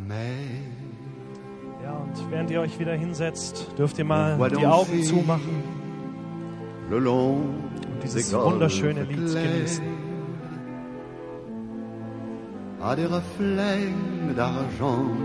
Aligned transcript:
la 0.00 0.14
mer. 0.14 0.24
Ja, 1.82 1.92
und 1.92 2.30
während 2.30 2.50
ihr 2.50 2.60
euch 2.60 2.78
wieder 2.78 2.94
hinsetzt, 2.94 3.66
dürft 3.78 3.98
ihr 3.98 4.04
mal 4.04 4.38
die 4.50 4.66
Augen 4.66 5.02
zumachen 5.02 5.62
und 6.90 8.02
dieses 8.02 8.32
wunderschöne 8.32 9.04
Lied 9.04 9.18
genießen. 9.18 9.84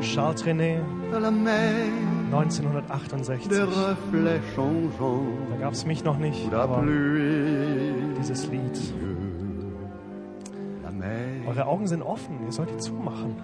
Charles 0.01 0.45
mer, 0.45 1.85
1968. 2.31 3.47
des 3.47 3.59
reflets 3.61 4.43
changeants 4.55 4.97
Da 5.51 5.57
gab 5.57 5.73
es 5.73 5.85
mich 5.85 6.03
noch 6.03 6.17
nicht, 6.17 6.53
aber 6.53 6.83
dieses 8.19 8.47
Lied. 8.47 8.93
Eure 11.47 11.67
Augen 11.67 11.87
sind 11.87 12.01
offen, 12.01 12.39
ihr 12.45 12.51
sollt 12.51 12.71
die 12.71 12.77
zumachen. 12.77 13.35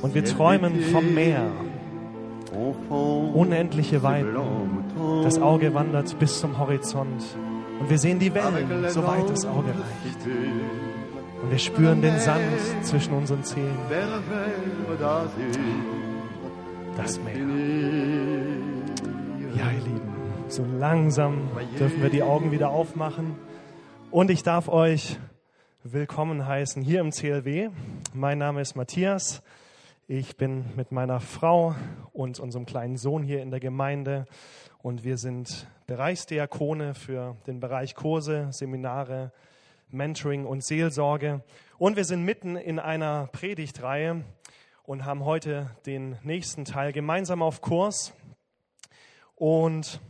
Und 0.00 0.14
wir 0.14 0.24
träumen 0.24 0.80
vom 0.92 1.14
Meer. 1.14 1.50
Unendliche 3.34 4.02
Weiten. 4.02 4.36
Das 5.22 5.40
Auge 5.40 5.74
wandert 5.74 6.18
bis 6.18 6.40
zum 6.40 6.58
Horizont. 6.58 7.24
Und 7.80 7.90
wir 7.90 7.98
sehen 7.98 8.18
die 8.18 8.34
Wellen, 8.34 8.88
soweit 8.88 9.28
das 9.28 9.44
Auge 9.46 9.68
reicht. 9.68 10.26
Und 11.42 11.50
wir 11.50 11.58
spüren 11.58 12.02
den 12.02 12.18
Sand 12.18 12.42
zwischen 12.82 13.12
unseren 13.14 13.44
Zehen. 13.44 13.76
Das 16.96 17.20
Meer. 17.20 17.36
Ja, 19.56 19.70
ihr 19.70 19.84
Lieben, 19.84 20.12
so 20.48 20.64
langsam 20.78 21.48
dürfen 21.78 22.02
wir 22.02 22.10
die 22.10 22.22
Augen 22.22 22.50
wieder 22.50 22.70
aufmachen. 22.70 23.36
Und 24.10 24.30
ich 24.30 24.42
darf 24.42 24.68
euch 24.68 25.18
willkommen 25.84 26.46
heißen 26.46 26.82
hier 26.82 27.00
im 27.00 27.12
CLW. 27.12 27.68
Mein 28.14 28.38
Name 28.38 28.60
ist 28.60 28.74
Matthias. 28.74 29.42
Ich 30.10 30.38
bin 30.38 30.64
mit 30.74 30.90
meiner 30.90 31.20
Frau 31.20 31.74
und 32.14 32.40
unserem 32.40 32.64
kleinen 32.64 32.96
Sohn 32.96 33.22
hier 33.22 33.42
in 33.42 33.50
der 33.50 33.60
Gemeinde. 33.60 34.24
Und 34.78 35.04
wir 35.04 35.18
sind 35.18 35.66
Bereichsdiakone 35.86 36.94
für 36.94 37.36
den 37.46 37.60
Bereich 37.60 37.94
Kurse, 37.94 38.48
Seminare, 38.50 39.32
Mentoring 39.90 40.46
und 40.46 40.64
Seelsorge. 40.64 41.44
Und 41.76 41.96
wir 41.96 42.06
sind 42.06 42.24
mitten 42.24 42.56
in 42.56 42.78
einer 42.78 43.26
Predigtreihe 43.32 44.24
und 44.82 45.04
haben 45.04 45.26
heute 45.26 45.76
den 45.84 46.16
nächsten 46.22 46.64
Teil 46.64 46.94
gemeinsam 46.94 47.42
auf 47.42 47.60
Kurs. 47.60 48.14
Und 49.34 50.00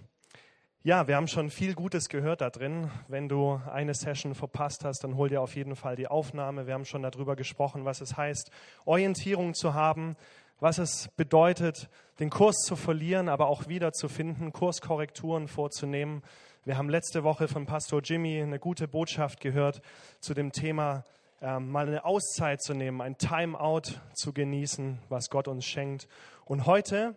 ja, 0.84 1.09
wir 1.09 1.17
haben 1.17 1.27
schon 1.27 1.51
viel 1.51 1.75
Gutes 1.75 2.09
gehört 2.09 2.41
da 2.41 2.51
drin. 2.51 2.89
Wenn 3.09 3.29
du 3.29 3.61
eine 3.71 3.95
Session 3.95 4.37
verpasst 4.37 4.85
hast, 4.85 5.03
dann 5.03 5.17
hol 5.17 5.29
dir 5.29 5.43
auf 5.43 5.57
jeden 5.57 5.75
Fall 5.75 5.97
die 5.97 6.07
Aufnahme. 6.07 6.69
Wir 6.69 6.75
haben 6.75 6.85
schon 6.85 7.03
darüber 7.03 7.35
gesprochen, 7.35 7.85
was 7.85 8.01
es 8.01 8.17
heißt, 8.17 8.51
Orientierung 8.85 9.55
zu 9.55 9.75
haben, 9.75 10.17
was 10.61 10.79
es 10.79 11.09
bedeutet, 11.17 11.89
den 12.20 12.31
Kurs 12.31 12.59
zu 12.65 12.77
verlieren, 12.77 13.29
aber 13.29 13.48
auch 13.48 13.67
wiederzufinden, 13.67 14.53
Kurskorrekturen 14.53 15.48
vorzunehmen. 15.48 16.23
Wir 16.65 16.79
haben 16.79 16.89
letzte 16.89 17.25
Woche 17.25 17.48
von 17.48 17.67
Pastor 17.67 18.01
Jimmy 18.01 18.41
eine 18.41 18.61
gute 18.61 18.87
Botschaft 18.87 19.41
gehört 19.41 19.83
zu 20.20 20.33
dem 20.33 20.53
Thema, 20.53 21.05
ähm, 21.42 21.70
mal 21.70 21.89
eine 21.89 22.05
Auszeit 22.05 22.63
zu 22.63 22.75
nehmen, 22.75 23.01
ein 23.01 23.19
Timeout 23.19 24.01
zu 24.15 24.33
genießen, 24.33 25.01
was 25.09 25.29
Gott 25.29 25.48
uns 25.48 25.65
schenkt. 25.65 26.07
Und 26.45 26.67
heute 26.67 27.17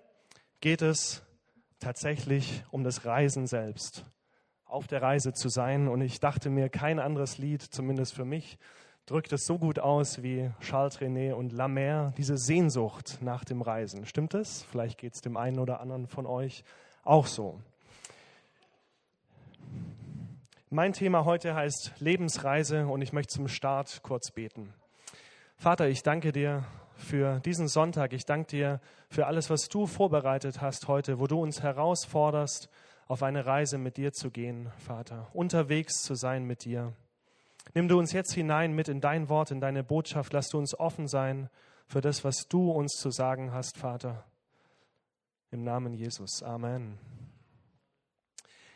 geht 0.62 0.82
es 0.82 1.24
tatsächlich 1.82 2.64
um 2.72 2.86
das 2.86 3.06
Reisen 3.06 3.48
selbst, 3.48 4.06
auf 4.66 4.88
der 4.88 5.02
Reise 5.02 5.34
zu 5.34 5.50
sein. 5.50 5.90
Und 5.90 6.00
ich 6.00 6.22
dachte 6.22 6.50
mir, 6.50 6.70
kein 6.70 7.00
anderes 7.00 7.38
Lied, 7.38 7.62
zumindest 7.62 8.14
für 8.14 8.24
mich, 8.24 8.58
drückt 9.06 9.34
es 9.34 9.46
so 9.46 9.58
gut 9.58 9.80
aus 9.80 10.24
wie 10.24 10.52
Charles 10.62 10.96
Trenet 10.96 11.34
und 11.34 11.52
La 11.52 11.68
Mer, 11.68 12.14
diese 12.18 12.38
Sehnsucht 12.38 13.18
nach 13.22 13.44
dem 13.44 13.62
Reisen. 13.62 14.06
Stimmt 14.06 14.34
es? 14.34 14.64
Vielleicht 14.64 14.98
geht 14.98 15.16
es 15.16 15.22
dem 15.22 15.36
einen 15.36 15.60
oder 15.60 15.82
anderen 15.82 16.08
von 16.08 16.26
euch 16.26 16.64
auch 17.04 17.26
so. 17.26 17.60
Mein 20.70 20.94
Thema 20.94 21.26
heute 21.26 21.54
heißt 21.54 22.00
Lebensreise 22.00 22.88
und 22.88 23.02
ich 23.02 23.12
möchte 23.12 23.34
zum 23.34 23.50
Start 23.50 24.02
kurz 24.04 24.32
beten. 24.32 24.74
Vater, 25.58 25.90
ich 25.90 26.04
danke 26.04 26.32
dir 26.32 26.64
für 27.02 27.40
diesen 27.42 27.68
Sonntag. 27.68 28.14
Ich 28.14 28.26
danke 28.26 28.48
dir 28.48 28.80
für 29.10 29.28
alles, 29.28 29.50
was 29.50 29.68
du 29.68 29.88
vorbereitet 29.88 30.62
hast 30.62 30.88
heute, 30.88 31.20
wo 31.20 31.28
du 31.28 31.42
uns 31.42 31.62
herausforderst, 31.62 32.70
auf 33.08 33.24
eine 33.24 33.46
Reise 33.46 33.78
mit 33.78 33.98
dir 33.98 34.14
zu 34.14 34.32
gehen, 34.32 34.72
Vater, 34.78 35.28
unterwegs 35.34 36.02
zu 36.04 36.16
sein 36.16 36.46
mit 36.46 36.64
dir. 36.64 36.94
Nimm 37.74 37.88
du 37.88 38.00
uns 38.00 38.14
jetzt 38.14 38.34
hinein 38.34 38.74
mit 38.74 38.88
in 38.88 39.02
dein 39.02 39.30
Wort, 39.30 39.52
in 39.52 39.60
deine 39.60 39.84
Botschaft. 39.84 40.34
Lass 40.34 40.50
du 40.50 40.58
uns 40.58 40.78
offen 40.80 41.08
sein 41.08 41.50
für 41.88 42.02
das, 42.02 42.24
was 42.24 42.48
du 42.48 42.72
uns 42.72 42.94
zu 42.94 43.12
sagen 43.12 43.52
hast, 43.52 43.78
Vater. 43.78 44.24
Im 45.52 45.64
Namen 45.64 45.94
Jesus. 45.94 46.42
Amen. 46.44 46.98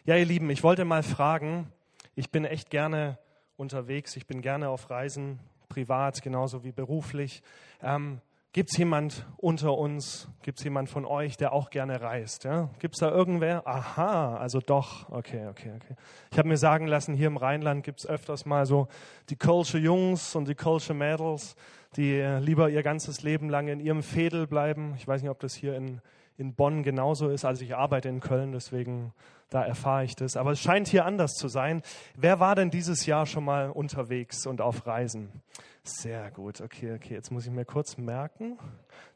Ja, 0.03 0.17
ihr 0.17 0.25
Lieben, 0.25 0.49
ich 0.49 0.63
wollte 0.63 0.85
mal 0.85 1.03
fragen, 1.03 1.71
ich 2.13 2.29
bin 2.29 2.45
echt 2.45 2.69
gerne 2.69 3.17
unterwegs, 3.57 4.15
ich 4.17 4.27
bin 4.27 4.41
gerne 4.41 4.69
auf 4.69 4.89
Reisen, 4.89 5.39
privat 5.67 6.21
genauso 6.21 6.63
wie 6.63 6.71
beruflich. 6.71 7.41
Ähm, 7.81 8.21
Gibt 8.55 8.71
es 8.71 8.77
jemand 8.77 9.25
unter 9.35 9.77
uns, 9.77 10.29
gibt 10.41 10.59
es 10.59 10.63
jemand 10.63 10.87
von 10.87 11.03
euch, 11.03 11.35
der 11.35 11.51
auch 11.51 11.69
gerne 11.69 11.99
reist? 11.99 12.45
Ja? 12.45 12.69
Gibt 12.79 12.95
es 12.95 13.01
da 13.01 13.11
irgendwer? 13.11 13.67
Aha, 13.67 14.37
also 14.37 14.61
doch. 14.61 15.11
Okay, 15.11 15.47
okay, 15.47 15.73
okay. 15.75 15.95
Ich 16.31 16.37
habe 16.37 16.47
mir 16.47 16.55
sagen 16.55 16.87
lassen, 16.87 17.15
hier 17.15 17.27
im 17.27 17.35
Rheinland 17.35 17.83
gibt 17.83 17.99
es 17.99 18.07
öfters 18.07 18.45
mal 18.45 18.65
so 18.65 18.87
die 19.29 19.35
Kölsche 19.35 19.77
Jungs 19.77 20.35
und 20.35 20.47
die 20.47 20.55
Kölsche 20.55 20.93
Mädels, 20.93 21.57
die 21.97 22.13
äh, 22.13 22.39
lieber 22.39 22.69
ihr 22.69 22.81
ganzes 22.81 23.23
Leben 23.23 23.49
lang 23.49 23.67
in 23.67 23.81
ihrem 23.81 24.03
Fädel 24.03 24.47
bleiben. 24.47 24.93
Ich 24.95 25.05
weiß 25.05 25.21
nicht, 25.21 25.31
ob 25.31 25.41
das 25.41 25.53
hier 25.53 25.75
in, 25.75 25.99
in 26.37 26.53
Bonn 26.53 26.83
genauso 26.83 27.29
ist. 27.29 27.45
Also 27.45 27.63
ich 27.63 27.75
arbeite 27.75 28.09
in 28.09 28.19
Köln, 28.19 28.51
deswegen 28.51 29.13
da 29.49 29.63
erfahre 29.63 30.03
ich 30.03 30.15
das. 30.15 30.37
Aber 30.37 30.51
es 30.51 30.59
scheint 30.59 30.87
hier 30.87 31.05
anders 31.05 31.33
zu 31.33 31.47
sein. 31.47 31.81
Wer 32.15 32.39
war 32.39 32.55
denn 32.55 32.71
dieses 32.71 33.05
Jahr 33.05 33.25
schon 33.25 33.45
mal 33.45 33.69
unterwegs 33.69 34.45
und 34.45 34.61
auf 34.61 34.85
Reisen? 34.85 35.41
Sehr 35.83 36.31
gut, 36.31 36.61
okay, 36.61 36.93
okay. 36.95 37.13
Jetzt 37.13 37.31
muss 37.31 37.45
ich 37.45 37.51
mir 37.51 37.65
kurz 37.65 37.97
merken, 37.97 38.57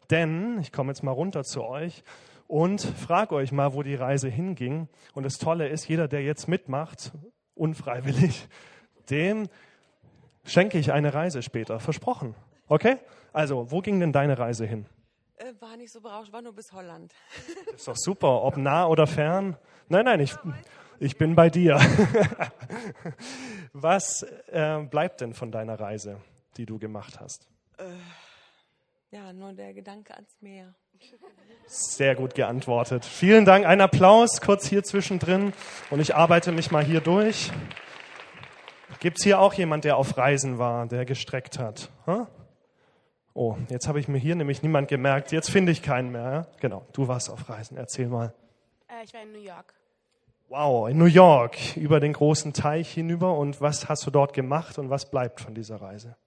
denn 0.10 0.60
ich 0.60 0.72
komme 0.72 0.92
jetzt 0.92 1.04
mal 1.04 1.12
runter 1.12 1.44
zu 1.44 1.64
euch 1.64 2.04
und 2.48 2.82
frage 2.82 3.36
euch 3.36 3.52
mal, 3.52 3.74
wo 3.74 3.84
die 3.84 3.96
Reise 3.96 4.30
hinging. 4.30 4.88
Und 5.14 5.24
das 5.24 5.40
Tolle 5.40 5.68
ist, 5.68 5.88
jeder, 5.88 6.08
der 6.08 6.24
jetzt 6.24 6.48
mitmacht, 6.48 7.12
unfreiwillig, 7.56 8.48
dem 9.10 9.48
schenke 10.44 10.78
ich 10.78 10.92
eine 10.92 11.14
Reise 11.14 11.42
später. 11.42 11.80
Versprochen. 11.80 12.36
Okay? 12.68 12.98
Also, 13.34 13.72
wo 13.72 13.82
ging 13.82 14.00
denn 14.00 14.14
deine 14.14 14.38
Reise 14.38 14.66
hin? 14.66 14.86
Äh, 15.40 15.54
war 15.62 15.78
nicht 15.78 15.92
so 15.92 16.02
berauschend, 16.02 16.34
war 16.34 16.42
nur 16.42 16.54
bis 16.54 16.72
Holland. 16.74 17.14
Ist 17.76 17.88
doch 17.88 17.96
super, 17.96 18.44
ob 18.44 18.58
nah 18.58 18.86
oder 18.86 19.08
fern. 19.08 19.58
Nein, 19.88 20.06
nein, 20.06 20.20
ich, 20.20 20.36
ich 21.00 21.18
bin 21.18 21.34
bei 21.34 21.50
dir. 21.50 21.80
Was 23.74 24.24
äh, 24.48 24.84
bleibt 24.84 25.22
denn 25.22 25.34
von 25.34 25.52
deiner 25.52 25.80
Reise, 25.80 26.20
die 26.58 26.66
du 26.66 26.78
gemacht 26.78 27.20
hast? 27.20 27.48
Ja, 29.12 29.32
nur 29.32 29.54
der 29.54 29.74
Gedanke 29.74 30.14
ans 30.14 30.36
Meer. 30.42 30.76
Sehr 31.66 32.16
gut 32.16 32.36
geantwortet. 32.36 33.06
Vielen 33.06 33.46
Dank. 33.46 33.66
Ein 33.66 33.80
Applaus 33.80 34.42
kurz 34.42 34.68
hier 34.68 34.84
zwischendrin 34.84 35.54
und 35.90 36.02
ich 36.02 36.16
arbeite 36.16 36.52
mich 36.52 36.70
mal 36.70 36.84
hier 36.84 37.00
durch. 37.00 37.50
Gibt 39.00 39.20
es 39.20 39.24
hier 39.24 39.40
auch 39.40 39.54
jemand, 39.54 39.86
der 39.86 39.96
auf 39.96 40.18
Reisen 40.18 40.58
war, 40.58 40.86
der 40.86 41.06
gestreckt 41.06 41.58
hat? 41.58 41.90
Hm? 42.06 42.28
Oh, 43.34 43.56
jetzt 43.70 43.88
habe 43.88 44.00
ich 44.00 44.08
mir 44.08 44.18
hier 44.18 44.36
nämlich 44.36 44.64
niemand 44.64 44.88
gemerkt. 44.88 45.32
Jetzt 45.32 45.50
finde 45.52 45.72
ich 45.72 45.82
keinen 45.82 46.12
mehr. 46.12 46.48
Genau, 46.60 46.86
du 46.94 47.08
warst 47.08 47.30
auf 47.30 47.50
Reisen. 47.50 47.78
Erzähl 47.78 48.08
mal. 48.08 48.34
Äh, 48.88 49.04
ich 49.04 49.14
war 49.14 49.22
in 49.22 49.32
New 49.32 49.40
York. 49.40 49.74
Wow, 50.50 50.90
in 50.90 50.98
New 50.98 51.06
York, 51.06 51.78
über 51.78 52.00
den 52.00 52.14
großen 52.14 52.54
Teich 52.54 52.92
hinüber. 52.92 53.38
Und 53.38 53.62
was 53.62 53.88
hast 53.88 54.06
du 54.06 54.12
dort 54.12 54.34
gemacht 54.34 54.80
und 54.80 54.90
was 54.90 55.10
bleibt 55.10 55.42
von 55.42 55.54
dieser 55.54 55.80
Reise? 55.80 56.18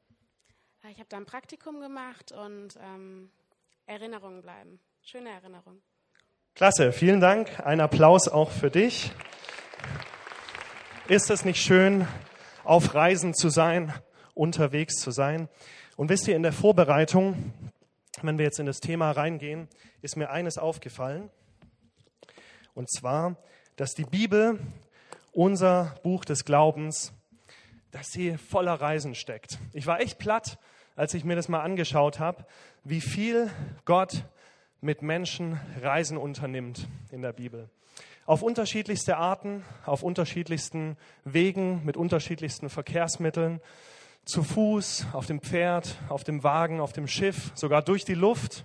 Äh, 0.84 0.92
Ich 0.92 0.98
habe 0.98 1.08
da 1.08 1.16
ein 1.16 1.26
Praktikum 1.26 1.80
gemacht 1.80 2.32
und 2.32 2.78
ähm, 2.80 3.30
Erinnerungen 3.86 4.40
bleiben. 4.42 4.78
Schöne 5.02 5.30
Erinnerungen. 5.30 5.82
Klasse, 6.54 6.92
vielen 6.92 7.20
Dank. 7.20 7.60
Ein 7.66 7.80
Applaus 7.80 8.28
auch 8.28 8.50
für 8.50 8.70
dich. 8.70 9.10
Ist 11.08 11.30
es 11.30 11.44
nicht 11.44 11.60
schön, 11.60 12.06
auf 12.62 12.94
Reisen 12.94 13.34
zu 13.34 13.48
sein, 13.48 13.92
unterwegs 14.34 14.96
zu 15.00 15.10
sein? 15.10 15.48
Und 15.96 16.08
wisst 16.08 16.26
ihr, 16.26 16.36
in 16.36 16.42
der 16.42 16.52
Vorbereitung, 16.52 17.52
wenn 18.22 18.38
wir 18.38 18.44
jetzt 18.44 18.58
in 18.58 18.66
das 18.66 18.80
Thema 18.80 19.10
reingehen, 19.10 19.68
ist 20.00 20.16
mir 20.16 20.30
eines 20.30 20.58
aufgefallen. 20.58 21.30
Und 22.74 22.90
zwar, 22.90 23.36
dass 23.76 23.94
die 23.94 24.04
Bibel, 24.04 24.58
unser 25.32 25.94
Buch 26.02 26.24
des 26.24 26.44
Glaubens, 26.44 27.12
dass 27.90 28.08
sie 28.08 28.38
voller 28.38 28.74
Reisen 28.74 29.14
steckt. 29.14 29.58
Ich 29.72 29.86
war 29.86 30.00
echt 30.00 30.18
platt, 30.18 30.58
als 30.96 31.14
ich 31.14 31.24
mir 31.24 31.36
das 31.36 31.48
mal 31.48 31.60
angeschaut 31.60 32.18
habe, 32.18 32.46
wie 32.84 33.00
viel 33.00 33.50
Gott 33.84 34.24
mit 34.80 35.02
Menschen 35.02 35.60
Reisen 35.80 36.16
unternimmt 36.16 36.88
in 37.10 37.22
der 37.22 37.32
Bibel. 37.32 37.68
Auf 38.24 38.42
unterschiedlichste 38.42 39.16
Arten, 39.16 39.64
auf 39.84 40.02
unterschiedlichsten 40.02 40.96
Wegen, 41.24 41.84
mit 41.84 41.96
unterschiedlichsten 41.96 42.70
Verkehrsmitteln. 42.70 43.60
Zu 44.24 44.42
Fuß, 44.42 45.06
auf 45.12 45.26
dem 45.26 45.40
Pferd, 45.40 45.96
auf 46.08 46.24
dem 46.24 46.44
Wagen, 46.44 46.80
auf 46.80 46.92
dem 46.92 47.08
Schiff, 47.08 47.50
sogar 47.54 47.82
durch 47.82 48.04
die 48.04 48.14
Luft. 48.14 48.64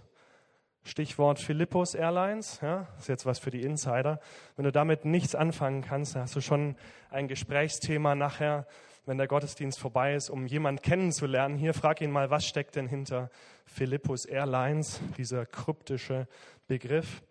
Stichwort 0.83 1.39
Philippus 1.39 1.95
Airlines, 1.95 2.59
ja, 2.61 2.87
ist 2.97 3.09
jetzt 3.09 3.25
was 3.25 3.39
für 3.39 3.51
die 3.51 3.63
Insider. 3.63 4.21
Wenn 4.55 4.63
du 4.63 4.71
damit 4.71 5.03
nichts 5.03 5.35
anfangen 5.35 5.81
kannst, 5.81 6.15
dann 6.15 6.21
hast 6.23 6.35
du 6.35 6.41
schon 6.41 6.77
ein 7.09 7.27
Gesprächsthema 7.27 8.15
nachher, 8.15 8.65
wenn 9.05 9.17
der 9.17 9.27
Gottesdienst 9.27 9.79
vorbei 9.79 10.15
ist, 10.15 10.29
um 10.29 10.45
jemanden 10.47 10.81
kennenzulernen. 10.81 11.57
Hier 11.57 11.73
frag 11.73 12.01
ihn 12.01 12.11
mal, 12.11 12.29
was 12.29 12.45
steckt 12.45 12.75
denn 12.75 12.87
hinter 12.87 13.29
Philippus 13.65 14.25
Airlines, 14.25 15.01
dieser 15.17 15.45
kryptische 15.45 16.27
Begriff. 16.67 17.21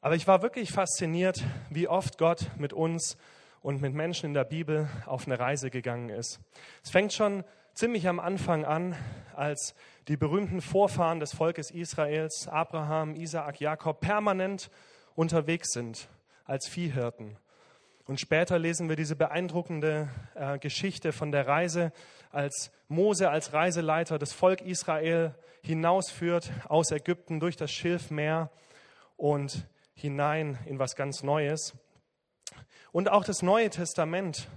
Aber 0.00 0.14
ich 0.14 0.26
war 0.26 0.42
wirklich 0.42 0.72
fasziniert, 0.72 1.42
wie 1.68 1.88
oft 1.88 2.16
Gott 2.16 2.50
mit 2.56 2.72
uns 2.72 3.18
und 3.60 3.80
mit 3.80 3.92
Menschen 3.92 4.26
in 4.26 4.34
der 4.34 4.44
Bibel 4.44 4.88
auf 5.06 5.26
eine 5.26 5.38
Reise 5.38 5.70
gegangen 5.70 6.08
ist. 6.08 6.40
Es 6.82 6.90
fängt 6.90 7.12
schon 7.12 7.44
ziemlich 7.74 8.08
am 8.08 8.20
Anfang 8.20 8.64
an, 8.64 8.94
als 9.34 9.74
die 10.08 10.16
berühmten 10.16 10.60
Vorfahren 10.60 11.20
des 11.20 11.34
Volkes 11.34 11.70
Israels, 11.70 12.48
Abraham, 12.48 13.14
Isaak, 13.14 13.60
Jakob, 13.60 14.00
permanent 14.00 14.70
unterwegs 15.14 15.72
sind 15.72 16.08
als 16.44 16.68
Viehhirten. 16.68 17.36
Und 18.04 18.20
später 18.20 18.58
lesen 18.58 18.88
wir 18.88 18.96
diese 18.96 19.16
beeindruckende 19.16 20.08
äh, 20.34 20.58
Geschichte 20.58 21.12
von 21.12 21.30
der 21.30 21.46
Reise, 21.46 21.92
als 22.30 22.72
Mose 22.88 23.30
als 23.30 23.52
Reiseleiter 23.52 24.18
das 24.18 24.32
Volk 24.32 24.60
Israel 24.60 25.34
hinausführt 25.62 26.50
aus 26.68 26.90
Ägypten 26.90 27.38
durch 27.38 27.56
das 27.56 27.70
Schilfmeer 27.70 28.50
und 29.16 29.66
hinein 29.94 30.58
in 30.66 30.78
was 30.78 30.96
ganz 30.96 31.22
Neues. 31.22 31.74
Und 32.90 33.10
auch 33.10 33.24
das 33.24 33.42
Neue 33.42 33.70
Testament, 33.70 34.48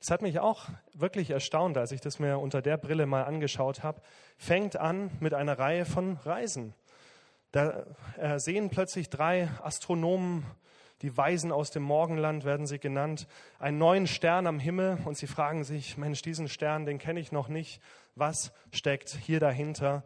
das 0.00 0.10
hat 0.10 0.22
mich 0.22 0.38
auch 0.40 0.66
wirklich 0.92 1.30
erstaunt, 1.30 1.78
als 1.78 1.92
ich 1.92 2.00
das 2.00 2.18
mir 2.18 2.38
unter 2.38 2.62
der 2.62 2.76
Brille 2.76 3.06
mal 3.06 3.24
angeschaut 3.24 3.82
habe, 3.82 4.02
fängt 4.36 4.76
an 4.76 5.10
mit 5.20 5.34
einer 5.34 5.58
Reihe 5.58 5.84
von 5.84 6.16
Reisen. 6.24 6.74
Da 7.52 7.86
äh, 8.18 8.38
sehen 8.38 8.68
plötzlich 8.70 9.08
drei 9.08 9.48
Astronomen, 9.62 10.44
die 11.02 11.16
Weisen 11.16 11.52
aus 11.52 11.70
dem 11.70 11.82
Morgenland 11.82 12.44
werden 12.44 12.66
sie 12.66 12.78
genannt, 12.78 13.26
einen 13.58 13.78
neuen 13.78 14.06
Stern 14.06 14.46
am 14.46 14.58
Himmel 14.58 14.98
und 15.04 15.16
sie 15.16 15.26
fragen 15.26 15.62
sich, 15.62 15.98
Mensch, 15.98 16.22
diesen 16.22 16.48
Stern, 16.48 16.86
den 16.86 16.98
kenne 16.98 17.20
ich 17.20 17.32
noch 17.32 17.48
nicht. 17.48 17.82
Was 18.14 18.52
steckt 18.72 19.10
hier 19.10 19.38
dahinter? 19.38 20.04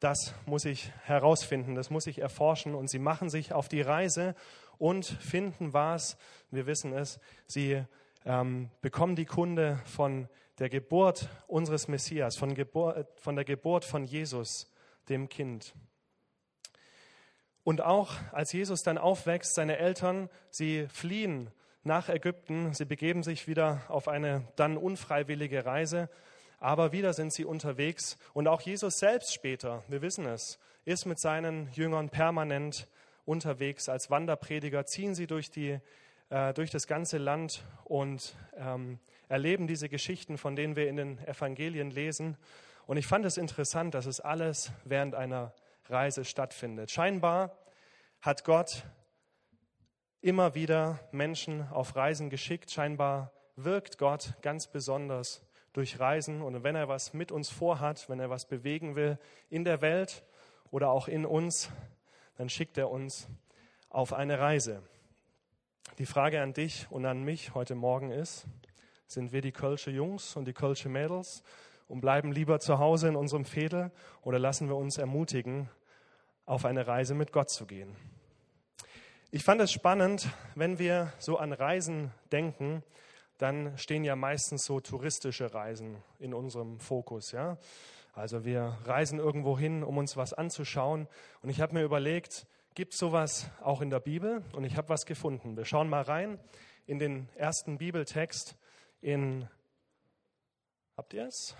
Das 0.00 0.34
muss 0.44 0.64
ich 0.64 0.92
herausfinden, 1.04 1.76
das 1.76 1.90
muss 1.90 2.08
ich 2.08 2.20
erforschen. 2.20 2.74
Und 2.74 2.90
sie 2.90 2.98
machen 2.98 3.30
sich 3.30 3.52
auf 3.52 3.68
die 3.68 3.82
Reise 3.82 4.34
und 4.78 5.06
finden 5.06 5.72
was, 5.72 6.16
wir 6.50 6.66
wissen 6.66 6.92
es, 6.92 7.20
sie 7.46 7.84
ähm, 8.26 8.70
bekommen 8.82 9.16
die 9.16 9.24
Kunde 9.24 9.80
von 9.86 10.28
der 10.58 10.68
Geburt 10.68 11.28
unseres 11.46 11.88
Messias, 11.88 12.36
von, 12.36 12.54
Gebur 12.54 13.06
von 13.16 13.36
der 13.36 13.44
Geburt 13.44 13.84
von 13.84 14.04
Jesus, 14.04 14.72
dem 15.08 15.28
Kind. 15.28 15.74
Und 17.62 17.80
auch 17.80 18.14
als 18.32 18.52
Jesus 18.52 18.82
dann 18.82 18.98
aufwächst, 18.98 19.54
seine 19.54 19.78
Eltern, 19.78 20.28
sie 20.50 20.86
fliehen 20.88 21.50
nach 21.82 22.08
Ägypten, 22.08 22.74
sie 22.74 22.84
begeben 22.84 23.22
sich 23.22 23.46
wieder 23.46 23.82
auf 23.88 24.08
eine 24.08 24.48
dann 24.56 24.76
unfreiwillige 24.76 25.64
Reise, 25.64 26.08
aber 26.58 26.92
wieder 26.92 27.12
sind 27.12 27.32
sie 27.32 27.44
unterwegs. 27.44 28.18
Und 28.34 28.48
auch 28.48 28.60
Jesus 28.60 28.98
selbst 28.98 29.34
später, 29.34 29.84
wir 29.88 30.02
wissen 30.02 30.26
es, 30.26 30.58
ist 30.84 31.06
mit 31.06 31.20
seinen 31.20 31.70
Jüngern 31.72 32.08
permanent 32.08 32.88
unterwegs 33.24 33.88
als 33.88 34.10
Wanderprediger, 34.10 34.86
ziehen 34.86 35.14
sie 35.14 35.26
durch, 35.26 35.50
die, 35.50 35.80
äh, 36.30 36.52
durch 36.54 36.70
das 36.70 36.86
ganze 36.86 37.18
Land 37.18 37.64
und 37.84 38.36
ähm, 38.56 38.98
erleben 39.28 39.66
diese 39.66 39.88
Geschichten, 39.88 40.38
von 40.38 40.56
denen 40.56 40.76
wir 40.76 40.88
in 40.88 40.96
den 40.96 41.18
Evangelien 41.26 41.90
lesen. 41.90 42.36
Und 42.86 42.96
ich 42.96 43.06
fand 43.06 43.24
es 43.24 43.36
interessant, 43.36 43.94
dass 43.94 44.06
es 44.06 44.20
alles 44.20 44.72
während 44.84 45.14
einer 45.14 45.52
Reise 45.88 46.24
stattfindet. 46.24 46.90
Scheinbar 46.90 47.56
hat 48.20 48.44
Gott 48.44 48.84
immer 50.20 50.54
wieder 50.54 50.98
Menschen 51.12 51.68
auf 51.70 51.94
Reisen 51.94 52.30
geschickt. 52.30 52.70
Scheinbar 52.70 53.32
wirkt 53.54 53.98
Gott 53.98 54.34
ganz 54.42 54.66
besonders 54.66 55.42
durch 55.72 56.00
Reisen. 56.00 56.42
Und 56.42 56.64
wenn 56.64 56.74
er 56.74 56.88
was 56.88 57.12
mit 57.12 57.30
uns 57.30 57.50
vorhat, 57.50 58.08
wenn 58.08 58.18
er 58.18 58.30
was 58.30 58.46
bewegen 58.46 58.96
will 58.96 59.18
in 59.50 59.64
der 59.64 59.80
Welt 59.80 60.24
oder 60.70 60.90
auch 60.90 61.06
in 61.06 61.24
uns, 61.24 61.70
dann 62.36 62.48
schickt 62.48 62.78
er 62.78 62.90
uns 62.90 63.28
auf 63.88 64.12
eine 64.12 64.38
Reise. 64.38 64.82
Die 65.98 66.04
Frage 66.04 66.42
an 66.42 66.52
dich 66.52 66.86
und 66.90 67.06
an 67.06 67.22
mich 67.22 67.54
heute 67.54 67.74
Morgen 67.74 68.10
ist, 68.10 68.44
sind 69.06 69.32
wir 69.32 69.40
die 69.40 69.50
Kölsche 69.50 69.90
Jungs 69.90 70.36
und 70.36 70.44
die 70.44 70.52
Kölsche 70.52 70.90
Mädels 70.90 71.42
und 71.88 72.02
bleiben 72.02 72.32
lieber 72.32 72.60
zu 72.60 72.78
Hause 72.78 73.08
in 73.08 73.16
unserem 73.16 73.46
Fädel 73.46 73.90
oder 74.20 74.38
lassen 74.38 74.68
wir 74.68 74.76
uns 74.76 74.98
ermutigen, 74.98 75.70
auf 76.44 76.66
eine 76.66 76.86
Reise 76.86 77.14
mit 77.14 77.32
Gott 77.32 77.48
zu 77.48 77.64
gehen? 77.64 77.96
Ich 79.30 79.42
fand 79.42 79.58
es 79.62 79.72
spannend, 79.72 80.28
wenn 80.54 80.78
wir 80.78 81.14
so 81.18 81.38
an 81.38 81.54
Reisen 81.54 82.12
denken, 82.30 82.82
dann 83.38 83.78
stehen 83.78 84.04
ja 84.04 84.16
meistens 84.16 84.66
so 84.66 84.80
touristische 84.80 85.54
Reisen 85.54 85.96
in 86.18 86.34
unserem 86.34 86.78
Fokus, 86.78 87.32
ja? 87.32 87.56
Also 88.12 88.44
wir 88.44 88.76
reisen 88.84 89.18
irgendwo 89.18 89.58
hin, 89.58 89.82
um 89.82 89.96
uns 89.96 90.18
was 90.18 90.34
anzuschauen. 90.34 91.08
Und 91.40 91.48
ich 91.48 91.62
habe 91.62 91.72
mir 91.72 91.84
überlegt, 91.84 92.46
gibt 92.76 92.92
es 92.92 92.98
sowas 92.98 93.48
auch 93.62 93.80
in 93.80 93.88
der 93.88 94.00
Bibel? 94.00 94.44
Und 94.52 94.64
ich 94.64 94.76
habe 94.76 94.90
was 94.90 95.06
gefunden. 95.06 95.56
Wir 95.56 95.64
schauen 95.64 95.88
mal 95.88 96.02
rein 96.02 96.38
in 96.84 96.98
den 96.98 97.26
ersten 97.34 97.78
Bibeltext 97.78 98.54
in, 99.00 99.48
habt 100.94 101.14
ihr 101.14 101.26
es? 101.26 101.56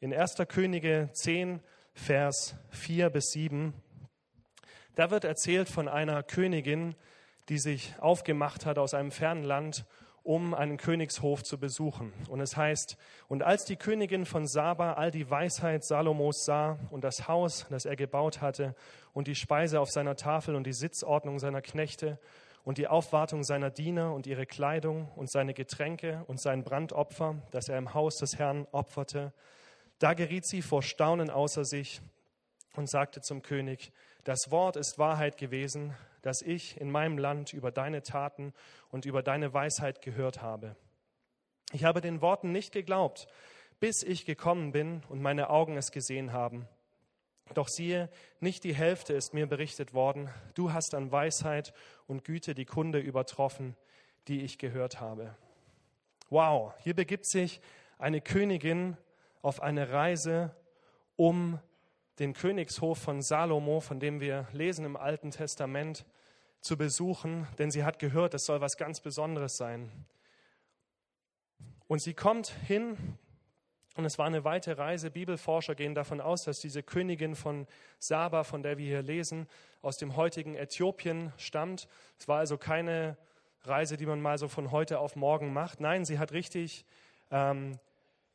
In 0.00 0.12
1. 0.12 0.34
Könige 0.48 1.10
10, 1.12 1.60
Vers 1.94 2.56
4 2.70 3.08
bis 3.08 3.30
7. 3.30 3.72
Da 4.96 5.12
wird 5.12 5.22
erzählt 5.22 5.68
von 5.68 5.86
einer 5.86 6.24
Königin, 6.24 6.96
die 7.48 7.58
sich 7.58 7.94
aufgemacht 8.00 8.66
hat 8.66 8.78
aus 8.78 8.94
einem 8.94 9.12
fernen 9.12 9.44
Land, 9.44 9.86
um 10.22 10.54
einen 10.54 10.76
Königshof 10.76 11.42
zu 11.42 11.58
besuchen. 11.58 12.12
Und 12.28 12.40
es 12.40 12.56
heißt, 12.56 12.96
und 13.28 13.42
als 13.42 13.64
die 13.64 13.76
Königin 13.76 14.26
von 14.26 14.46
Saba 14.46 14.94
all 14.94 15.10
die 15.10 15.30
Weisheit 15.30 15.84
Salomos 15.84 16.44
sah 16.44 16.78
und 16.90 17.04
das 17.04 17.28
Haus, 17.28 17.66
das 17.70 17.84
er 17.84 17.96
gebaut 17.96 18.40
hatte, 18.40 18.74
und 19.12 19.26
die 19.26 19.34
Speise 19.34 19.80
auf 19.80 19.90
seiner 19.90 20.16
Tafel 20.16 20.54
und 20.54 20.66
die 20.66 20.72
Sitzordnung 20.72 21.38
seiner 21.38 21.62
Knechte 21.62 22.18
und 22.64 22.78
die 22.78 22.88
Aufwartung 22.88 23.42
seiner 23.42 23.70
Diener 23.70 24.12
und 24.12 24.26
ihre 24.26 24.46
Kleidung 24.46 25.10
und 25.16 25.30
seine 25.30 25.54
Getränke 25.54 26.24
und 26.26 26.40
sein 26.40 26.62
Brandopfer, 26.62 27.42
das 27.50 27.68
er 27.68 27.78
im 27.78 27.94
Haus 27.94 28.16
des 28.16 28.38
Herrn 28.38 28.66
opferte, 28.72 29.32
da 29.98 30.14
geriet 30.14 30.46
sie 30.46 30.62
vor 30.62 30.82
Staunen 30.82 31.30
außer 31.30 31.64
sich 31.64 32.00
und 32.76 32.88
sagte 32.88 33.20
zum 33.20 33.42
König, 33.42 33.92
das 34.24 34.50
Wort 34.50 34.76
ist 34.76 34.98
Wahrheit 34.98 35.36
gewesen, 35.38 35.94
das 36.22 36.42
ich 36.42 36.80
in 36.80 36.90
meinem 36.90 37.18
Land 37.18 37.52
über 37.52 37.70
deine 37.70 38.02
Taten 38.02 38.52
und 38.90 39.04
über 39.04 39.22
deine 39.22 39.52
Weisheit 39.52 40.02
gehört 40.02 40.42
habe. 40.42 40.76
Ich 41.72 41.84
habe 41.84 42.00
den 42.00 42.20
Worten 42.20 42.52
nicht 42.52 42.72
geglaubt, 42.72 43.26
bis 43.78 44.02
ich 44.02 44.24
gekommen 44.24 44.72
bin 44.72 45.02
und 45.08 45.22
meine 45.22 45.50
Augen 45.50 45.76
es 45.76 45.92
gesehen 45.92 46.32
haben. 46.32 46.66
Doch 47.54 47.68
siehe, 47.68 48.08
nicht 48.38 48.62
die 48.64 48.74
Hälfte 48.74 49.12
ist 49.12 49.34
mir 49.34 49.46
berichtet 49.46 49.92
worden. 49.92 50.30
Du 50.54 50.72
hast 50.72 50.94
an 50.94 51.10
Weisheit 51.10 51.72
und 52.06 52.24
Güte 52.24 52.54
die 52.54 52.64
Kunde 52.64 52.98
übertroffen, 53.00 53.76
die 54.28 54.42
ich 54.42 54.58
gehört 54.58 55.00
habe. 55.00 55.36
Wow, 56.28 56.72
hier 56.78 56.94
begibt 56.94 57.26
sich 57.26 57.60
eine 57.98 58.20
Königin 58.20 58.96
auf 59.42 59.62
eine 59.62 59.90
Reise, 59.90 60.54
um 61.16 61.58
den 62.20 62.34
Königshof 62.34 62.98
von 62.98 63.22
Salomo, 63.22 63.80
von 63.80 63.98
dem 63.98 64.20
wir 64.20 64.46
lesen 64.52 64.84
im 64.84 64.96
Alten 64.96 65.30
Testament, 65.30 66.04
zu 66.60 66.76
besuchen, 66.76 67.46
denn 67.58 67.70
sie 67.70 67.82
hat 67.82 67.98
gehört, 67.98 68.34
es 68.34 68.44
soll 68.44 68.60
was 68.60 68.76
ganz 68.76 69.00
Besonderes 69.00 69.56
sein. 69.56 69.90
Und 71.88 72.02
sie 72.02 72.12
kommt 72.12 72.48
hin 72.66 72.98
und 73.96 74.04
es 74.04 74.18
war 74.18 74.26
eine 74.26 74.44
weite 74.44 74.76
Reise. 74.76 75.10
Bibelforscher 75.10 75.74
gehen 75.74 75.94
davon 75.94 76.20
aus, 76.20 76.44
dass 76.44 76.60
diese 76.60 76.82
Königin 76.82 77.34
von 77.34 77.66
Saba, 77.98 78.44
von 78.44 78.62
der 78.62 78.76
wir 78.76 78.86
hier 78.86 79.02
lesen, 79.02 79.48
aus 79.80 79.96
dem 79.96 80.14
heutigen 80.14 80.54
Äthiopien 80.54 81.32
stammt. 81.38 81.88
Es 82.18 82.28
war 82.28 82.38
also 82.38 82.58
keine 82.58 83.16
Reise, 83.62 83.96
die 83.96 84.06
man 84.06 84.20
mal 84.20 84.36
so 84.36 84.46
von 84.46 84.70
heute 84.70 84.98
auf 84.98 85.16
morgen 85.16 85.54
macht. 85.54 85.80
Nein, 85.80 86.04
sie 86.04 86.18
hat 86.18 86.32
richtig 86.32 86.84
ähm, 87.30 87.78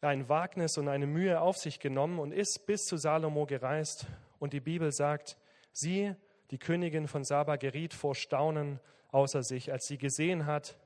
ein 0.02 0.30
Wagnis 0.30 0.78
und 0.78 0.88
eine 0.88 1.08
Mühe 1.08 1.42
auf 1.42 1.58
sich 1.58 1.80
genommen 1.80 2.20
und 2.20 2.32
ist 2.32 2.66
bis 2.66 2.86
zu 2.86 2.98
Salomo 2.98 3.46
gereist. 3.46 4.06
Und 4.40 4.54
die 4.54 4.60
Bibel 4.60 4.92
sagt, 4.92 5.38
sie, 5.72 6.16
die 6.52 6.60
Königin 6.60 7.08
von 7.08 7.24
Saba, 7.24 7.56
geriet 7.56 7.94
vor 7.94 8.16
Staunen 8.16 8.80
außer 9.12 9.44
sich, 9.44 9.72
als 9.72 9.88
sie 9.88 9.98
gesehen 9.98 10.46
hat, 10.46 10.78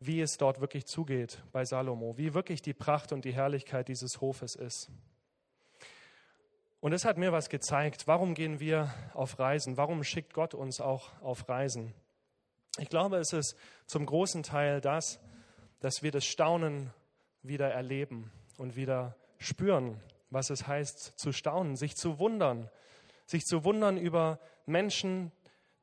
wie 0.00 0.20
es 0.20 0.36
dort 0.36 0.60
wirklich 0.60 0.86
zugeht 0.86 1.42
bei 1.52 1.64
Salomo, 1.64 2.18
wie 2.18 2.34
wirklich 2.34 2.60
die 2.60 2.74
Pracht 2.74 3.12
und 3.12 3.24
die 3.24 3.32
Herrlichkeit 3.32 3.88
dieses 3.88 4.20
Hofes 4.20 4.54
ist. 4.54 4.90
Und 6.80 6.92
es 6.92 7.04
hat 7.04 7.16
mir 7.16 7.32
was 7.32 7.48
gezeigt. 7.48 8.06
Warum 8.06 8.34
gehen 8.34 8.60
wir 8.60 8.92
auf 9.14 9.38
Reisen? 9.38 9.76
Warum 9.76 10.04
schickt 10.04 10.34
Gott 10.34 10.54
uns 10.54 10.80
auch 10.80 11.10
auf 11.22 11.48
Reisen? 11.48 11.94
Ich 12.78 12.90
glaube, 12.90 13.16
es 13.16 13.32
ist 13.32 13.56
zum 13.86 14.04
großen 14.04 14.42
Teil 14.42 14.80
das, 14.80 15.18
dass 15.80 16.02
wir 16.02 16.10
das 16.10 16.26
Staunen 16.26 16.92
wieder 17.48 17.70
erleben. 17.70 18.30
und 18.58 18.76
wieder 18.76 19.16
spüren, 19.38 20.00
was 20.30 20.50
es 20.50 20.66
heißt 20.66 21.18
zu 21.18 21.32
staunen, 21.32 21.76
sich 21.76 21.96
zu 21.96 22.18
wundern, 22.18 22.70
sich 23.26 23.44
zu 23.44 23.64
wundern 23.64 23.96
über 23.96 24.40
Menschen, 24.66 25.32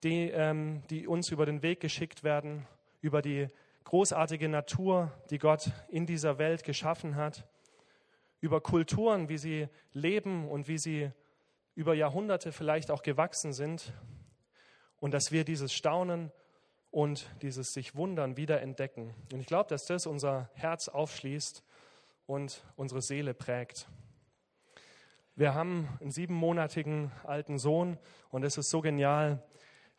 die, 0.04 0.30
ähm, 0.30 0.84
die 0.90 1.08
uns 1.08 1.30
über 1.32 1.46
den 1.46 1.62
Weg 1.62 1.80
geschickt 1.80 2.24
werden, 2.24 2.66
über 3.02 3.22
die 3.22 3.48
großartige 3.84 4.50
Natur, 4.50 5.12
die 5.30 5.38
Gott 5.38 5.72
in 5.90 6.06
dieser 6.06 6.38
Welt 6.38 6.64
geschaffen 6.64 7.16
hat, 7.16 7.48
über 8.40 8.60
Kulturen, 8.60 9.30
wie 9.30 9.38
sie 9.38 9.68
leben 9.92 10.50
und 10.50 10.68
wie 10.68 10.78
sie 10.78 11.12
über 11.76 11.94
Jahrhunderte 11.94 12.52
vielleicht 12.52 12.92
auch 12.92 13.04
gewachsen 13.04 13.54
sind 13.54 13.94
und 14.98 15.14
dass 15.14 15.32
wir 15.32 15.44
dieses 15.44 15.74
Staunen 15.74 16.32
und 16.94 17.28
dieses 17.42 17.74
sich 17.74 17.96
wundern 17.96 18.38
wieder 18.38 18.62
entdecken. 18.62 19.16
Und 19.34 19.40
ich 19.40 19.48
glaube, 19.48 19.68
dass 19.68 19.88
das 19.88 20.06
unser 20.06 20.50
Herz 20.54 20.88
aufschließt 20.90 21.64
und 22.28 22.64
unsere 22.76 23.02
Seele 23.02 23.34
prägt. 23.34 23.88
Wir 25.36 25.56
haben 25.56 25.90
einen 26.00 26.12
siebenmonatigen 26.12 27.12
alten 27.24 27.58
Sohn 27.58 27.98
und 28.30 28.44
es 28.44 28.60
ist 28.60 28.70
so 28.70 28.82
genial, 28.82 29.42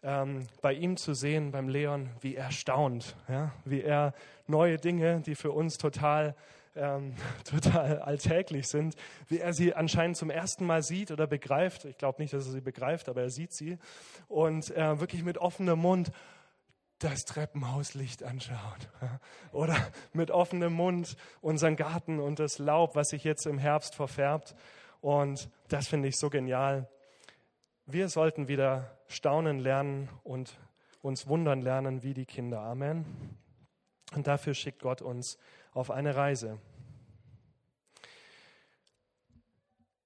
ähm, 0.04 0.46
bei 0.62 0.72
ihm 0.72 0.96
zu 0.96 1.14
sehen, 1.14 1.50
beim 1.50 1.68
Leon, 1.68 2.10
wie 2.20 2.36
er 2.36 2.52
staunt, 2.52 3.16
ja? 3.28 3.50
wie 3.64 3.82
er 3.82 4.14
neue 4.46 4.76
Dinge, 4.76 5.20
die 5.20 5.34
für 5.34 5.50
uns 5.50 5.78
total, 5.78 6.36
ähm, 6.76 7.16
total 7.44 8.02
alltäglich 8.02 8.68
sind, 8.68 8.94
wie 9.26 9.40
er 9.40 9.52
sie 9.52 9.74
anscheinend 9.74 10.16
zum 10.16 10.30
ersten 10.30 10.64
Mal 10.64 10.84
sieht 10.84 11.10
oder 11.10 11.26
begreift. 11.26 11.86
Ich 11.86 11.98
glaube 11.98 12.22
nicht, 12.22 12.32
dass 12.32 12.46
er 12.46 12.52
sie 12.52 12.60
begreift, 12.60 13.08
aber 13.08 13.22
er 13.22 13.30
sieht 13.30 13.52
sie. 13.52 13.78
Und 14.28 14.70
äh, 14.76 15.00
wirklich 15.00 15.24
mit 15.24 15.38
offenem 15.38 15.80
Mund, 15.80 16.12
das 17.04 17.26
Treppenhauslicht 17.26 18.22
anschaut. 18.22 18.88
Oder 19.52 19.76
mit 20.14 20.30
offenem 20.30 20.72
Mund 20.72 21.16
unseren 21.42 21.76
Garten 21.76 22.18
und 22.18 22.38
das 22.38 22.58
Laub, 22.58 22.96
was 22.96 23.10
sich 23.10 23.24
jetzt 23.24 23.46
im 23.46 23.58
Herbst 23.58 23.94
verfärbt. 23.94 24.56
Und 25.02 25.50
das 25.68 25.86
finde 25.86 26.08
ich 26.08 26.16
so 26.16 26.30
genial. 26.30 26.88
Wir 27.84 28.08
sollten 28.08 28.48
wieder 28.48 28.98
staunen 29.06 29.58
lernen 29.58 30.08
und 30.22 30.58
uns 31.02 31.26
wundern 31.26 31.60
lernen 31.60 32.02
wie 32.02 32.14
die 32.14 32.24
Kinder. 32.24 32.60
Amen. 32.60 33.04
Und 34.14 34.26
dafür 34.26 34.54
schickt 34.54 34.80
Gott 34.80 35.02
uns 35.02 35.36
auf 35.74 35.90
eine 35.90 36.16
Reise. 36.16 36.58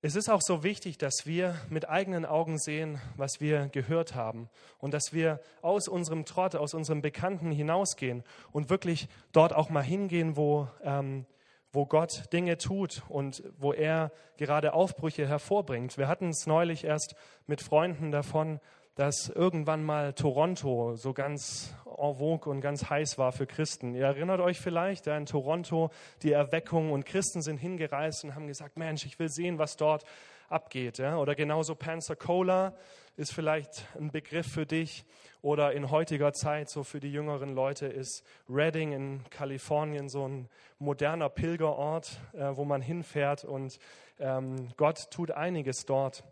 Es 0.00 0.14
ist 0.14 0.28
auch 0.28 0.42
so 0.42 0.62
wichtig, 0.62 0.96
dass 0.96 1.26
wir 1.26 1.56
mit 1.70 1.88
eigenen 1.88 2.24
Augen 2.24 2.56
sehen, 2.58 3.00
was 3.16 3.40
wir 3.40 3.66
gehört 3.66 4.14
haben 4.14 4.48
und 4.78 4.94
dass 4.94 5.12
wir 5.12 5.40
aus 5.60 5.88
unserem 5.88 6.24
Trott, 6.24 6.54
aus 6.54 6.72
unserem 6.72 7.02
Bekannten 7.02 7.50
hinausgehen 7.50 8.22
und 8.52 8.70
wirklich 8.70 9.08
dort 9.32 9.52
auch 9.52 9.70
mal 9.70 9.82
hingehen, 9.82 10.36
wo, 10.36 10.68
ähm, 10.84 11.26
wo 11.72 11.84
Gott 11.84 12.32
Dinge 12.32 12.58
tut 12.58 13.02
und 13.08 13.42
wo 13.58 13.72
er 13.72 14.12
gerade 14.36 14.72
Aufbrüche 14.72 15.26
hervorbringt. 15.26 15.98
Wir 15.98 16.06
hatten 16.06 16.28
es 16.28 16.46
neulich 16.46 16.84
erst 16.84 17.16
mit 17.48 17.60
Freunden 17.60 18.12
davon, 18.12 18.60
dass 18.98 19.28
irgendwann 19.28 19.84
mal 19.84 20.12
Toronto 20.12 20.96
so 20.96 21.12
ganz 21.12 21.72
en 21.86 22.16
vogue 22.16 22.50
und 22.50 22.60
ganz 22.60 22.90
heiß 22.90 23.16
war 23.16 23.30
für 23.30 23.46
Christen. 23.46 23.94
Ihr 23.94 24.06
erinnert 24.06 24.40
euch 24.40 24.58
vielleicht, 24.58 25.06
ja, 25.06 25.16
in 25.16 25.24
Toronto 25.24 25.90
die 26.24 26.32
Erweckung 26.32 26.90
und 26.90 27.06
Christen 27.06 27.40
sind 27.40 27.58
hingereist 27.58 28.24
und 28.24 28.34
haben 28.34 28.48
gesagt, 28.48 28.76
Mensch, 28.76 29.06
ich 29.06 29.20
will 29.20 29.28
sehen, 29.28 29.56
was 29.56 29.76
dort 29.76 30.04
abgeht. 30.48 30.98
Oder 30.98 31.36
genauso 31.36 31.76
Pensacola 31.76 32.74
ist 33.16 33.32
vielleicht 33.32 33.86
ein 33.96 34.10
Begriff 34.10 34.48
für 34.48 34.66
dich. 34.66 35.04
Oder 35.42 35.74
in 35.74 35.92
heutiger 35.92 36.32
Zeit, 36.32 36.68
so 36.68 36.82
für 36.82 36.98
die 36.98 37.12
jüngeren 37.12 37.50
Leute, 37.50 37.86
ist 37.86 38.24
Redding 38.50 38.90
in 38.90 39.30
Kalifornien 39.30 40.08
so 40.08 40.26
ein 40.26 40.48
moderner 40.80 41.28
Pilgerort, 41.28 42.18
äh, 42.32 42.56
wo 42.56 42.64
man 42.64 42.82
hinfährt 42.82 43.44
und 43.44 43.78
ähm, 44.18 44.70
Gott 44.76 45.12
tut 45.12 45.30
einiges 45.30 45.84
dort. 45.86 46.24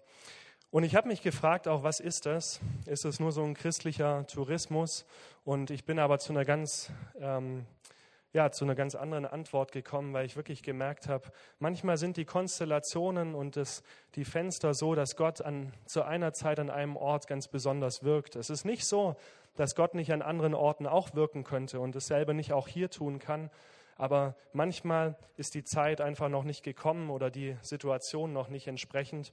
Und 0.71 0.83
ich 0.83 0.97
habe 0.97 1.09
mich 1.09 1.23
gefragt, 1.23 1.69
auch 1.69 1.85
was 1.85 2.01
ist 2.01 2.27
das? 2.27 2.61
Ist 2.87 3.05
es 3.05 3.21
nur 3.21 3.31
so 3.31 3.45
ein 3.45 3.55
christlicher 3.55 4.27
Tourismus? 4.27 5.07
Und 5.45 5.71
ich 5.71 5.85
bin 5.85 6.01
aber 6.01 6.19
zu 6.19 6.33
einer 6.33 6.45
ganz, 6.45 6.91
ähm, 7.21 7.67
ja, 8.33 8.51
zu 8.51 8.65
einer 8.65 8.75
ganz 8.75 8.97
anderen 8.97 9.27
Antwort 9.27 9.71
gekommen, 9.71 10.13
weil 10.13 10.27
ich 10.27 10.35
wirklich 10.35 10.65
gemerkt 10.65 11.09
habe, 11.09 11.31
manchmal 11.61 11.99
sind 11.99 12.17
die 12.17 12.25
Konstellationen 12.25 13.37
und 13.37 13.57
das, 13.57 13.85
die 14.17 14.25
Fenster 14.25 14.75
so, 14.75 14.97
dass 14.97 15.15
Gott 15.15 15.41
an, 15.41 15.73
zu 15.87 16.03
einer 16.03 16.33
Zeit 16.33 16.59
an 16.59 16.69
einem 16.69 16.97
Ort 16.97 17.29
ganz 17.29 17.47
besonders 17.47 18.03
wirkt. 18.03 18.35
Es 18.35 18.51
ist 18.51 18.65
nicht 18.65 18.87
so, 18.87 19.15
dass 19.55 19.77
Gott 19.77 19.95
nicht 19.95 20.13
an 20.13 20.21
anderen 20.21 20.53
Orten 20.53 20.89
auch 20.89 21.15
wirken 21.15 21.45
könnte 21.45 21.79
und 21.79 21.95
dasselbe 21.95 22.35
nicht 22.35 22.53
auch 22.53 22.67
hier 22.67 22.91
tun 22.91 23.21
kann. 23.21 23.51
Aber 23.97 24.35
manchmal 24.53 25.17
ist 25.37 25.55
die 25.55 25.65
Zeit 25.65 26.01
einfach 26.01 26.29
noch 26.29 26.45
nicht 26.45 26.65
gekommen 26.65 27.09
oder 27.09 27.31
die 27.31 27.57
Situation 27.63 28.33
noch 28.33 28.49
nicht 28.49 28.67
entsprechend. 28.67 29.33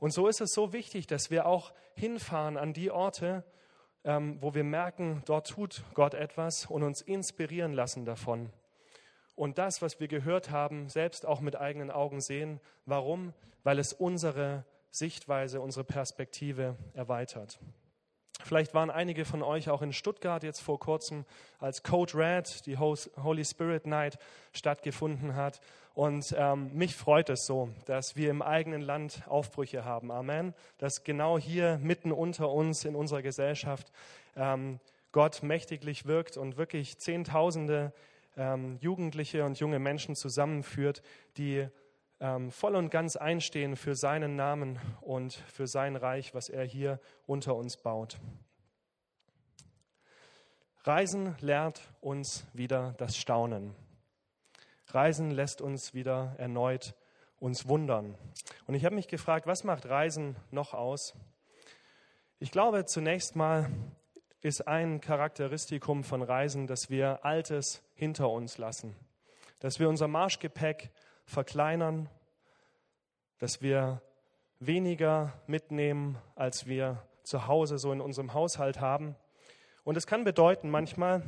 Und 0.00 0.12
so 0.12 0.26
ist 0.26 0.40
es 0.40 0.52
so 0.52 0.72
wichtig, 0.72 1.06
dass 1.06 1.30
wir 1.30 1.46
auch 1.46 1.72
hinfahren 1.94 2.56
an 2.56 2.72
die 2.72 2.90
Orte, 2.90 3.44
ähm, 4.02 4.38
wo 4.40 4.54
wir 4.54 4.64
merken, 4.64 5.22
dort 5.26 5.48
tut 5.48 5.84
Gott 5.94 6.14
etwas 6.14 6.66
und 6.66 6.82
uns 6.82 7.02
inspirieren 7.02 7.74
lassen 7.74 8.06
davon. 8.06 8.50
Und 9.36 9.58
das, 9.58 9.82
was 9.82 10.00
wir 10.00 10.08
gehört 10.08 10.50
haben, 10.50 10.88
selbst 10.88 11.26
auch 11.26 11.40
mit 11.40 11.56
eigenen 11.56 11.90
Augen 11.90 12.20
sehen. 12.20 12.60
Warum? 12.86 13.34
Weil 13.62 13.78
es 13.78 13.92
unsere 13.92 14.64
Sichtweise, 14.90 15.60
unsere 15.60 15.84
Perspektive 15.84 16.76
erweitert. 16.94 17.58
Vielleicht 18.42 18.72
waren 18.74 18.90
einige 18.90 19.24
von 19.26 19.42
euch 19.42 19.68
auch 19.68 19.82
in 19.82 19.92
Stuttgart 19.92 20.42
jetzt 20.42 20.60
vor 20.60 20.78
kurzem, 20.78 21.26
als 21.58 21.82
Code 21.82 22.14
Red, 22.14 22.66
die 22.66 22.78
Holy 22.78 23.44
Spirit 23.44 23.86
Night, 23.86 24.18
stattgefunden 24.52 25.36
hat. 25.36 25.60
Und 25.94 26.34
ähm, 26.36 26.72
mich 26.72 26.94
freut 26.94 27.30
es 27.30 27.44
so, 27.46 27.68
dass 27.86 28.14
wir 28.14 28.30
im 28.30 28.42
eigenen 28.42 28.80
Land 28.80 29.22
Aufbrüche 29.26 29.84
haben. 29.84 30.10
Amen. 30.10 30.54
Dass 30.78 31.02
genau 31.04 31.38
hier 31.38 31.78
mitten 31.78 32.12
unter 32.12 32.50
uns 32.50 32.84
in 32.84 32.94
unserer 32.94 33.22
Gesellschaft 33.22 33.90
ähm, 34.36 34.80
Gott 35.12 35.42
mächtiglich 35.42 36.06
wirkt 36.06 36.36
und 36.36 36.56
wirklich 36.56 36.98
Zehntausende 36.98 37.92
ähm, 38.36 38.78
Jugendliche 38.80 39.44
und 39.44 39.58
junge 39.58 39.78
Menschen 39.78 40.14
zusammenführt, 40.14 41.02
die 41.36 41.66
ähm, 42.20 42.50
voll 42.50 42.76
und 42.76 42.90
ganz 42.90 43.16
einstehen 43.16 43.76
für 43.76 43.96
seinen 43.96 44.36
Namen 44.36 44.78
und 45.00 45.32
für 45.32 45.66
sein 45.66 45.96
Reich, 45.96 46.34
was 46.34 46.48
er 46.48 46.64
hier 46.64 47.00
unter 47.26 47.56
uns 47.56 47.76
baut. 47.76 48.18
Reisen 50.84 51.34
lehrt 51.40 51.82
uns 52.00 52.46
wieder 52.54 52.94
das 52.98 53.16
Staunen. 53.16 53.74
Reisen 54.94 55.30
lässt 55.30 55.60
uns 55.60 55.94
wieder 55.94 56.34
erneut 56.38 56.94
uns 57.38 57.66
wundern. 57.66 58.16
Und 58.66 58.74
ich 58.74 58.84
habe 58.84 58.94
mich 58.94 59.08
gefragt, 59.08 59.46
was 59.46 59.64
macht 59.64 59.88
Reisen 59.88 60.36
noch 60.50 60.74
aus? 60.74 61.14
Ich 62.38 62.52
glaube, 62.52 62.84
zunächst 62.84 63.34
mal 63.34 63.70
ist 64.42 64.68
ein 64.68 65.00
Charakteristikum 65.00 66.04
von 66.04 66.22
Reisen, 66.22 66.66
dass 66.66 66.90
wir 66.90 67.24
Altes 67.24 67.82
hinter 67.94 68.30
uns 68.30 68.58
lassen, 68.58 68.94
dass 69.58 69.80
wir 69.80 69.88
unser 69.88 70.08
Marschgepäck 70.08 70.90
verkleinern, 71.24 72.08
dass 73.38 73.60
wir 73.62 74.02
weniger 74.58 75.32
mitnehmen, 75.46 76.18
als 76.34 76.66
wir 76.66 77.02
zu 77.22 77.46
Hause 77.46 77.78
so 77.78 77.92
in 77.92 78.00
unserem 78.00 78.34
Haushalt 78.34 78.80
haben. 78.80 79.16
Und 79.84 79.96
es 79.96 80.06
kann 80.06 80.24
bedeuten 80.24 80.70
manchmal, 80.70 81.22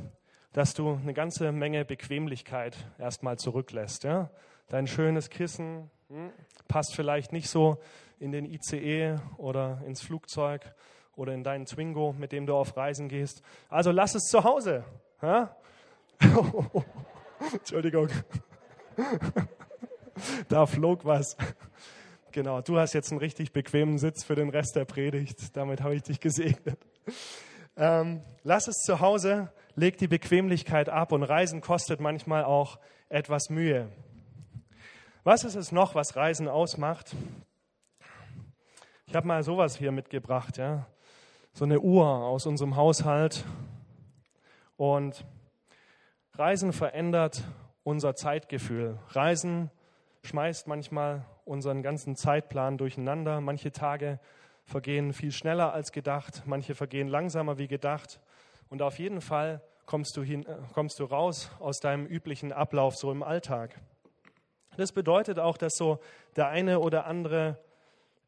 dass 0.53 0.75
du 0.75 0.95
eine 0.95 1.15
ganze 1.15 1.53
Menge 1.53 1.85
Bequemlichkeit 1.85 2.77
erstmal 2.99 3.39
zurücklässt. 3.39 4.05
Ja? 4.05 4.31
Dein 4.69 4.87
schönes 4.87 5.31
Kissen 5.31 5.91
hm, 6.09 6.31
passt 6.69 6.95
vielleicht 6.95 7.33
nicht 7.33 7.49
so 7.49 7.79
in 8.19 8.33
den 8.33 8.45
ICE 8.45 9.19
oder 9.37 9.83
ins 9.87 10.03
Flugzeug 10.03 10.75
oder 11.17 11.35
in 11.35 11.43
deinen 11.43 11.67
Twingo, 11.67 12.15
mit 12.19 12.33
dem 12.33 12.47
du 12.47 12.55
auf 12.55 12.77
Reisen 12.77 13.09
gehst. 13.09 13.43
Also 13.69 13.91
lass 13.91 14.15
es 14.15 14.25
zu 14.25 14.45
Hause. 14.45 14.85
Ja? 15.21 15.57
Entschuldigung. 17.53 18.09
da 20.49 20.67
flog 20.67 21.05
was. 21.05 21.37
Genau, 22.31 22.61
du 22.61 22.79
hast 22.79 22.95
jetzt 22.95 23.11
einen 23.11 23.21
richtig 23.21 23.53
bequemen 23.53 23.99
Sitz 23.99 24.25
für 24.25 24.35
den 24.35 24.49
Rest 24.49 24.77
der 24.77 24.85
Predigt. 24.85 25.57
Damit 25.57 25.83
habe 25.83 25.95
ich 25.95 26.03
dich 26.03 26.21
gesegnet. 26.21 26.79
Ähm, 27.77 28.23
lass 28.43 28.69
es 28.69 28.77
zu 28.85 29.01
Hause, 29.01 29.53
leg 29.75 29.97
die 29.99 30.09
Bequemlichkeit 30.09 30.89
ab 30.89 31.13
und 31.13 31.23
Reisen 31.23 31.61
kostet 31.61 32.01
manchmal 32.01 32.45
auch 32.45 32.79
etwas 33.09 33.51
Mühe. 33.51 33.89
Was 35.25 35.45
ist 35.45 35.55
es 35.55 35.73
noch, 35.73 35.95
was 35.95 36.17
Reisen 36.17 36.49
ausmacht? 36.49 37.15
Ich 39.07 39.15
habe 39.15 39.27
mal 39.27 39.43
sowas 39.43 39.77
hier 39.77 39.93
mitgebracht, 39.93 40.57
ja. 40.59 40.87
So 41.53 41.65
eine 41.65 41.81
Uhr 41.81 42.07
aus 42.07 42.47
unserem 42.47 42.77
Haushalt. 42.77 43.45
Und 44.77 45.25
Reisen 46.33 46.73
verändert 46.73 47.45
unser 47.83 48.15
Zeitgefühl. 48.15 48.99
Reisen 49.09 49.71
schmeißt 50.25 50.67
manchmal 50.67 51.27
unseren 51.45 51.83
ganzen 51.83 52.17
Zeitplan 52.17 52.79
durcheinander. 52.79 53.41
Manche 53.41 53.71
Tage 53.71 54.19
vergehen 54.65 55.13
viel 55.13 55.33
schneller 55.33 55.73
als 55.73 55.93
gedacht, 55.93 56.43
manche 56.47 56.75
vergehen 56.75 57.09
langsamer 57.09 57.59
wie 57.59 57.69
gedacht. 57.69 58.21
Und 58.73 58.81
auf 58.81 58.99
jeden 58.99 59.21
Fall 59.21 59.61
kommst 59.85 60.17
du, 60.17 60.23
hin, 60.23 60.47
äh, 60.47 60.57
kommst 60.73 60.99
du 60.99 61.05
raus 61.05 61.51
aus 61.61 61.81
deinem 61.81 62.07
üblichen 62.07 62.53
Ablauf 62.53 62.97
so 62.97 63.13
im 63.13 63.23
Alltag. 63.23 63.79
Das 64.79 64.93
bedeutet 64.93 65.39
auch, 65.39 65.59
dass 65.59 65.75
so 65.77 65.99
der 66.37 66.49
eine 66.49 66.81
oder 66.81 67.05
andere 67.05 67.59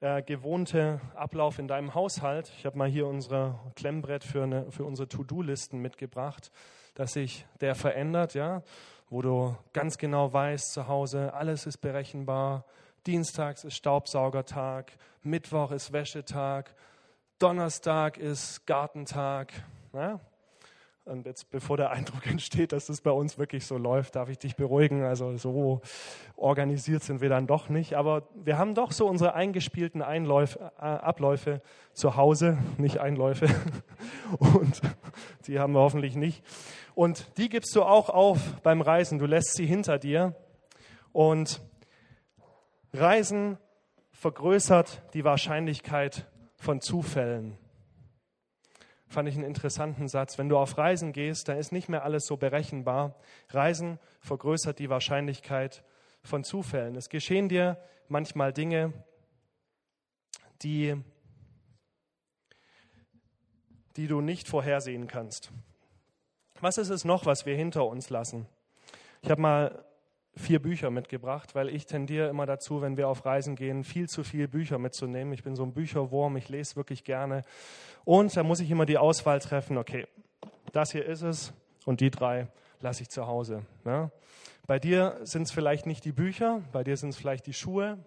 äh, 0.00 0.20
gewohnte 0.20 1.00
Ablauf 1.14 1.58
in 1.58 1.66
deinem 1.66 1.94
Haushalt, 1.94 2.52
ich 2.58 2.66
habe 2.66 2.76
mal 2.76 2.90
hier 2.90 3.06
unser 3.06 3.58
Klemmbrett 3.74 4.22
für, 4.22 4.42
eine, 4.42 4.70
für 4.70 4.84
unsere 4.84 5.08
To-Do-Listen 5.08 5.80
mitgebracht, 5.80 6.50
dass 6.94 7.14
sich 7.14 7.46
der 7.62 7.74
verändert, 7.74 8.34
ja, 8.34 8.62
wo 9.08 9.22
du 9.22 9.56
ganz 9.72 9.96
genau 9.96 10.30
weißt 10.30 10.74
zu 10.74 10.88
Hause, 10.88 11.32
alles 11.32 11.64
ist 11.64 11.78
berechenbar, 11.78 12.66
Dienstags 13.06 13.64
ist 13.64 13.76
Staubsaugertag, 13.76 14.92
Mittwoch 15.22 15.70
ist 15.70 15.94
Wäschetag, 15.94 16.74
Donnerstag 17.38 18.18
ist 18.18 18.66
Gartentag. 18.66 19.54
Ja? 19.94 20.20
Und 21.06 21.26
jetzt, 21.26 21.50
bevor 21.50 21.76
der 21.76 21.90
Eindruck 21.90 22.26
entsteht, 22.30 22.72
dass 22.72 22.88
es 22.88 23.02
bei 23.02 23.10
uns 23.10 23.36
wirklich 23.36 23.66
so 23.66 23.76
läuft, 23.76 24.16
darf 24.16 24.30
ich 24.30 24.38
dich 24.38 24.56
beruhigen. 24.56 25.02
Also 25.02 25.36
so 25.36 25.82
organisiert 26.36 27.02
sind 27.02 27.20
wir 27.20 27.28
dann 27.28 27.46
doch 27.46 27.68
nicht. 27.68 27.94
Aber 27.94 28.26
wir 28.34 28.56
haben 28.56 28.74
doch 28.74 28.90
so 28.90 29.06
unsere 29.06 29.34
eingespielten 29.34 30.00
Einläufe, 30.00 30.72
äh, 30.78 30.82
Abläufe 30.82 31.60
zu 31.92 32.16
Hause, 32.16 32.56
nicht 32.78 32.98
Einläufe. 33.00 33.48
Und 34.38 34.80
die 35.46 35.58
haben 35.58 35.74
wir 35.74 35.80
hoffentlich 35.80 36.16
nicht. 36.16 36.42
Und 36.94 37.36
die 37.36 37.50
gibst 37.50 37.76
du 37.76 37.82
auch 37.82 38.08
auf 38.08 38.40
beim 38.62 38.80
Reisen. 38.80 39.18
Du 39.18 39.26
lässt 39.26 39.54
sie 39.54 39.66
hinter 39.66 39.98
dir. 39.98 40.34
Und 41.12 41.60
Reisen 42.94 43.58
vergrößert 44.12 45.02
die 45.12 45.24
Wahrscheinlichkeit 45.24 46.26
von 46.56 46.80
Zufällen. 46.80 47.58
Fand 49.06 49.28
ich 49.28 49.34
einen 49.34 49.44
interessanten 49.44 50.08
Satz. 50.08 50.38
Wenn 50.38 50.48
du 50.48 50.58
auf 50.58 50.76
Reisen 50.78 51.12
gehst, 51.12 51.48
dann 51.48 51.58
ist 51.58 51.72
nicht 51.72 51.88
mehr 51.88 52.04
alles 52.04 52.26
so 52.26 52.36
berechenbar. 52.36 53.16
Reisen 53.50 53.98
vergrößert 54.20 54.78
die 54.78 54.90
Wahrscheinlichkeit 54.90 55.84
von 56.22 56.42
Zufällen. 56.42 56.96
Es 56.96 57.08
geschehen 57.08 57.48
dir 57.48 57.78
manchmal 58.08 58.52
Dinge, 58.52 58.92
die, 60.62 60.96
die 63.96 64.06
du 64.06 64.20
nicht 64.20 64.48
vorhersehen 64.48 65.06
kannst. 65.06 65.50
Was 66.60 66.78
ist 66.78 66.88
es 66.88 67.04
noch, 67.04 67.26
was 67.26 67.46
wir 67.46 67.54
hinter 67.54 67.86
uns 67.86 68.10
lassen? 68.10 68.46
Ich 69.22 69.30
habe 69.30 69.42
mal 69.42 69.84
vier 70.36 70.60
Bücher 70.60 70.90
mitgebracht, 70.90 71.54
weil 71.54 71.68
ich 71.68 71.86
tendiere 71.86 72.28
immer 72.28 72.46
dazu, 72.46 72.82
wenn 72.82 72.96
wir 72.96 73.08
auf 73.08 73.24
Reisen 73.24 73.56
gehen, 73.56 73.84
viel 73.84 74.08
zu 74.08 74.24
viel 74.24 74.48
Bücher 74.48 74.78
mitzunehmen. 74.78 75.32
Ich 75.32 75.42
bin 75.42 75.56
so 75.56 75.62
ein 75.62 75.72
Bücherwurm, 75.72 76.36
ich 76.36 76.48
lese 76.48 76.76
wirklich 76.76 77.04
gerne. 77.04 77.42
Und 78.04 78.36
da 78.36 78.42
muss 78.42 78.60
ich 78.60 78.70
immer 78.70 78.86
die 78.86 78.98
Auswahl 78.98 79.40
treffen, 79.40 79.78
okay, 79.78 80.06
das 80.72 80.92
hier 80.92 81.06
ist 81.06 81.22
es 81.22 81.52
und 81.84 82.00
die 82.00 82.10
drei 82.10 82.48
lasse 82.80 83.02
ich 83.02 83.10
zu 83.10 83.26
Hause. 83.26 83.64
Ja? 83.84 84.10
Bei 84.66 84.78
dir 84.78 85.18
sind 85.22 85.42
es 85.42 85.52
vielleicht 85.52 85.86
nicht 85.86 86.04
die 86.04 86.12
Bücher, 86.12 86.62
bei 86.72 86.84
dir 86.84 86.96
sind 86.96 87.10
es 87.10 87.16
vielleicht 87.16 87.46
die 87.46 87.52
Schuhe 87.52 87.98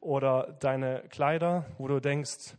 oder 0.00 0.56
deine 0.60 1.02
Kleider, 1.08 1.64
wo 1.78 1.88
du 1.88 2.00
denkst, 2.00 2.56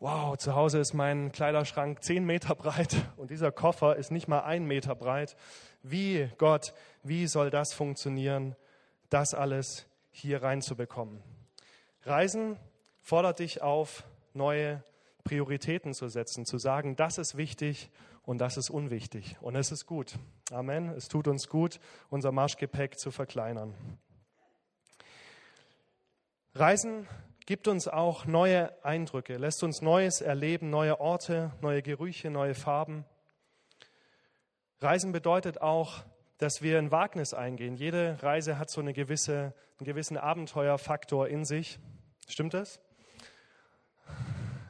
wow, 0.00 0.36
zu 0.36 0.54
Hause 0.54 0.78
ist 0.78 0.94
mein 0.94 1.30
Kleiderschrank 1.30 2.02
zehn 2.02 2.24
Meter 2.24 2.54
breit 2.54 2.96
und 3.16 3.30
dieser 3.30 3.52
Koffer 3.52 3.96
ist 3.96 4.10
nicht 4.10 4.28
mal 4.28 4.40
ein 4.40 4.64
Meter 4.64 4.94
breit. 4.94 5.36
Wie, 5.82 6.28
Gott, 6.38 6.74
wie 7.02 7.26
soll 7.26 7.50
das 7.50 7.72
funktionieren, 7.72 8.56
das 9.08 9.34
alles 9.34 9.86
hier 10.10 10.42
reinzubekommen? 10.42 11.22
Reisen 12.02 12.58
fordert 13.00 13.38
dich 13.38 13.62
auf, 13.62 14.04
neue 14.34 14.82
Prioritäten 15.24 15.94
zu 15.94 16.08
setzen, 16.08 16.44
zu 16.44 16.58
sagen, 16.58 16.96
das 16.96 17.18
ist 17.18 17.36
wichtig 17.36 17.90
und 18.22 18.38
das 18.38 18.56
ist 18.56 18.70
unwichtig. 18.70 19.36
Und 19.40 19.56
es 19.56 19.72
ist 19.72 19.86
gut. 19.86 20.18
Amen. 20.50 20.90
Es 20.90 21.08
tut 21.08 21.28
uns 21.28 21.48
gut, 21.48 21.80
unser 22.10 22.32
Marschgepäck 22.32 22.98
zu 22.98 23.10
verkleinern. 23.10 23.74
Reisen 26.54 27.06
gibt 27.46 27.68
uns 27.68 27.88
auch 27.88 28.26
neue 28.26 28.72
Eindrücke, 28.84 29.36
lässt 29.36 29.62
uns 29.62 29.82
Neues 29.82 30.20
erleben, 30.20 30.70
neue 30.70 31.00
Orte, 31.00 31.52
neue 31.60 31.82
Gerüche, 31.82 32.30
neue 32.30 32.54
Farben. 32.54 33.04
Reisen 34.80 35.12
bedeutet 35.12 35.60
auch, 35.60 36.04
dass 36.38 36.62
wir 36.62 36.78
ein 36.78 36.90
Wagnis 36.90 37.34
eingehen. 37.34 37.76
Jede 37.76 38.16
Reise 38.22 38.58
hat 38.58 38.70
so 38.70 38.80
eine 38.80 38.94
gewisse, 38.94 39.52
einen 39.78 39.84
gewissen 39.84 40.16
Abenteuerfaktor 40.16 41.28
in 41.28 41.44
sich. 41.44 41.78
Stimmt 42.28 42.54
das? 42.54 42.80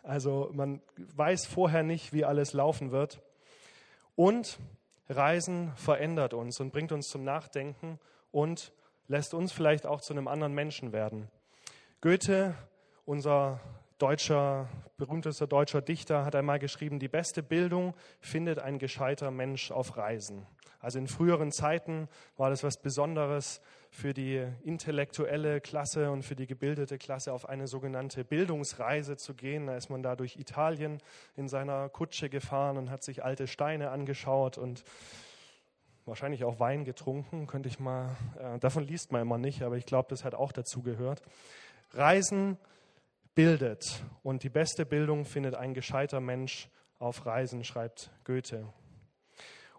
Also 0.03 0.51
man 0.53 0.83
weiß 0.97 1.47
vorher 1.47 1.85
nicht, 1.85 2.13
wie 2.13 2.25
alles 2.25 2.53
laufen 2.53 2.91
wird. 2.91 3.23
Und 4.17 4.59
Reisen 5.09 5.73
verändert 5.77 6.35
uns 6.35 6.59
und 6.59 6.73
bringt 6.73 6.91
uns 6.91 7.09
zum 7.09 7.23
Nachdenken 7.23 8.01
und 8.33 8.73
lässt 9.07 9.33
uns 9.33 9.53
vielleicht 9.53 9.87
auch 9.87 10.01
zu 10.01 10.13
einem 10.13 10.27
anderen 10.27 10.55
Menschen 10.55 10.93
werden. 10.93 11.29
Goethe, 12.01 12.55
unser 13.05 13.61
deutscher, 14.01 14.69
berühmtester 14.97 15.47
deutscher 15.47 15.83
Dichter, 15.83 16.25
hat 16.25 16.35
einmal 16.35 16.59
geschrieben, 16.59 16.99
die 16.99 17.09
beste 17.09 17.43
Bildung 17.43 17.95
findet 18.21 18.59
ein 18.59 18.79
gescheiter 18.79 19.31
Mensch 19.31 19.71
auf 19.71 19.97
Reisen. 19.97 20.47
Also 20.81 20.99
in 20.99 21.09
früheren 21.09 21.53
Zeiten 21.53 22.09
war 22.39 22.49
das 22.49 22.65
was 22.65 22.79
Besonderes 22.79 23.61
für 23.91 24.15
die 24.15 24.47
intellektuelle 24.63 25.61
Klasse 25.61 26.11
und 26.11 26.23
für 26.23 26.35
die 26.35 26.47
gebildete 26.47 26.97
Klasse 26.97 27.35
auf 27.35 27.47
eine 27.47 27.67
sogenannte 27.67 28.25
Bildungsreise 28.25 29.17
zu 29.19 29.35
gehen. 29.35 29.67
Da 29.67 29.77
ist 29.77 29.91
man 29.91 30.03
da 30.03 30.17
durch 30.17 30.37
Italien 30.37 30.99
in 31.37 31.49
seiner 31.49 31.91
Kutsche 31.91 32.31
gefahren 32.31 32.79
und 32.79 32.91
hat 32.91 33.05
sich 33.05 33.23
alte 33.23 33.47
Steine 33.47 33.91
angeschaut 33.91 34.57
und 34.57 34.85
wahrscheinlich 36.07 36.45
auch 36.45 36.59
Wein 36.59 36.85
getrunken, 36.85 37.47
könnte 37.47 37.69
ich 37.69 37.79
mal, 37.79 38.17
äh, 38.39 38.59
davon 38.59 38.85
liest 38.85 39.13
man 39.13 39.21
immer 39.21 39.37
nicht, 39.37 39.63
aber 39.63 39.77
ich 39.77 39.85
glaube, 39.85 40.09
das 40.09 40.25
hat 40.25 40.35
auch 40.35 40.53
dazu 40.53 40.83
gehört. 40.83 41.21
Reisen 41.93 42.57
bildet. 43.35 44.03
Und 44.23 44.43
die 44.43 44.49
beste 44.49 44.85
Bildung 44.87 45.25
findet 45.25 45.55
ein 45.55 45.75
gescheiter 45.75 46.21
Mensch 46.21 46.69
auf 46.99 47.27
Reisen, 47.27 47.65
schreibt 47.65 48.11
Goethe. 48.25 48.73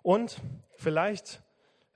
Und 0.02 0.42
vielleicht 0.76 1.44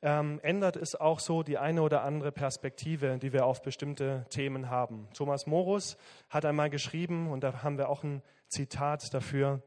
ähm, 0.02 0.40
ändert 0.44 0.76
es 0.76 0.96
auch 0.96 1.20
so 1.20 1.42
die 1.42 1.58
eine 1.58 1.82
oder 1.82 2.04
andere 2.04 2.32
Perspektive, 2.32 3.18
die 3.18 3.34
wir 3.34 3.46
auf 3.46 3.64
bestimmte 3.64 4.26
Themen 4.30 4.70
haben. 4.70 5.08
Thomas 5.14 5.48
Morus 5.48 5.98
hat 6.30 6.46
einmal 6.46 6.70
geschrieben, 6.70 7.32
und 7.32 7.44
da 7.44 7.64
haben 7.64 7.78
wir 7.78 7.90
auch 7.90 8.04
ein 8.04 8.22
Zitat 8.48 9.14
dafür, 9.14 9.64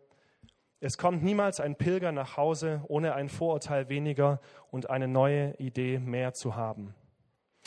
es 0.81 0.97
kommt 0.97 1.25
niemals 1.25 1.59
ein 1.59 1.75
Pilger 1.75 2.13
nach 2.13 2.37
Hause, 2.37 2.85
ohne 2.87 3.15
ein 3.15 3.29
Vorurteil 3.29 3.89
weniger 3.89 4.41
und 4.71 4.91
eine 4.91 5.09
neue 5.09 5.55
Idee 5.57 5.99
mehr 5.99 6.35
zu 6.35 6.55
haben. 6.55 6.95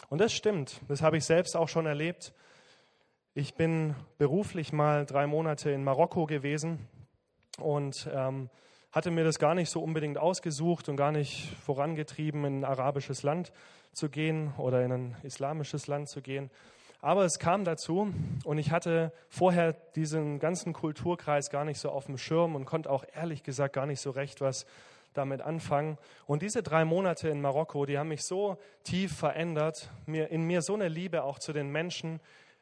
Und 0.07 0.21
das 0.21 0.31
stimmt, 0.31 0.79
das 0.87 1.01
habe 1.01 1.17
ich 1.17 1.25
selbst 1.25 1.57
auch 1.57 1.67
schon 1.67 1.85
erlebt. 1.85 2.33
Ich 3.33 3.53
bin 3.53 3.95
beruflich 4.17 4.73
mal 4.73 5.05
drei 5.05 5.25
Monate 5.25 5.71
in 5.71 5.85
Marokko 5.85 6.25
gewesen 6.25 6.85
und 7.59 8.09
ähm, 8.13 8.49
hatte 8.91 9.09
mir 9.09 9.23
das 9.23 9.39
gar 9.39 9.55
nicht 9.55 9.69
so 9.69 9.81
unbedingt 9.81 10.17
ausgesucht 10.17 10.89
und 10.89 10.97
gar 10.97 11.13
nicht 11.13 11.55
vorangetrieben, 11.63 12.43
in 12.43 12.59
ein 12.59 12.65
arabisches 12.65 13.23
Land 13.23 13.53
zu 13.93 14.09
gehen 14.09 14.53
oder 14.57 14.83
in 14.83 14.91
ein 14.91 15.15
islamisches 15.23 15.87
Land 15.87 16.09
zu 16.09 16.21
gehen. 16.21 16.51
Aber 16.99 17.23
es 17.23 17.39
kam 17.39 17.63
dazu 17.63 18.13
und 18.43 18.57
ich 18.57 18.71
hatte 18.71 19.13
vorher 19.29 19.71
diesen 19.95 20.39
ganzen 20.39 20.73
Kulturkreis 20.73 21.49
gar 21.49 21.63
nicht 21.63 21.79
so 21.79 21.89
auf 21.89 22.07
dem 22.07 22.17
Schirm 22.17 22.53
und 22.53 22.65
konnte 22.65 22.89
auch 22.89 23.05
ehrlich 23.15 23.43
gesagt 23.43 23.71
gar 23.71 23.85
nicht 23.85 24.01
so 24.01 24.11
recht 24.11 24.41
was 24.41 24.65
damit 25.13 25.41
anfangen. 25.41 25.97
Und 26.25 26.41
diese 26.41 26.63
drei 26.63 26.83
Monate 26.83 27.29
in 27.29 27.39
Marokko, 27.39 27.85
die 27.85 27.97
haben 27.97 28.09
mich 28.09 28.23
so 28.23 28.57
tief 28.83 29.15
verändert, 29.15 29.89
mir, 30.05 30.27
in 30.31 30.43
mir 30.43 30.61
so 30.61 30.73
eine 30.73 30.89
Liebe 30.89 31.23
auch 31.23 31.39
zu 31.39 31.53
den 31.53 31.69
Menschen, 31.69 32.19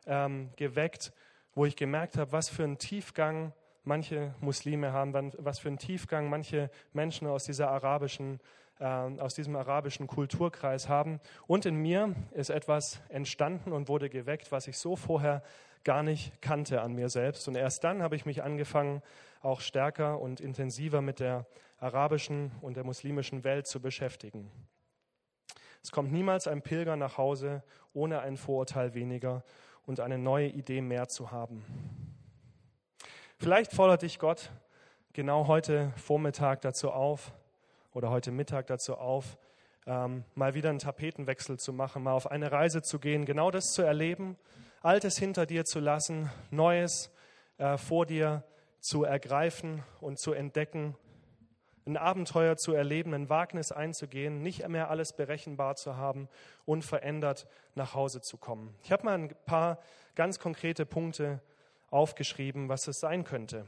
ähm, 0.09 0.49
geweckt, 0.57 1.13
wo 1.53 1.65
ich 1.65 1.77
gemerkt 1.77 2.17
habe, 2.17 2.31
was 2.33 2.49
für 2.49 2.63
einen 2.63 2.77
Tiefgang 2.77 3.53
manche 3.83 4.33
Muslime 4.41 4.91
haben, 4.91 5.13
was 5.37 5.59
für 5.59 5.69
einen 5.69 5.77
Tiefgang 5.77 6.29
manche 6.29 6.69
Menschen 6.93 7.27
aus, 7.27 7.45
dieser 7.45 7.69
arabischen, 7.69 8.39
äh, 8.79 8.85
aus 8.85 9.35
diesem 9.35 9.55
arabischen 9.55 10.07
Kulturkreis 10.07 10.89
haben. 10.89 11.19
Und 11.47 11.65
in 11.65 11.75
mir 11.75 12.15
ist 12.31 12.49
etwas 12.49 13.01
entstanden 13.09 13.71
und 13.71 13.87
wurde 13.87 14.09
geweckt, 14.09 14.51
was 14.51 14.67
ich 14.67 14.77
so 14.77 14.95
vorher 14.95 15.43
gar 15.83 16.03
nicht 16.03 16.41
kannte 16.41 16.81
an 16.81 16.93
mir 16.93 17.09
selbst. 17.09 17.47
Und 17.47 17.55
erst 17.55 17.83
dann 17.83 18.03
habe 18.03 18.15
ich 18.15 18.25
mich 18.25 18.43
angefangen, 18.43 19.01
auch 19.41 19.61
stärker 19.61 20.19
und 20.19 20.41
intensiver 20.41 21.01
mit 21.01 21.19
der 21.19 21.45
arabischen 21.77 22.51
und 22.61 22.75
der 22.75 22.83
muslimischen 22.83 23.43
Welt 23.45 23.67
zu 23.67 23.79
beschäftigen. 23.79 24.51
Es 25.81 25.91
kommt 25.91 26.11
niemals 26.11 26.47
ein 26.47 26.61
Pilger 26.61 26.97
nach 26.97 27.17
Hause 27.17 27.63
ohne 27.93 28.19
ein 28.19 28.35
Vorurteil 28.35 28.93
weniger 28.93 29.43
und 29.89 29.99
eine 29.99 30.19
neue 30.19 30.49
Idee 30.49 30.81
mehr 30.81 31.07
zu 31.07 31.31
haben. 31.31 31.65
Vielleicht 33.37 33.73
fordert 33.73 34.03
dich 34.03 34.19
Gott 34.19 34.51
genau 35.13 35.47
heute 35.47 35.91
Vormittag 35.95 36.61
dazu 36.61 36.91
auf 36.91 37.33
oder 37.91 38.11
heute 38.11 38.29
Mittag 38.29 38.67
dazu 38.67 38.97
auf, 38.99 39.39
ähm, 39.87 40.25
mal 40.35 40.53
wieder 40.53 40.69
einen 40.69 40.77
Tapetenwechsel 40.77 41.57
zu 41.57 41.73
machen, 41.73 42.03
mal 42.03 42.11
auf 42.11 42.29
eine 42.29 42.51
Reise 42.51 42.83
zu 42.83 42.99
gehen, 42.99 43.25
genau 43.25 43.49
das 43.49 43.73
zu 43.73 43.81
erleben, 43.81 44.37
Altes 44.83 45.17
hinter 45.17 45.47
dir 45.47 45.65
zu 45.65 45.79
lassen, 45.79 46.29
Neues 46.51 47.11
äh, 47.57 47.75
vor 47.77 48.05
dir 48.05 48.43
zu 48.79 49.05
ergreifen 49.05 49.83
und 50.01 50.19
zu 50.19 50.33
entdecken, 50.33 50.95
ein 51.89 51.97
Abenteuer 51.97 52.55
zu 52.55 52.73
erleben, 52.73 53.13
ein 53.13 53.29
Wagnis 53.29 53.71
einzugehen, 53.71 54.41
nicht 54.41 54.67
mehr 54.67 54.89
alles 54.89 55.13
berechenbar 55.13 55.75
zu 55.75 55.97
haben 55.97 56.29
und 56.65 56.85
verändert 56.85 57.47
nach 57.75 57.95
Hause 57.95 58.21
zu 58.21 58.37
kommen. 58.37 58.75
Ich 58.83 58.91
habe 58.91 59.05
mal 59.05 59.15
ein 59.15 59.35
paar 59.45 59.79
ganz 60.15 60.39
konkrete 60.39 60.85
Punkte 60.85 61.41
aufgeschrieben, 61.89 62.69
was 62.69 62.87
es 62.87 62.99
sein 62.99 63.23
könnte. 63.23 63.65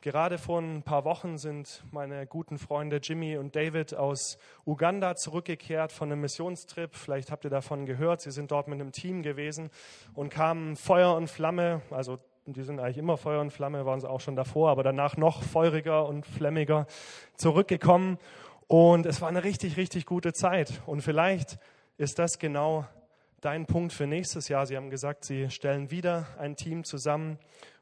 Gerade 0.00 0.38
vor 0.38 0.60
ein 0.60 0.82
paar 0.82 1.04
Wochen 1.04 1.38
sind 1.38 1.84
meine 1.92 2.26
guten 2.26 2.58
Freunde 2.58 2.96
Jimmy 2.96 3.36
und 3.36 3.54
David 3.54 3.94
aus 3.94 4.36
Uganda 4.66 5.14
zurückgekehrt 5.14 5.92
von 5.92 6.10
einem 6.10 6.22
Missionstrip. 6.22 6.96
Vielleicht 6.96 7.30
habt 7.30 7.44
ihr 7.44 7.50
davon 7.50 7.86
gehört. 7.86 8.20
Sie 8.20 8.32
sind 8.32 8.50
dort 8.50 8.66
mit 8.66 8.80
einem 8.80 8.90
Team 8.90 9.22
gewesen 9.22 9.70
und 10.14 10.30
kamen 10.30 10.74
Feuer 10.74 11.14
und 11.14 11.28
Flamme, 11.28 11.82
also 11.90 12.18
die 12.46 12.62
sind 12.62 12.80
eigentlich 12.80 12.98
immer 12.98 13.16
Feuer 13.16 13.40
und 13.40 13.52
Flamme, 13.52 13.86
waren 13.86 14.00
sie 14.00 14.10
auch 14.10 14.20
schon 14.20 14.36
davor, 14.36 14.70
aber 14.70 14.82
danach 14.82 15.16
noch 15.16 15.42
feuriger 15.42 16.06
und 16.06 16.26
flammiger 16.26 16.86
zurückgekommen. 17.36 18.18
Und 18.66 19.06
es 19.06 19.20
war 19.20 19.28
eine 19.28 19.44
richtig, 19.44 19.76
richtig 19.76 20.06
gute 20.06 20.32
Zeit. 20.32 20.82
Und 20.86 21.02
vielleicht 21.02 21.58
ist 21.98 22.18
das 22.18 22.38
genau 22.38 22.86
dein 23.40 23.66
Punkt 23.66 23.92
für 23.92 24.06
nächstes 24.06 24.48
Jahr. 24.48 24.66
Sie 24.66 24.76
haben 24.76 24.90
gesagt, 24.90 25.24
Sie 25.24 25.50
stellen 25.50 25.90
wieder 25.90 26.26
ein 26.38 26.56
Team 26.56 26.84
zusammen 26.84 27.38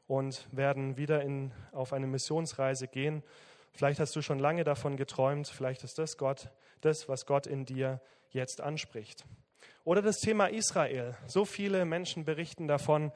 und 0.07 0.47
werden 0.51 0.97
wieder 0.97 1.21
in, 1.21 1.51
auf 1.71 1.93
eine 1.93 2.07
Missionsreise 2.07 2.87
gehen. 2.87 3.23
Vielleicht 3.73 3.99
hast 3.99 4.15
du 4.15 4.21
schon 4.21 4.39
lange 4.39 4.63
davon 4.63 4.97
geträumt. 4.97 5.47
Vielleicht 5.47 5.83
ist 5.83 5.97
das 5.97 6.17
Gott, 6.17 6.49
das, 6.81 7.07
was 7.07 7.25
Gott 7.25 7.47
in 7.47 7.65
dir 7.65 8.01
jetzt 8.29 8.61
anspricht. 8.61 9.25
Oder 9.83 10.01
das 10.01 10.19
Thema 10.19 10.47
Israel. 10.47 11.15
So 11.25 11.45
viele 11.45 11.85
Menschen 11.85 12.25
berichten 12.25 12.67
davon, 12.67 13.11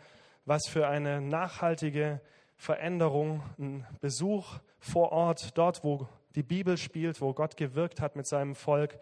was 0.46 0.68
für 0.68 0.88
eine 0.88 1.22
nachhaltige 1.22 2.22
Veränderung, 2.58 3.44
ein 3.60 3.86
Besuch 4.00 4.60
vor 4.80 5.12
Ort, 5.12 5.58
dort, 5.58 5.84
wo 5.84 6.08
die 6.36 6.44
Bibel 6.44 6.78
spielt, 6.78 7.22
wo 7.22 7.34
Gott 7.34 7.58
gewirkt 7.58 8.02
hat 8.02 8.16
mit 8.16 8.28
seinem 8.28 8.56
Volk, 8.56 9.00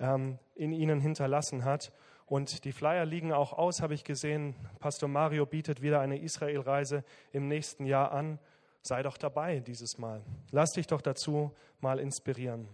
ähm, 0.00 0.38
in 0.54 0.72
ihnen 0.72 1.00
hinterlassen 1.00 1.64
hat. 1.64 1.92
Und 2.26 2.64
die 2.64 2.72
Flyer 2.72 3.04
liegen 3.04 3.32
auch 3.32 3.52
aus, 3.52 3.80
habe 3.80 3.94
ich 3.94 4.04
gesehen. 4.04 4.54
Pastor 4.80 5.08
Mario 5.08 5.46
bietet 5.46 5.80
wieder 5.80 6.00
eine 6.00 6.18
Israelreise 6.18 7.04
im 7.32 7.48
nächsten 7.48 7.86
Jahr 7.86 8.12
an. 8.12 8.38
Sei 8.82 9.02
doch 9.02 9.16
dabei 9.16 9.60
dieses 9.60 9.98
Mal. 9.98 10.22
Lass 10.50 10.72
dich 10.72 10.86
doch 10.86 11.00
dazu 11.00 11.54
mal 11.80 11.98
inspirieren. 11.98 12.68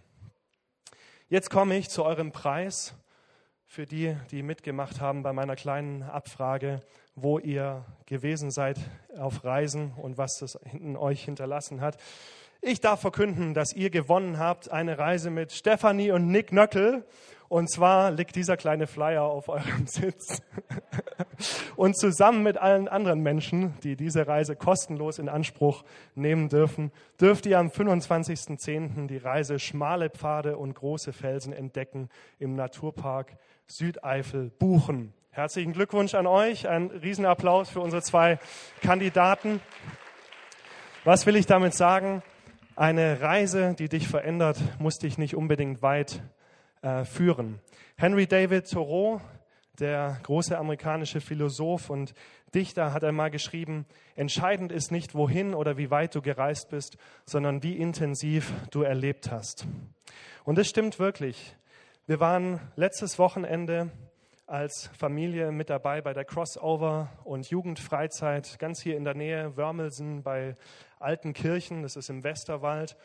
Jetzt 1.29 1.49
komme 1.49 1.77
ich 1.77 1.89
zu 1.89 2.03
eurem 2.03 2.31
Preis 2.31 2.95
für 3.75 3.85
die, 3.85 4.15
die 4.31 4.41
mitgemacht 4.41 5.01
haben 5.01 5.21
bei 5.21 5.33
meiner 5.33 5.57
kleinen 5.57 6.01
Abfrage, 6.01 6.79
wo 7.13 7.39
ihr 7.39 7.83
gewesen 8.05 8.49
seid 8.49 8.79
auf 9.17 9.43
Reisen 9.43 9.91
und 10.01 10.17
was 10.17 10.37
das 10.39 10.57
in 10.71 10.95
euch 10.95 11.25
hinterlassen 11.25 11.81
hat. 11.81 11.97
Ich 12.61 12.79
darf 12.79 13.01
verkünden, 13.01 13.53
dass 13.53 13.73
ihr 13.73 13.89
gewonnen 13.89 14.39
habt 14.39 14.71
eine 14.71 14.97
Reise 14.97 15.29
mit 15.29 15.51
Stefanie 15.51 16.11
und 16.11 16.29
Nick 16.29 16.53
Nöckel. 16.53 17.03
Und 17.49 17.69
zwar 17.69 18.11
liegt 18.11 18.37
dieser 18.37 18.55
kleine 18.55 18.87
Flyer 18.87 19.23
auf 19.23 19.49
eurem 19.49 19.85
Sitz. 19.87 20.41
Und 21.75 21.97
zusammen 21.97 22.43
mit 22.43 22.57
allen 22.57 22.87
anderen 22.87 23.19
Menschen, 23.19 23.73
die 23.83 23.97
diese 23.97 24.25
Reise 24.25 24.55
kostenlos 24.55 25.19
in 25.19 25.27
Anspruch 25.27 25.83
nehmen 26.15 26.47
dürfen, 26.47 26.93
dürft 27.19 27.45
ihr 27.45 27.59
am 27.59 27.67
25.10. 27.67 29.07
die 29.07 29.17
Reise 29.17 29.59
Schmale 29.59 30.09
Pfade 30.09 30.57
und 30.57 30.75
große 30.75 31.11
Felsen 31.11 31.51
entdecken 31.51 32.09
im 32.39 32.55
Naturpark 32.55 33.35
Südeifel 33.67 34.51
buchen. 34.51 35.13
Herzlichen 35.31 35.73
Glückwunsch 35.73 36.13
an 36.13 36.27
euch. 36.27 36.67
Ein 36.67 36.91
Riesenapplaus 36.91 37.69
für 37.69 37.81
unsere 37.81 38.03
zwei 38.03 38.37
Kandidaten. 38.81 39.59
Was 41.03 41.25
will 41.25 41.35
ich 41.35 41.47
damit 41.47 41.73
sagen? 41.73 42.21
Eine 42.75 43.21
Reise, 43.21 43.73
die 43.73 43.89
dich 43.89 44.07
verändert, 44.07 44.59
muss 44.79 44.97
dich 44.97 45.17
nicht 45.17 45.35
unbedingt 45.35 45.81
weit 45.81 46.21
äh, 46.83 47.05
führen. 47.05 47.59
Henry 47.97 48.27
David 48.27 48.69
Thoreau, 48.69 49.19
der 49.79 50.19
große 50.23 50.57
amerikanische 50.57 51.19
Philosoph 51.19 51.89
und 51.89 52.13
Dichter, 52.53 52.93
hat 52.93 53.03
einmal 53.03 53.31
geschrieben, 53.31 53.85
entscheidend 54.15 54.71
ist 54.71 54.91
nicht, 54.91 55.15
wohin 55.15 55.55
oder 55.55 55.77
wie 55.77 55.89
weit 55.89 56.13
du 56.13 56.21
gereist 56.21 56.69
bist, 56.69 56.97
sondern 57.25 57.63
wie 57.63 57.77
intensiv 57.77 58.53
du 58.69 58.83
erlebt 58.83 59.31
hast. 59.31 59.65
Und 60.43 60.57
das 60.57 60.67
stimmt 60.67 60.99
wirklich. 60.99 61.55
Wir 62.07 62.19
waren 62.19 62.59
letztes 62.75 63.17
Wochenende 63.17 63.89
als 64.45 64.91
Familie 64.95 65.51
mit 65.51 65.71
dabei 65.71 66.01
bei 66.01 66.13
der 66.13 66.23
Crossover 66.23 67.09
und 67.23 67.49
Jugendfreizeit 67.49 68.59
ganz 68.59 68.79
hier 68.79 68.95
in 68.95 69.05
der 69.05 69.15
Nähe, 69.15 69.57
Wörmelsen 69.57 70.21
bei 70.21 70.53
Altenkirchen, 70.99 71.81
das 71.81 71.95
ist 71.95 72.11
im 72.11 72.23
Westerwald. 72.23 72.95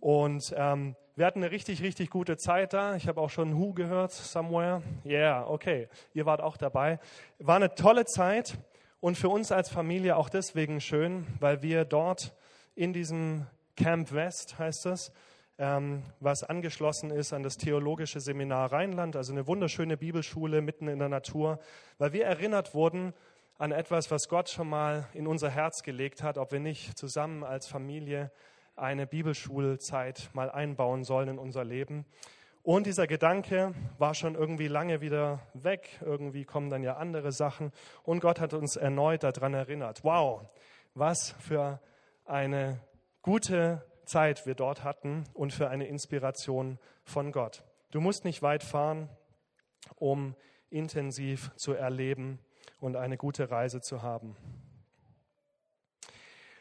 Und 0.00 0.52
ähm, 0.54 0.96
wir 1.16 1.24
hatten 1.24 1.42
eine 1.42 1.50
richtig, 1.50 1.82
richtig 1.82 2.10
gute 2.10 2.36
Zeit 2.36 2.74
da. 2.74 2.94
Ich 2.94 3.08
habe 3.08 3.22
auch 3.22 3.30
schon 3.30 3.58
Who 3.58 3.72
gehört, 3.72 4.12
somewhere. 4.12 4.82
Yeah, 5.02 5.48
okay, 5.48 5.88
ihr 6.12 6.26
wart 6.26 6.42
auch 6.42 6.58
dabei. 6.58 7.00
War 7.38 7.56
eine 7.56 7.74
tolle 7.74 8.04
Zeit 8.04 8.58
und 9.00 9.16
für 9.16 9.30
uns 9.30 9.50
als 9.50 9.70
Familie 9.70 10.18
auch 10.18 10.28
deswegen 10.28 10.82
schön, 10.82 11.26
weil 11.40 11.62
wir 11.62 11.86
dort 11.86 12.34
in 12.74 12.92
diesem 12.92 13.46
Camp 13.76 14.12
West, 14.12 14.58
heißt 14.58 14.84
das, 14.84 15.10
ähm, 15.58 16.02
was 16.20 16.44
angeschlossen 16.44 17.10
ist 17.10 17.32
an 17.32 17.42
das 17.42 17.56
Theologische 17.56 18.20
Seminar 18.20 18.72
Rheinland, 18.72 19.16
also 19.16 19.32
eine 19.32 19.46
wunderschöne 19.46 19.96
Bibelschule 19.96 20.62
mitten 20.62 20.88
in 20.88 20.98
der 20.98 21.08
Natur, 21.08 21.58
weil 21.98 22.12
wir 22.12 22.24
erinnert 22.24 22.74
wurden 22.74 23.14
an 23.58 23.70
etwas, 23.70 24.10
was 24.10 24.28
Gott 24.28 24.48
schon 24.48 24.68
mal 24.68 25.06
in 25.14 25.26
unser 25.26 25.50
Herz 25.50 25.82
gelegt 25.82 26.22
hat, 26.22 26.38
ob 26.38 26.52
wir 26.52 26.60
nicht 26.60 26.98
zusammen 26.98 27.44
als 27.44 27.66
Familie 27.66 28.32
eine 28.76 29.06
Bibelschulzeit 29.06 30.30
mal 30.32 30.50
einbauen 30.50 31.04
sollen 31.04 31.28
in 31.28 31.38
unser 31.38 31.64
Leben. 31.64 32.06
Und 32.64 32.86
dieser 32.86 33.06
Gedanke 33.08 33.74
war 33.98 34.14
schon 34.14 34.36
irgendwie 34.36 34.68
lange 34.68 35.00
wieder 35.00 35.40
weg. 35.52 35.98
Irgendwie 36.00 36.44
kommen 36.44 36.70
dann 36.70 36.84
ja 36.84 36.96
andere 36.96 37.32
Sachen. 37.32 37.72
Und 38.04 38.20
Gott 38.20 38.40
hat 38.40 38.54
uns 38.54 38.76
erneut 38.76 39.24
daran 39.24 39.52
erinnert. 39.52 40.04
Wow, 40.04 40.42
was 40.94 41.34
für 41.40 41.80
eine 42.24 42.80
gute 43.20 43.84
Zeit 44.04 44.46
wir 44.46 44.54
dort 44.54 44.84
hatten 44.84 45.24
und 45.34 45.52
für 45.52 45.68
eine 45.68 45.86
Inspiration 45.86 46.78
von 47.04 47.32
Gott. 47.32 47.64
Du 47.90 48.00
musst 48.00 48.24
nicht 48.24 48.42
weit 48.42 48.62
fahren, 48.62 49.08
um 49.96 50.34
intensiv 50.70 51.50
zu 51.56 51.74
erleben 51.74 52.38
und 52.80 52.96
eine 52.96 53.16
gute 53.16 53.50
Reise 53.50 53.80
zu 53.80 54.02
haben. 54.02 54.36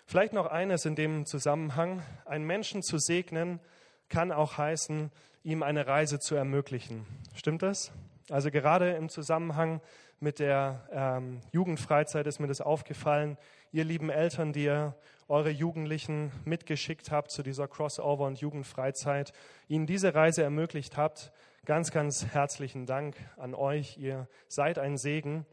Vielleicht 0.06 0.34
noch 0.34 0.48
eines 0.48 0.86
in 0.86 0.96
dem 0.96 1.26
Zusammenhang. 1.26 2.04
Einen 2.26 2.46
Menschen 2.46 2.84
zu 2.84 2.98
segnen 2.98 3.62
kann 4.10 4.32
auch 4.32 4.58
heißen, 4.58 5.10
ihm 5.44 5.64
eine 5.64 5.88
Reise 5.88 6.20
zu 6.20 6.36
ermöglichen. 6.36 7.06
Stimmt 7.34 7.62
das? 7.62 7.92
Also 8.30 8.52
gerade 8.52 8.92
im 8.92 9.10
Zusammenhang 9.10 9.82
mit 10.20 10.40
der 10.40 10.88
ähm, 10.92 11.42
Jugendfreizeit 11.52 12.28
ist 12.28 12.40
mir 12.40 12.48
das 12.48 12.62
aufgefallen. 12.62 13.38
Ihr 13.72 13.84
lieben 13.84 14.10
Eltern, 14.10 14.54
die 14.54 14.66
ihr 14.66 14.96
eure 15.28 15.50
Jugendlichen 15.50 16.32
mitgeschickt 16.46 17.10
habt 17.10 17.32
zu 17.32 17.42
dieser 17.42 17.68
Crossover- 17.68 18.28
und 18.28 18.40
Jugendfreizeit, 18.40 19.34
ihnen 19.68 19.88
diese 19.88 20.14
Reise 20.14 20.44
ermöglicht 20.44 20.98
habt. 20.98 21.32
Ganz, 21.66 21.92
ganz 21.92 22.26
herzlichen 22.28 22.86
Dank 22.86 23.16
an 23.38 23.56
euch. 23.56 23.98
Ihr 23.98 24.28
seid 24.48 24.78
ein 24.78 24.98
Segen 24.98 25.46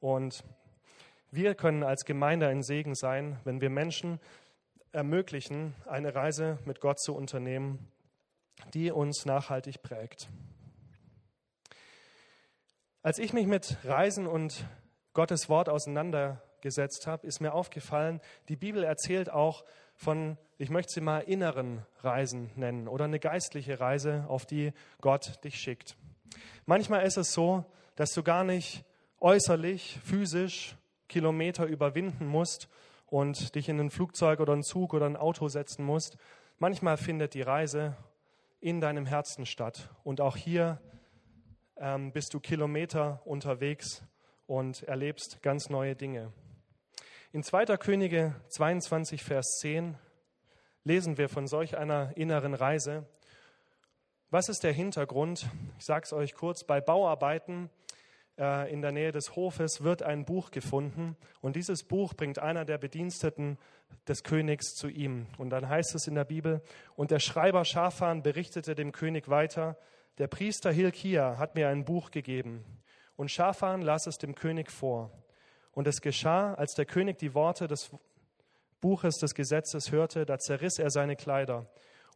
und 0.00 0.44
wir 1.30 1.54
können 1.54 1.82
als 1.82 2.04
Gemeinde 2.04 2.46
ein 2.46 2.62
Segen 2.62 2.94
sein, 2.94 3.38
wenn 3.44 3.60
wir 3.60 3.68
Menschen 3.68 4.20
ermöglichen, 4.92 5.74
eine 5.84 6.14
Reise 6.14 6.58
mit 6.64 6.80
Gott 6.80 7.00
zu 7.00 7.14
unternehmen, 7.14 7.90
die 8.72 8.90
uns 8.90 9.26
nachhaltig 9.26 9.82
prägt. 9.82 10.28
Als 13.06 13.20
ich 13.20 13.32
mich 13.32 13.46
mit 13.46 13.76
Reisen 13.84 14.26
und 14.26 14.66
Gottes 15.12 15.48
Wort 15.48 15.68
auseinander 15.68 16.42
gesetzt 16.60 17.06
habe, 17.06 17.24
ist 17.24 17.38
mir 17.38 17.54
aufgefallen, 17.54 18.20
die 18.48 18.56
Bibel 18.56 18.82
erzählt 18.82 19.30
auch 19.30 19.64
von, 19.94 20.36
ich 20.58 20.70
möchte 20.70 20.92
sie 20.92 21.00
mal 21.00 21.20
inneren 21.20 21.86
Reisen 22.00 22.50
nennen 22.56 22.88
oder 22.88 23.04
eine 23.04 23.20
geistliche 23.20 23.78
Reise, 23.78 24.24
auf 24.26 24.44
die 24.44 24.72
Gott 25.00 25.38
dich 25.44 25.60
schickt. 25.60 25.96
Manchmal 26.64 27.06
ist 27.06 27.16
es 27.16 27.32
so, 27.32 27.64
dass 27.94 28.12
du 28.12 28.24
gar 28.24 28.42
nicht 28.42 28.84
äußerlich, 29.20 30.00
physisch 30.02 30.74
Kilometer 31.08 31.66
überwinden 31.66 32.26
musst 32.26 32.68
und 33.06 33.54
dich 33.54 33.68
in 33.68 33.78
ein 33.78 33.90
Flugzeug 33.90 34.40
oder 34.40 34.52
einen 34.52 34.64
Zug 34.64 34.94
oder 34.94 35.06
ein 35.06 35.16
Auto 35.16 35.46
setzen 35.46 35.84
musst. 35.84 36.16
Manchmal 36.58 36.96
findet 36.96 37.34
die 37.34 37.42
Reise 37.42 37.96
in 38.58 38.80
deinem 38.80 39.06
Herzen 39.06 39.46
statt. 39.46 39.90
Und 40.02 40.20
auch 40.20 40.36
hier 40.36 40.80
ähm, 41.78 42.12
bist 42.12 42.34
du 42.34 42.40
Kilometer 42.40 43.20
unterwegs 43.24 44.02
und 44.46 44.82
erlebst 44.84 45.42
ganz 45.42 45.68
neue 45.68 45.94
Dinge. 45.94 46.32
In 47.32 47.42
2. 47.42 47.76
Könige 47.76 48.34
22, 48.48 49.22
Vers 49.22 49.58
10 49.60 49.96
lesen 50.84 51.18
wir 51.18 51.28
von 51.28 51.46
solch 51.46 51.76
einer 51.76 52.16
inneren 52.16 52.54
Reise. 52.54 53.06
Was 54.30 54.48
ist 54.48 54.64
der 54.64 54.72
Hintergrund? 54.72 55.46
Ich 55.78 55.84
sage 55.84 56.04
es 56.04 56.12
euch 56.12 56.34
kurz. 56.34 56.64
Bei 56.64 56.80
Bauarbeiten 56.80 57.70
äh, 58.38 58.72
in 58.72 58.82
der 58.82 58.92
Nähe 58.92 59.12
des 59.12 59.36
Hofes 59.36 59.82
wird 59.82 60.02
ein 60.02 60.24
Buch 60.24 60.50
gefunden 60.50 61.16
und 61.40 61.56
dieses 61.56 61.84
Buch 61.84 62.14
bringt 62.14 62.38
einer 62.38 62.64
der 62.64 62.78
Bediensteten 62.78 63.58
des 64.08 64.22
Königs 64.22 64.74
zu 64.74 64.88
ihm. 64.88 65.26
Und 65.38 65.50
dann 65.50 65.68
heißt 65.68 65.94
es 65.94 66.06
in 66.06 66.14
der 66.14 66.24
Bibel, 66.24 66.62
und 66.94 67.10
der 67.10 67.20
Schreiber 67.20 67.64
Schafan 67.64 68.22
berichtete 68.22 68.74
dem 68.74 68.92
König 68.92 69.28
weiter, 69.28 69.76
der 70.18 70.26
Priester 70.28 70.72
Hilkia 70.72 71.38
hat 71.38 71.54
mir 71.54 71.68
ein 71.68 71.84
Buch 71.84 72.10
gegeben. 72.10 72.64
Und 73.16 73.30
Schafan 73.30 73.82
las 73.82 74.06
es 74.06 74.18
dem 74.18 74.34
König 74.34 74.70
vor. 74.70 75.10
Und 75.72 75.86
es 75.86 76.00
geschah, 76.00 76.54
als 76.54 76.74
der 76.74 76.86
König 76.86 77.18
die 77.18 77.34
Worte 77.34 77.66
des 77.66 77.90
Buches 78.80 79.18
des 79.18 79.34
Gesetzes 79.34 79.90
hörte, 79.92 80.24
da 80.26 80.38
zerriss 80.38 80.78
er 80.78 80.90
seine 80.90 81.16
Kleider. 81.16 81.66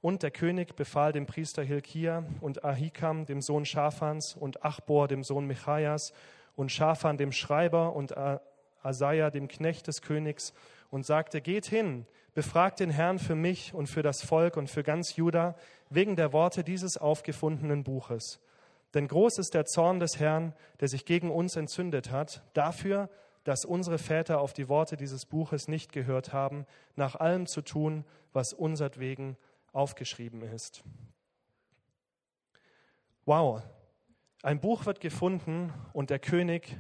Und 0.01 0.23
der 0.23 0.31
König 0.31 0.77
befahl 0.77 1.13
dem 1.13 1.27
Priester 1.27 1.63
Hilkia 1.63 2.25
und 2.41 2.65
Ahikam, 2.65 3.27
dem 3.27 3.43
Sohn 3.43 3.67
Schafans, 3.67 4.35
und 4.35 4.65
Achbor, 4.65 5.09
dem 5.09 5.23
Sohn 5.23 5.47
Michaias, 5.47 6.13
und 6.57 6.73
Schafan, 6.73 7.19
dem 7.19 7.33
Schreiber, 7.33 7.95
und 7.95 8.15
Asaja, 8.83 9.31
dem 9.31 9.49
Knecht 9.49 9.87
des 9.89 10.01
Königs, 10.01 10.55
und 10.91 11.05
sagte, 11.05 11.41
geht 11.41 11.67
hin, 11.67 12.07
befragt 12.35 12.81
den 12.81 12.91
Herrn 12.91 13.19
für 13.19 13.35
mich 13.35 13.75
und 13.75 13.89
für 13.89 14.03
das 14.03 14.23
Volk 14.23 14.57
und 14.57 14.69
für 14.69 14.83
ganz 14.83 15.17
Juda 15.17 15.57
wegen 15.89 16.17
der 16.17 16.33
Worte 16.33 16.65
dieses 16.65 16.97
aufgefundenen 16.97 17.85
Buches. 17.85 18.41
Denn 18.95 19.09
groß 19.09 19.39
ist 19.39 19.55
der 19.55 19.67
Zorn 19.67 20.01
des 20.01 20.19
Herrn, 20.19 20.55
der 20.81 20.89
sich 20.89 21.05
gegen 21.05 21.31
uns 21.31 21.57
entzündet 21.57 22.11
hat, 22.11 22.43
dafür, 22.55 23.09
dass 23.45 23.65
unsere 23.65 23.99
Väter 23.99 24.41
auf 24.41 24.53
die 24.53 24.69
Worte 24.69 24.97
dieses 24.97 25.27
Buches 25.27 25.69
nicht 25.69 25.93
gehört 25.93 26.33
haben, 26.33 26.67
nach 26.97 27.17
allem 27.17 27.47
zu 27.47 27.63
tun, 27.63 28.05
was 28.33 28.53
unsertwegen 28.53 29.37
aufgeschrieben 29.73 30.43
ist. 30.43 30.83
Wow, 33.25 33.63
ein 34.43 34.61
Buch 34.61 34.87
wird 34.87 35.01
gefunden 35.01 35.73
und 35.93 36.11
der 36.11 36.19
König 36.19 36.77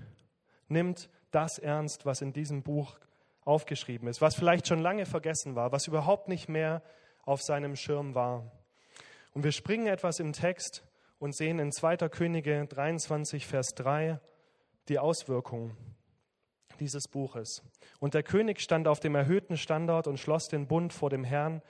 nimmt 0.69 1.09
das 1.31 1.59
ernst, 1.59 2.07
was 2.07 2.23
in 2.23 2.33
diesem 2.33 2.63
Buch 2.63 2.99
aufgeschrieben 3.45 4.09
ist, 4.09 4.21
was 4.21 4.35
vielleicht 4.35 4.67
schon 4.67 4.81
lange 4.81 5.07
vergessen 5.07 5.55
war, 5.55 5.73
was 5.73 5.87
überhaupt 5.87 6.29
nicht 6.29 6.49
mehr 6.49 6.83
auf 7.23 7.43
seinem 7.43 7.77
Schirm 7.77 8.15
war. 8.15 8.51
Und 9.33 9.45
wir 9.45 9.53
springen 9.53 9.87
etwas 9.87 10.21
im 10.21 10.33
Text 10.33 10.85
und 11.19 11.35
sehen 11.35 11.59
in 11.59 11.73
2. 11.73 11.97
Könige 12.09 12.67
23, 12.67 13.47
Vers 13.47 13.75
3 13.75 14.21
die 14.89 14.99
Auswirkungen 14.99 15.77
dieses 16.81 17.09
Buches. 17.09 17.63
Und 18.01 18.15
der 18.15 18.23
König 18.23 18.61
stand 18.61 18.89
auf 18.89 19.01
dem 19.01 19.15
erhöhten 19.15 19.57
Standort 19.57 20.07
und 20.07 20.19
schloss 20.19 20.49
den 20.49 20.67
Bund 20.67 20.93
vor 20.93 21.11
dem 21.11 21.25
Herrn, 21.25 21.63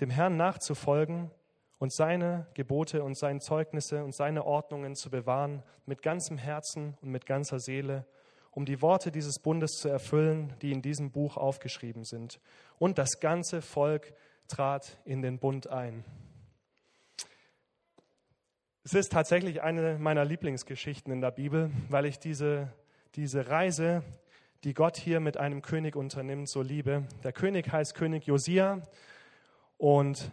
dem 0.00 0.10
Herrn 0.10 0.36
nachzufolgen 0.36 1.30
und 1.78 1.92
seine 1.92 2.46
Gebote 2.54 3.02
und 3.02 3.16
seine 3.16 3.40
Zeugnisse 3.40 4.04
und 4.04 4.14
seine 4.14 4.44
Ordnungen 4.44 4.94
zu 4.94 5.10
bewahren 5.10 5.62
mit 5.84 6.02
ganzem 6.02 6.38
Herzen 6.38 6.96
und 7.02 7.10
mit 7.10 7.26
ganzer 7.26 7.58
Seele, 7.58 8.06
um 8.56 8.64
die 8.64 8.80
Worte 8.80 9.12
dieses 9.12 9.38
Bundes 9.38 9.72
zu 9.72 9.90
erfüllen, 9.90 10.54
die 10.62 10.72
in 10.72 10.80
diesem 10.80 11.10
Buch 11.10 11.36
aufgeschrieben 11.36 12.04
sind. 12.04 12.40
Und 12.78 12.96
das 12.96 13.20
ganze 13.20 13.60
Volk 13.60 14.14
trat 14.48 14.96
in 15.04 15.20
den 15.20 15.38
Bund 15.38 15.66
ein. 15.68 16.06
Es 18.82 18.94
ist 18.94 19.12
tatsächlich 19.12 19.60
eine 19.60 19.98
meiner 19.98 20.24
Lieblingsgeschichten 20.24 21.12
in 21.12 21.20
der 21.20 21.32
Bibel, 21.32 21.70
weil 21.90 22.06
ich 22.06 22.18
diese, 22.18 22.72
diese 23.14 23.46
Reise, 23.46 24.02
die 24.64 24.72
Gott 24.72 24.96
hier 24.96 25.20
mit 25.20 25.36
einem 25.36 25.60
König 25.60 25.94
unternimmt, 25.94 26.48
so 26.48 26.62
liebe. 26.62 27.06
Der 27.24 27.32
König 27.34 27.70
heißt 27.70 27.94
König 27.94 28.24
Josia 28.24 28.80
und 29.76 30.30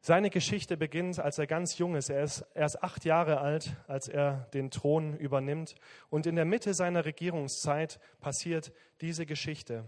seine 0.00 0.30
Geschichte 0.30 0.76
beginnt, 0.76 1.20
als 1.20 1.38
er 1.38 1.46
ganz 1.46 1.76
jung 1.76 1.94
ist. 1.94 2.08
Er 2.08 2.22
ist 2.22 2.44
erst 2.54 2.82
acht 2.82 3.04
Jahre 3.04 3.40
alt, 3.40 3.76
als 3.86 4.08
er 4.08 4.48
den 4.54 4.70
Thron 4.70 5.16
übernimmt. 5.16 5.74
Und 6.08 6.26
in 6.26 6.36
der 6.36 6.46
Mitte 6.46 6.72
seiner 6.72 7.04
Regierungszeit 7.04 8.00
passiert 8.20 8.72
diese 9.00 9.26
Geschichte. 9.26 9.84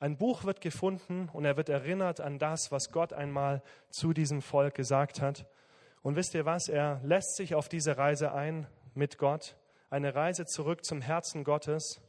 Ein 0.00 0.18
Buch 0.18 0.44
wird 0.44 0.60
gefunden 0.60 1.30
und 1.32 1.46
er 1.46 1.56
wird 1.56 1.70
erinnert 1.70 2.20
an 2.20 2.38
das, 2.38 2.70
was 2.70 2.90
Gott 2.92 3.14
einmal 3.14 3.62
zu 3.88 4.12
diesem 4.12 4.42
Volk 4.42 4.74
gesagt 4.74 5.22
hat. 5.22 5.46
Und 6.02 6.16
wisst 6.16 6.34
ihr 6.34 6.44
was? 6.44 6.68
Er 6.68 7.00
lässt 7.02 7.36
sich 7.36 7.54
auf 7.54 7.70
diese 7.70 7.96
Reise 7.96 8.32
ein 8.32 8.66
mit 8.92 9.16
Gott, 9.16 9.56
eine 9.88 10.14
Reise 10.14 10.44
zurück 10.44 10.84
zum 10.84 11.00
Herzen 11.00 11.42
Gottes. 11.42 12.02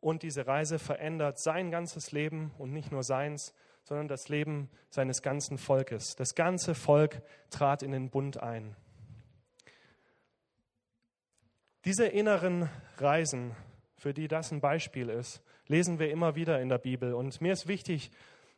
Und 0.00 0.22
diese 0.22 0.46
Reise 0.46 0.78
verändert 0.78 1.38
sein 1.38 1.70
ganzes 1.70 2.12
Leben 2.12 2.52
und 2.56 2.72
nicht 2.72 2.90
nur 2.90 3.02
seins, 3.02 3.52
sondern 3.84 4.08
das 4.08 4.28
Leben 4.28 4.70
seines 4.90 5.22
ganzen 5.22 5.58
Volkes. 5.58 6.16
Das 6.16 6.34
ganze 6.34 6.74
Volk 6.74 7.22
trat 7.50 7.82
in 7.82 7.92
den 7.92 8.10
Bund 8.10 8.42
ein. 8.42 8.76
Diese 11.84 12.06
inneren 12.06 12.68
Reisen, 12.98 13.56
für 13.96 14.14
die 14.14 14.28
das 14.28 14.52
ein 14.52 14.60
Beispiel 14.60 15.08
ist, 15.08 15.42
lesen 15.66 15.98
wir 15.98 16.10
immer 16.10 16.36
wieder 16.36 16.60
in 16.60 16.68
der 16.68 16.78
Bibel. 16.78 17.14
Und 17.14 17.40
mir 17.40 17.52
ist 17.52 17.66
wichtig, 17.66 18.10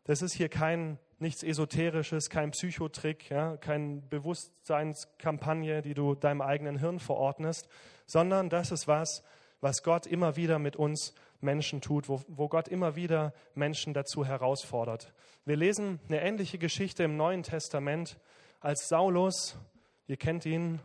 das 0.05 0.21
ist 0.21 0.35
hier 0.35 0.51
kein 0.51 0.99
nichts 1.19 1.43
Esoterisches, 1.43 2.29
kein 2.29 2.51
Psychotrick, 2.51 3.31
ja, 3.31 3.57
keine 3.57 4.03
Bewusstseinskampagne, 4.03 5.81
die 5.81 5.95
du 5.95 6.15
deinem 6.15 6.43
eigenen 6.43 6.79
Hirn 6.79 7.01
verordnest, 7.01 7.69
sondern 8.05 8.51
das 8.51 8.71
ist 8.71 8.87
was, 8.89 9.23
was 9.63 9.83
Gott 9.83 10.07
immer 10.07 10.37
wieder 10.37 10.59
mit 10.59 10.77
uns 10.77 11.15
Menschen 11.41 11.81
tut, 11.81 12.11
wo, 12.11 12.21
wo 12.29 12.49
Gott 12.49 12.69
immer 12.69 12.97
wieder 12.97 13.33
Menschen 13.55 13.95
dazu 13.95 14.27
herausfordert. 14.27 15.13
Wir 15.46 15.57
lesen 15.57 16.00
eine 16.09 16.22
ähnliche 16.22 16.57
Geschichte 16.57 17.02
im 17.02 17.18
Neuen 17.18 17.42
Testament, 17.42 18.16
als 18.61 18.88
Saulus, 18.88 19.59
ihr 20.07 20.16
kennt 20.16 20.46
ihn, 20.46 20.80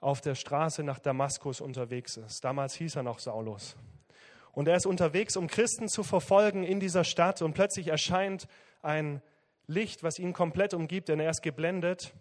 auf 0.00 0.20
der 0.20 0.34
Straße 0.34 0.82
nach 0.82 0.98
Damaskus 0.98 1.60
unterwegs 1.60 2.16
ist. 2.16 2.42
Damals 2.42 2.74
hieß 2.74 2.96
er 2.96 3.04
noch 3.04 3.20
Saulus. 3.20 3.76
Und 4.50 4.66
er 4.66 4.74
ist 4.74 4.86
unterwegs, 4.86 5.36
um 5.36 5.46
Christen 5.46 5.88
zu 5.88 6.02
verfolgen 6.02 6.64
in 6.64 6.80
dieser 6.80 7.04
Stadt. 7.04 7.40
Und 7.40 7.52
plötzlich 7.52 7.86
erscheint 7.86 8.48
ein 8.82 9.22
Licht, 9.68 10.02
was 10.02 10.18
ihn 10.18 10.32
komplett 10.32 10.74
umgibt, 10.74 11.08
denn 11.08 11.20
er 11.20 11.30
ist 11.30 11.42
geblendet. 11.42 12.12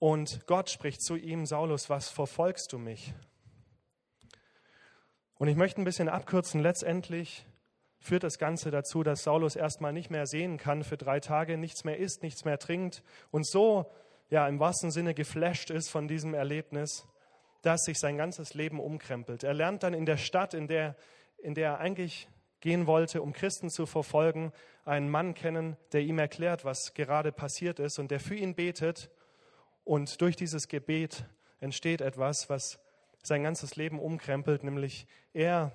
Und 0.00 0.48
Gott 0.48 0.68
spricht 0.68 1.00
zu 1.00 1.14
ihm, 1.14 1.46
Saulus, 1.46 1.90
was 1.90 2.08
verfolgst 2.08 2.72
du 2.72 2.78
mich? 2.78 3.14
Und 5.36 5.46
ich 5.46 5.54
möchte 5.54 5.80
ein 5.80 5.84
bisschen 5.84 6.08
abkürzen. 6.08 6.60
Letztendlich 6.60 7.46
führt 8.04 8.22
das 8.22 8.38
Ganze 8.38 8.70
dazu, 8.70 9.02
dass 9.02 9.24
Saulus 9.24 9.56
erstmal 9.56 9.94
nicht 9.94 10.10
mehr 10.10 10.26
sehen 10.26 10.58
kann 10.58 10.84
für 10.84 10.98
drei 10.98 11.20
Tage, 11.20 11.56
nichts 11.56 11.84
mehr 11.84 11.96
isst, 11.96 12.22
nichts 12.22 12.44
mehr 12.44 12.58
trinkt 12.58 13.02
und 13.30 13.46
so, 13.46 13.90
ja, 14.28 14.46
im 14.46 14.60
wahrsten 14.60 14.90
Sinne 14.90 15.14
geflasht 15.14 15.70
ist 15.70 15.88
von 15.88 16.06
diesem 16.06 16.34
Erlebnis, 16.34 17.06
dass 17.62 17.84
sich 17.84 17.98
sein 17.98 18.18
ganzes 18.18 18.52
Leben 18.52 18.78
umkrempelt. 18.78 19.42
Er 19.42 19.54
lernt 19.54 19.82
dann 19.82 19.94
in 19.94 20.04
der 20.04 20.18
Stadt, 20.18 20.52
in 20.52 20.68
der, 20.68 20.96
in 21.38 21.54
der 21.54 21.70
er 21.70 21.78
eigentlich 21.78 22.28
gehen 22.60 22.86
wollte, 22.86 23.22
um 23.22 23.32
Christen 23.32 23.70
zu 23.70 23.86
verfolgen, 23.86 24.52
einen 24.84 25.08
Mann 25.08 25.32
kennen, 25.32 25.78
der 25.92 26.02
ihm 26.02 26.18
erklärt, 26.18 26.66
was 26.66 26.92
gerade 26.92 27.32
passiert 27.32 27.78
ist 27.78 27.98
und 27.98 28.10
der 28.10 28.20
für 28.20 28.34
ihn 28.34 28.54
betet. 28.54 29.10
Und 29.82 30.20
durch 30.20 30.36
dieses 30.36 30.68
Gebet 30.68 31.24
entsteht 31.60 32.02
etwas, 32.02 32.50
was 32.50 32.78
sein 33.22 33.44
ganzes 33.44 33.76
Leben 33.76 33.98
umkrempelt, 33.98 34.62
nämlich 34.62 35.06
er, 35.32 35.72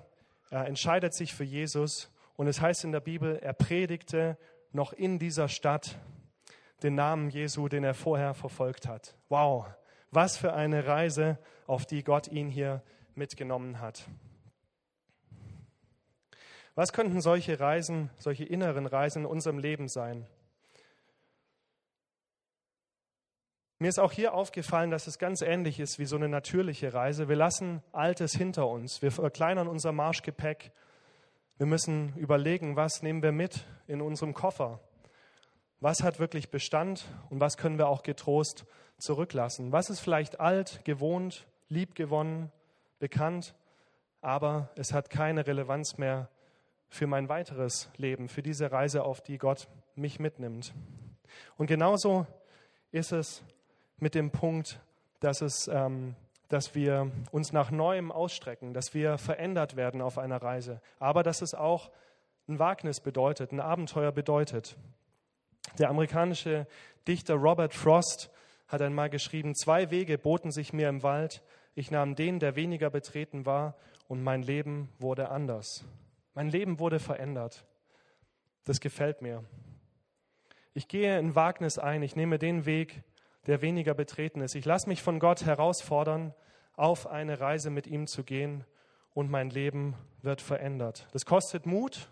er 0.50 0.66
entscheidet 0.66 1.12
sich 1.12 1.34
für 1.34 1.42
Jesus 1.42 2.08
und 2.40 2.46
es 2.46 2.62
heißt 2.62 2.84
in 2.84 2.92
der 2.92 3.00
Bibel, 3.00 3.36
er 3.36 3.52
predigte 3.52 4.38
noch 4.72 4.94
in 4.94 5.18
dieser 5.18 5.46
Stadt 5.46 5.98
den 6.82 6.94
Namen 6.94 7.28
Jesu, 7.28 7.68
den 7.68 7.84
er 7.84 7.92
vorher 7.92 8.32
verfolgt 8.32 8.88
hat. 8.88 9.14
Wow, 9.28 9.66
was 10.10 10.38
für 10.38 10.54
eine 10.54 10.86
Reise, 10.86 11.38
auf 11.66 11.84
die 11.84 12.02
Gott 12.02 12.28
ihn 12.28 12.48
hier 12.48 12.82
mitgenommen 13.14 13.78
hat. 13.78 14.08
Was 16.74 16.94
könnten 16.94 17.20
solche 17.20 17.60
Reisen, 17.60 18.08
solche 18.16 18.44
inneren 18.44 18.86
Reisen 18.86 19.24
in 19.24 19.26
unserem 19.26 19.58
Leben 19.58 19.88
sein? 19.88 20.26
Mir 23.78 23.88
ist 23.88 24.00
auch 24.00 24.12
hier 24.12 24.32
aufgefallen, 24.32 24.90
dass 24.90 25.06
es 25.06 25.18
ganz 25.18 25.42
ähnlich 25.42 25.78
ist 25.78 25.98
wie 25.98 26.06
so 26.06 26.16
eine 26.16 26.30
natürliche 26.30 26.94
Reise. 26.94 27.28
Wir 27.28 27.36
lassen 27.36 27.82
Altes 27.92 28.32
hinter 28.32 28.66
uns. 28.66 29.02
Wir 29.02 29.12
verkleinern 29.12 29.68
unser 29.68 29.92
Marschgepäck. 29.92 30.72
Wir 31.60 31.66
müssen 31.66 32.16
überlegen, 32.16 32.74
was 32.74 33.02
nehmen 33.02 33.22
wir 33.22 33.32
mit 33.32 33.66
in 33.86 34.00
unserem 34.00 34.32
Koffer? 34.32 34.80
Was 35.78 36.02
hat 36.02 36.18
wirklich 36.18 36.50
Bestand 36.50 37.04
und 37.28 37.38
was 37.40 37.58
können 37.58 37.76
wir 37.76 37.88
auch 37.88 38.02
getrost 38.02 38.64
zurücklassen? 38.96 39.70
Was 39.70 39.90
ist 39.90 40.00
vielleicht 40.00 40.40
alt, 40.40 40.82
gewohnt, 40.86 41.46
liebgewonnen, 41.68 42.50
bekannt, 42.98 43.54
aber 44.22 44.70
es 44.74 44.94
hat 44.94 45.10
keine 45.10 45.46
Relevanz 45.46 45.98
mehr 45.98 46.30
für 46.88 47.06
mein 47.06 47.28
weiteres 47.28 47.90
Leben, 47.98 48.30
für 48.30 48.40
diese 48.40 48.72
Reise, 48.72 49.04
auf 49.04 49.20
die 49.20 49.36
Gott 49.36 49.68
mich 49.94 50.18
mitnimmt. 50.18 50.72
Und 51.58 51.66
genauso 51.66 52.26
ist 52.90 53.12
es 53.12 53.42
mit 53.98 54.14
dem 54.14 54.30
Punkt, 54.30 54.80
dass, 55.20 55.42
es, 55.42 55.68
ähm, 55.68 56.16
dass 56.50 56.74
wir 56.74 57.10
uns 57.30 57.52
nach 57.52 57.70
Neuem 57.70 58.12
ausstrecken, 58.12 58.74
dass 58.74 58.92
wir 58.92 59.16
verändert 59.18 59.76
werden 59.76 60.02
auf 60.02 60.18
einer 60.18 60.42
Reise, 60.42 60.82
aber 60.98 61.22
dass 61.22 61.42
es 61.42 61.54
auch 61.54 61.90
ein 62.48 62.58
Wagnis 62.58 63.00
bedeutet, 63.00 63.52
ein 63.52 63.60
Abenteuer 63.60 64.12
bedeutet. 64.12 64.76
Der 65.78 65.88
amerikanische 65.88 66.66
Dichter 67.06 67.34
Robert 67.34 67.72
Frost 67.72 68.30
hat 68.66 68.82
einmal 68.82 69.08
geschrieben, 69.08 69.54
zwei 69.54 69.90
Wege 69.90 70.18
boten 70.18 70.50
sich 70.50 70.72
mir 70.72 70.88
im 70.88 71.02
Wald, 71.02 71.42
Ich 71.76 71.92
nahm 71.92 72.16
den, 72.16 72.40
der 72.40 72.56
weniger 72.56 72.90
betreten 72.90 73.46
war, 73.46 73.76
und 74.08 74.22
mein 74.24 74.42
Leben 74.42 74.88
wurde 74.98 75.30
anders. 75.30 75.84
Mein 76.34 76.48
Leben 76.48 76.80
wurde 76.80 76.98
verändert. 76.98 77.64
Das 78.64 78.80
gefällt 78.80 79.22
mir. 79.22 79.44
Ich 80.74 80.88
gehe 80.88 81.16
in 81.18 81.36
Wagnis 81.36 81.78
ein. 81.78 82.02
Ich 82.02 82.16
nehme 82.16 82.38
den 82.38 82.66
Weg, 82.66 83.04
der 83.46 83.62
weniger 83.62 83.94
betreten 83.94 84.40
ist. 84.40 84.54
Ich 84.54 84.64
lasse 84.64 84.88
mich 84.88 85.02
von 85.02 85.18
Gott 85.18 85.44
herausfordern, 85.44 86.34
auf 86.74 87.06
eine 87.06 87.40
Reise 87.40 87.70
mit 87.70 87.86
ihm 87.86 88.06
zu 88.06 88.24
gehen 88.24 88.64
und 89.12 89.30
mein 89.30 89.50
Leben 89.50 89.96
wird 90.22 90.40
verändert. 90.40 91.06
Das 91.12 91.26
kostet 91.26 91.66
Mut, 91.66 92.08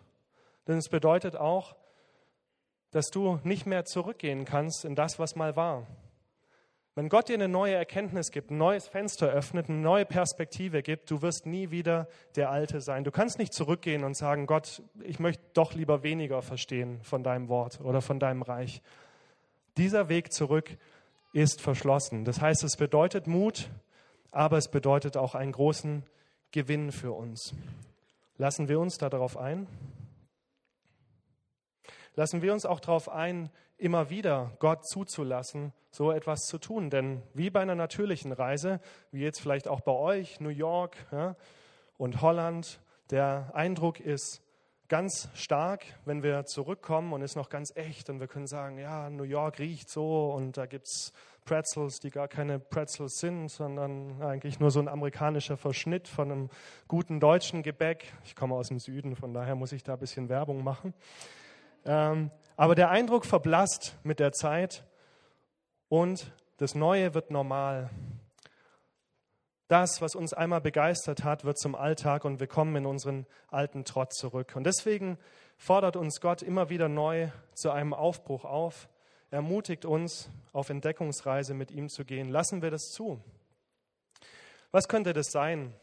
denn 0.67 0.79
es 0.79 0.89
bedeutet 0.89 1.37
auch, 1.37 1.77
dass 2.91 3.11
du 3.11 3.39
nicht 3.45 3.67
mehr 3.67 3.85
zurückgehen 3.85 4.45
kannst 4.45 4.85
in 4.85 4.95
das, 4.95 5.19
was 5.19 5.37
mal 5.37 5.57
war. 5.57 5.87
Wenn 6.99 7.09
Gott 7.09 7.29
dir 7.29 7.35
eine 7.35 7.47
neue 7.47 7.75
Erkenntnis 7.75 8.33
gibt, 8.33 8.51
ein 8.51 8.59
neues 8.59 8.89
Fenster 8.89 9.29
öffnet, 9.29 9.69
eine 9.69 9.79
neue 9.79 10.05
Perspektive 10.05 10.83
gibt, 10.83 11.09
du 11.11 11.23
wirst 11.23 11.47
nie 11.47 11.71
wieder 11.71 12.09
der 12.35 12.51
Alte 12.51 12.81
sein. 12.81 13.05
Du 13.05 13.13
kannst 13.13 13.39
nicht 13.39 13.55
zurückgehen 13.55 14.03
und 14.03 14.17
sagen, 14.17 14.47
Gott, 14.47 14.83
ich 15.05 15.21
möchte 15.21 15.45
doch 15.53 15.75
lieber 15.75 16.03
weniger 16.03 16.43
verstehen 16.43 17.01
von 17.05 17.23
deinem 17.23 17.49
Wort 17.49 17.81
oder 17.81 18.01
von 18.01 18.19
deinem 18.19 18.43
Reich. 18.43 18.83
Dieser 19.77 20.09
Weg 20.09 20.33
zurück 20.33 20.77
ist 21.33 21.61
verschlossen. 21.61 22.25
Das 22.25 22.41
heißt, 22.41 22.65
es 22.65 22.77
bedeutet 22.77 23.27
Mut, 23.27 23.71
aber 24.31 24.59
es 24.59 24.69
bedeutet 24.69 25.17
auch 25.17 25.35
einen 25.35 25.53
großen 25.53 26.05
Gewinn 26.51 26.93
für 26.93 27.13
uns. 27.13 27.55
Lassen 28.37 28.69
wir 28.69 28.81
uns 28.81 28.99
darauf 28.99 29.37
ein? 29.37 29.67
Lassen 32.15 32.43
wir 32.43 32.53
uns 32.53 32.67
auch 32.67 32.81
darauf 32.81 33.09
ein, 33.09 33.51
immer 33.77 34.11
wieder 34.11 34.53
Gott 34.59 34.87
zuzulassen, 34.87 35.73
so 35.91 36.11
etwas 36.11 36.47
zu 36.47 36.59
tun. 36.59 36.91
Denn 36.91 37.23
wie 37.35 37.51
bei 37.51 37.61
einer 37.61 37.75
natürlichen 37.75 38.33
Reise, 38.33 38.81
wie 39.13 39.21
jetzt 39.21 39.41
vielleicht 39.41 39.69
auch 39.69 39.81
bei 39.81 39.93
euch, 39.93 40.41
New 40.41 40.49
York 40.49 40.97
ja, 41.13 41.37
und 41.97 42.21
Holland, 42.21 42.81
der 43.11 43.51
Eindruck 43.55 44.01
ist 44.01 44.43
ganz 44.89 45.29
stark, 45.35 45.85
wenn 46.05 46.23
wir 46.23 46.47
zurückkommen 46.47 47.13
und 47.13 47.23
ist 47.23 47.37
noch 47.37 47.51
ganz 47.51 47.73
echt 47.77 48.09
und 48.09 48.21
wir 48.21 48.27
können 48.27 48.47
sagen, 48.47 48.79
ja, 48.79 49.11
New 49.11 49.25
York 49.25 49.59
riecht 49.59 49.91
so 49.91 50.33
und 50.33 50.57
da 50.57 50.67
gibt 50.67 50.87
es 50.87 51.13
Pretzels, 51.45 51.99
die 52.01 52.11
gar 52.11 52.29
keine 52.29 52.59
Pretzels 52.59 53.19
sind, 53.19 53.49
sondern 53.49 54.23
eigentlich 54.23 54.61
nur 54.61 54.71
so 54.71 54.81
ein 54.81 54.89
amerikanischer 54.89 55.57
Verschnitt 55.57 56.09
von 56.09 56.31
einem 56.31 56.51
guten 56.89 57.21
deutschen 57.21 57.63
Gebäck. 57.63 58.13
Ich 58.25 58.35
komme 58.35 58.55
aus 58.55 58.69
dem 58.69 58.79
Süden, 58.79 59.17
von 59.17 59.33
daher 59.33 59.55
muss 59.55 59.73
ich 59.73 59.83
da 59.83 59.95
ein 59.95 59.99
bisschen 59.99 60.29
Werbung 60.29 60.65
machen. 60.65 60.95
Ähm, 61.85 62.31
aber 62.57 62.75
der 62.75 62.91
Eindruck 62.91 63.25
verblasst 63.25 63.99
mit 64.03 64.21
der 64.21 64.33
Zeit 64.33 64.85
und 65.89 66.33
das 66.59 66.75
Neue 66.75 67.15
wird 67.15 67.31
normal. 67.31 67.91
Das, 69.69 70.01
was 70.01 70.15
uns 70.15 70.33
einmal 70.33 70.63
begeistert 70.63 71.25
hat, 71.25 71.45
wird 71.45 71.59
zum 71.59 71.75
Alltag 71.75 72.25
und 72.25 72.41
wir 72.41 72.47
kommen 72.47 72.75
in 72.75 72.87
unseren 72.87 73.27
alten 73.49 73.85
Trott 73.85 74.15
zurück. 74.15 74.57
Und 74.57 74.65
deswegen 74.65 75.19
fordert 75.59 75.95
uns 75.95 76.23
Gott 76.23 76.41
immer 76.43 76.71
wieder 76.71 76.89
neu 76.89 77.29
zu 77.53 77.71
einem 77.71 77.93
Aufbruch 77.93 78.47
auf. 78.47 78.89
Er 79.31 79.37
ermutigt 79.37 79.85
uns, 79.85 80.31
auf 80.55 80.71
Entdeckungsreise 80.71 81.53
mit 81.53 81.71
ihm 81.71 81.91
zu 81.91 82.07
gehen. 82.07 82.31
Lassen 82.31 82.63
wir 82.63 82.71
das 82.71 82.93
zu. 82.93 83.21
Was 84.71 84.89
könnte 84.89 85.13
das 85.13 85.31
sein? 85.31 85.75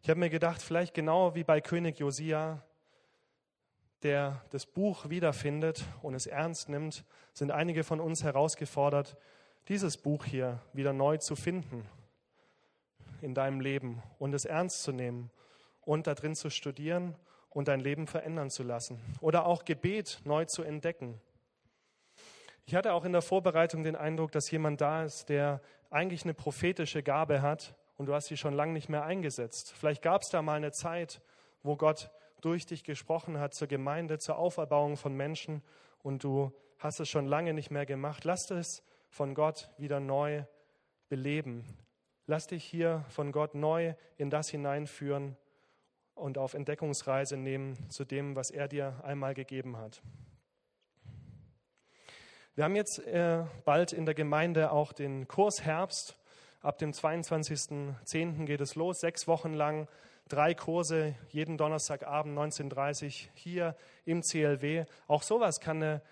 Ich 0.00 0.08
habe 0.08 0.20
mir 0.20 0.30
gedacht, 0.30 0.62
vielleicht 0.62 0.94
genau 0.94 1.34
wie 1.34 1.42
bei 1.42 1.60
König 1.60 1.98
Josia, 1.98 2.62
der 4.04 4.44
das 4.50 4.64
Buch 4.64 5.10
wiederfindet 5.10 5.84
und 6.02 6.14
es 6.14 6.26
ernst 6.26 6.68
nimmt, 6.68 7.04
sind 7.32 7.50
einige 7.50 7.82
von 7.82 7.98
uns 7.98 8.22
herausgefordert, 8.22 9.16
dieses 9.66 9.96
Buch 9.96 10.24
hier 10.24 10.60
wieder 10.72 10.92
neu 10.92 11.16
zu 11.16 11.34
finden 11.34 11.84
in 13.24 13.34
deinem 13.34 13.60
Leben 13.60 14.02
und 14.18 14.34
es 14.34 14.44
ernst 14.44 14.82
zu 14.82 14.92
nehmen 14.92 15.30
und 15.80 16.06
darin 16.06 16.34
zu 16.34 16.50
studieren 16.50 17.16
und 17.50 17.68
dein 17.68 17.80
Leben 17.80 18.06
verändern 18.06 18.50
zu 18.50 18.62
lassen. 18.62 19.00
Oder 19.20 19.46
auch 19.46 19.64
Gebet 19.64 20.20
neu 20.24 20.44
zu 20.44 20.62
entdecken. 20.62 21.20
Ich 22.66 22.74
hatte 22.74 22.92
auch 22.92 23.04
in 23.04 23.12
der 23.12 23.22
Vorbereitung 23.22 23.82
den 23.82 23.96
Eindruck, 23.96 24.32
dass 24.32 24.50
jemand 24.50 24.80
da 24.80 25.04
ist, 25.04 25.28
der 25.28 25.60
eigentlich 25.90 26.24
eine 26.24 26.34
prophetische 26.34 27.02
Gabe 27.02 27.42
hat 27.42 27.74
und 27.96 28.06
du 28.06 28.14
hast 28.14 28.26
sie 28.26 28.36
schon 28.36 28.54
lange 28.54 28.72
nicht 28.72 28.88
mehr 28.88 29.04
eingesetzt. 29.04 29.72
Vielleicht 29.72 30.02
gab 30.02 30.22
es 30.22 30.30
da 30.30 30.42
mal 30.42 30.56
eine 30.56 30.72
Zeit, 30.72 31.20
wo 31.62 31.76
Gott 31.76 32.10
durch 32.40 32.66
dich 32.66 32.84
gesprochen 32.84 33.38
hat 33.38 33.54
zur 33.54 33.68
Gemeinde, 33.68 34.18
zur 34.18 34.36
Auferbauung 34.36 34.96
von 34.96 35.14
Menschen 35.14 35.62
und 36.02 36.24
du 36.24 36.52
hast 36.78 37.00
es 37.00 37.08
schon 37.08 37.26
lange 37.26 37.54
nicht 37.54 37.70
mehr 37.70 37.86
gemacht. 37.86 38.24
Lass 38.24 38.50
es 38.50 38.82
von 39.08 39.34
Gott 39.34 39.70
wieder 39.78 40.00
neu 40.00 40.44
beleben. 41.08 41.64
Lass 42.26 42.46
dich 42.46 42.64
hier 42.64 43.04
von 43.10 43.32
Gott 43.32 43.54
neu 43.54 43.94
in 44.16 44.30
das 44.30 44.48
hineinführen 44.48 45.36
und 46.14 46.38
auf 46.38 46.54
Entdeckungsreise 46.54 47.36
nehmen 47.36 47.90
zu 47.90 48.04
dem, 48.04 48.34
was 48.34 48.50
er 48.50 48.66
dir 48.68 49.00
einmal 49.02 49.34
gegeben 49.34 49.76
hat. 49.76 50.00
Wir 52.54 52.64
haben 52.64 52.76
jetzt 52.76 53.00
äh, 53.00 53.44
bald 53.64 53.92
in 53.92 54.06
der 54.06 54.14
Gemeinde 54.14 54.70
auch 54.70 54.92
den 54.92 55.28
Kurs 55.28 55.62
Herbst. 55.62 56.16
Ab 56.60 56.78
dem 56.78 56.92
22.10. 56.92 58.46
geht 58.46 58.60
es 58.60 58.74
los, 58.74 59.00
sechs 59.00 59.26
Wochen 59.26 59.52
lang 59.52 59.88
drei 60.28 60.54
Kurse 60.54 61.14
jeden 61.28 61.58
Donnerstagabend 61.58 62.38
19.30 62.38 63.04
Uhr 63.04 63.30
hier 63.34 63.76
im 64.04 64.22
CLW. 64.22 64.84
Auch 65.08 65.22
sowas 65.22 65.60
kann 65.60 65.82
eine 65.82 66.02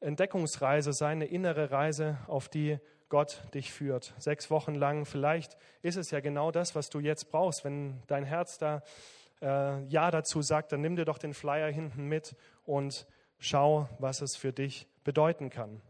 Entdeckungsreise 0.00 0.92
sein, 0.92 1.18
eine 1.18 1.26
innere 1.26 1.70
Reise, 1.70 2.18
auf 2.26 2.48
die 2.48 2.78
Gott 3.08 3.42
dich 3.54 3.72
führt. 3.72 4.14
Sechs 4.18 4.50
Wochen 4.50 4.74
lang. 4.74 5.04
Vielleicht 5.04 5.56
ist 5.82 5.96
es 5.96 6.10
ja 6.10 6.20
genau 6.20 6.50
das, 6.50 6.74
was 6.74 6.90
du 6.90 7.00
jetzt 7.00 7.30
brauchst. 7.30 7.64
Wenn 7.64 8.02
dein 8.06 8.24
Herz 8.24 8.58
da 8.58 8.82
äh, 9.40 9.82
Ja 9.84 10.10
dazu 10.10 10.42
sagt, 10.42 10.72
dann 10.72 10.80
nimm 10.80 10.96
dir 10.96 11.04
doch 11.04 11.18
den 11.18 11.34
Flyer 11.34 11.70
hinten 11.70 12.06
mit 12.06 12.36
und 12.64 13.06
schau, 13.38 13.88
was 13.98 14.20
es 14.20 14.36
für 14.36 14.52
dich 14.52 14.86
bedeuten 15.04 15.50
kann. 15.50 15.80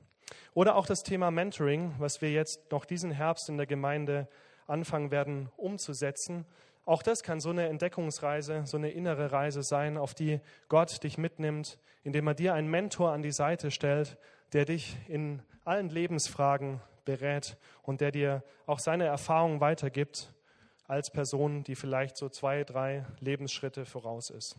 Oder 0.55 0.77
auch 0.77 0.87
das 0.87 1.03
Thema 1.03 1.31
Mentoring, 1.31 1.95
was 1.99 2.21
wir 2.21 2.31
jetzt 2.31 2.71
noch 2.71 2.85
diesen 2.85 3.11
Herbst 3.11 3.49
in 3.49 3.57
der 3.57 3.67
Gemeinde 3.67 4.29
anfangen 4.67 5.11
werden 5.11 5.51
umzusetzen. 5.57 6.45
Auch 6.85 7.03
das 7.03 7.23
kann 7.23 7.41
so 7.41 7.51
eine 7.51 7.69
Entdeckungsreise, 7.69 8.63
so 8.65 8.77
eine 8.77 8.91
innere 8.91 9.33
Reise 9.33 9.63
sein, 9.63 9.97
auf 9.97 10.15
die 10.15 10.41
Gott 10.69 11.03
dich 11.03 11.19
mitnimmt, 11.19 11.79
indem 12.03 12.27
er 12.27 12.35
dir 12.35 12.55
einen 12.55 12.69
Mentor 12.69 13.13
an 13.13 13.23
die 13.23 13.33
Seite 13.33 13.71
stellt, 13.71 14.19
der 14.53 14.65
dich 14.65 14.97
in 15.07 15.43
allen 15.65 15.91
Lebensfragen 15.91 16.81
berät 17.09 17.57
und 17.83 18.03
der 18.03 18.13
dir 18.13 18.45
auch 18.67 18.79
seine 18.79 19.07
Erfahrungen 19.07 19.63
weitergibt 19.63 20.35
als 20.87 21.11
Person, 21.11 21.65
die 21.65 21.75
vielleicht 21.75 22.19
so 22.19 22.29
zwei, 22.29 22.65
drei 22.65 23.07
Lebensschritte 23.21 23.87
voraus 23.87 24.29
ist. 24.29 24.57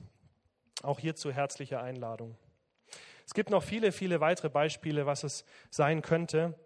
Auch 0.81 0.99
hierzu 0.99 1.31
herzliche 1.31 1.79
Einladung. 1.79 2.35
Es 3.23 3.35
gibt 3.35 3.51
noch 3.51 3.62
viele, 3.62 3.91
viele 3.91 4.19
weitere 4.19 4.49
Beispiele, 4.49 5.05
was 5.05 5.23
es 5.23 5.45
sein 5.69 6.01
könnte. 6.01 6.57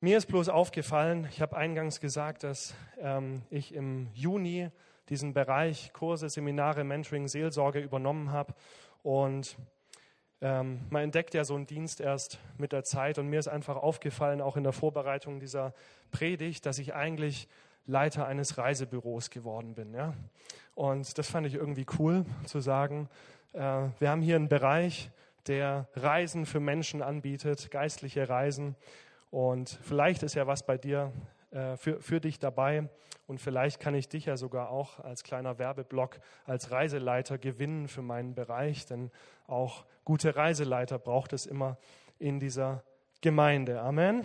Mir 0.00 0.18
ist 0.18 0.26
bloß 0.26 0.50
aufgefallen, 0.50 1.26
ich 1.30 1.40
habe 1.40 1.56
eingangs 1.56 1.98
gesagt, 1.98 2.44
dass 2.44 2.74
ähm, 2.98 3.40
ich 3.48 3.74
im 3.74 4.10
Juni 4.12 4.70
diesen 5.08 5.32
Bereich 5.32 5.94
Kurse, 5.94 6.28
Seminare, 6.28 6.84
Mentoring, 6.84 7.26
Seelsorge 7.26 7.80
übernommen 7.80 8.32
habe. 8.32 8.54
Und 9.02 9.56
ähm, 10.42 10.80
man 10.90 11.04
entdeckt 11.04 11.34
ja 11.34 11.44
so 11.44 11.54
einen 11.54 11.66
Dienst 11.66 12.00
erst 12.00 12.38
mit 12.58 12.72
der 12.72 12.82
Zeit. 12.82 13.18
Und 13.18 13.28
mir 13.28 13.38
ist 13.38 13.48
einfach 13.48 13.76
aufgefallen, 13.76 14.40
auch 14.40 14.56
in 14.56 14.64
der 14.64 14.72
Vorbereitung 14.72 15.38
dieser 15.38 15.72
Predigt, 16.10 16.66
dass 16.66 16.78
ich 16.78 16.94
eigentlich 16.94 17.48
Leiter 17.86 18.26
eines 18.26 18.58
Reisebüros 18.58 19.30
geworden 19.30 19.74
bin. 19.74 19.94
Ja? 19.94 20.14
Und 20.74 21.16
das 21.16 21.30
fand 21.30 21.46
ich 21.46 21.54
irgendwie 21.54 21.86
cool 21.98 22.26
zu 22.44 22.58
sagen. 22.58 23.08
Äh, 23.52 23.60
wir 24.00 24.10
haben 24.10 24.20
hier 24.20 24.36
einen 24.36 24.48
Bereich, 24.48 25.10
der 25.46 25.86
Reisen 25.94 26.44
für 26.44 26.60
Menschen 26.60 27.02
anbietet, 27.02 27.70
geistliche 27.70 28.28
Reisen. 28.28 28.74
Und 29.30 29.78
vielleicht 29.82 30.24
ist 30.24 30.34
ja 30.34 30.46
was 30.46 30.64
bei 30.64 30.76
dir 30.76 31.12
äh, 31.52 31.76
für, 31.76 32.00
für 32.00 32.20
dich 32.20 32.38
dabei. 32.38 32.88
Und 33.26 33.38
vielleicht 33.38 33.78
kann 33.78 33.94
ich 33.94 34.08
dich 34.08 34.24
ja 34.24 34.36
sogar 34.36 34.70
auch 34.70 34.98
als 35.00 35.22
kleiner 35.22 35.58
Werbeblock, 35.58 36.18
als 36.46 36.70
Reiseleiter 36.70 37.38
gewinnen 37.38 37.88
für 37.88 38.02
meinen 38.02 38.34
Bereich. 38.34 38.86
Denn 38.86 39.10
auch 39.46 39.84
gute 40.04 40.34
Reiseleiter 40.34 40.98
braucht 40.98 41.32
es 41.32 41.46
immer 41.46 41.76
in 42.18 42.40
dieser 42.40 42.82
Gemeinde. 43.20 43.80
Amen. 43.82 44.22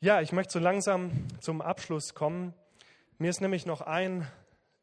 Ja, 0.00 0.20
ich 0.20 0.32
möchte 0.32 0.54
so 0.54 0.58
langsam 0.58 1.10
zum 1.40 1.60
Abschluss 1.60 2.14
kommen. 2.14 2.54
Mir 3.18 3.30
ist 3.30 3.40
nämlich 3.40 3.66
noch 3.66 3.80
ein 3.80 4.26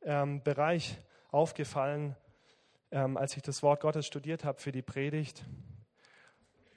ähm, 0.01 0.43
Bereich 0.43 0.97
aufgefallen, 1.31 2.15
ähm, 2.91 3.17
als 3.17 3.35
ich 3.35 3.43
das 3.43 3.63
Wort 3.63 3.81
Gottes 3.81 4.05
studiert 4.05 4.43
habe 4.43 4.59
für 4.59 4.71
die 4.71 4.81
Predigt. 4.81 5.43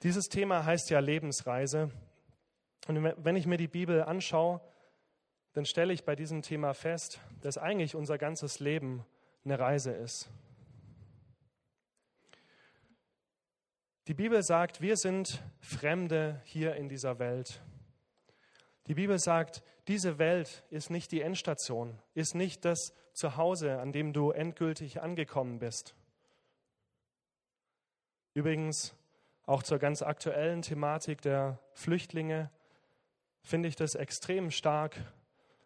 Dieses 0.03 0.27
Thema 0.27 0.65
heißt 0.65 0.89
ja 0.89 0.99
Lebensreise. 0.99 1.91
Und 2.87 3.03
wenn 3.03 3.35
ich 3.35 3.45
mir 3.45 3.57
die 3.57 3.67
Bibel 3.67 4.03
anschaue, 4.03 4.59
dann 5.53 5.65
stelle 5.65 5.93
ich 5.93 6.03
bei 6.03 6.15
diesem 6.15 6.41
Thema 6.41 6.73
fest, 6.73 7.19
dass 7.41 7.57
eigentlich 7.57 7.95
unser 7.95 8.17
ganzes 8.17 8.59
Leben 8.59 9.05
eine 9.45 9.59
Reise 9.59 9.91
ist. 9.91 10.29
Die 14.07 14.13
Bibel 14.13 14.43
sagt, 14.43 14.81
wir 14.81 14.97
sind 14.97 15.41
Fremde 15.61 16.41
hier 16.43 16.75
in 16.75 16.89
dieser 16.89 17.19
Welt. 17.19 17.61
Die 18.87 18.95
Bibel 18.95 19.17
sagt, 19.17 19.63
diese 19.87 20.17
Welt 20.17 20.63
ist 20.69 20.89
nicht 20.89 21.11
die 21.13 21.21
Endstation, 21.21 21.97
ist 22.13 22.35
nicht 22.35 22.65
das 22.65 22.93
Zuhause, 23.13 23.79
an 23.79 23.93
dem 23.93 24.11
du 24.11 24.31
endgültig 24.31 25.01
angekommen 25.01 25.59
bist. 25.59 25.95
Übrigens, 28.33 28.93
auch 29.45 29.63
zur 29.63 29.79
ganz 29.79 30.01
aktuellen 30.01 30.61
Thematik 30.61 31.21
der 31.21 31.59
Flüchtlinge 31.73 32.49
finde 33.43 33.69
ich 33.69 33.75
das 33.75 33.95
extrem 33.95 34.49
stark, 34.49 34.95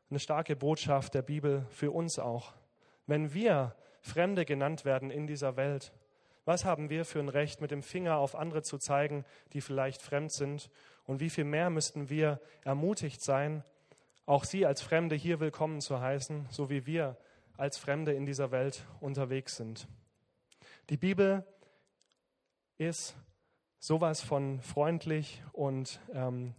eine 0.09 0.19
starke 0.19 0.55
Botschaft 0.55 1.13
der 1.13 1.21
Bibel 1.21 1.65
für 1.69 1.91
uns 1.91 2.19
auch. 2.19 2.53
Wenn 3.05 3.33
wir 3.33 3.75
Fremde 4.01 4.45
genannt 4.45 4.83
werden 4.83 5.11
in 5.11 5.27
dieser 5.27 5.55
Welt, 5.55 5.93
was 6.45 6.65
haben 6.65 6.89
wir 6.89 7.05
für 7.05 7.19
ein 7.19 7.29
Recht, 7.29 7.61
mit 7.61 7.71
dem 7.71 7.83
Finger 7.83 8.17
auf 8.17 8.35
andere 8.35 8.63
zu 8.63 8.77
zeigen, 8.77 9.25
die 9.53 9.61
vielleicht 9.61 10.01
fremd 10.01 10.31
sind? 10.31 10.69
Und 11.05 11.19
wie 11.19 11.29
viel 11.29 11.43
mehr 11.43 11.69
müssten 11.69 12.09
wir 12.09 12.39
ermutigt 12.63 13.21
sein, 13.21 13.63
auch 14.25 14.43
sie 14.43 14.65
als 14.65 14.81
Fremde 14.81 15.15
hier 15.15 15.39
willkommen 15.39 15.81
zu 15.81 15.99
heißen, 15.99 16.47
so 16.49 16.69
wie 16.69 16.85
wir 16.85 17.17
als 17.57 17.77
Fremde 17.77 18.13
in 18.13 18.25
dieser 18.25 18.51
Welt 18.51 18.85
unterwegs 19.01 19.57
sind? 19.57 19.87
Die 20.89 20.97
Bibel 20.97 21.45
ist 22.77 23.15
sowas 23.79 24.21
von 24.21 24.61
freundlich 24.61 25.43
und 25.51 25.99
ähm, 26.13 26.55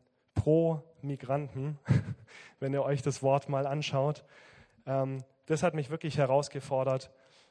pro 0.48 0.82
Migranten, 1.02 1.78
wenn 2.58 2.72
ihr 2.72 2.82
euch 2.82 3.02
das 3.02 3.22
Wort 3.22 3.50
mal 3.50 3.66
anschaut. 3.66 4.24
Ähm, 4.86 5.22
das 5.44 5.62
hat 5.62 5.74
mich 5.74 5.90
wirklich 5.90 6.16
herausgefordert, 6.16 7.10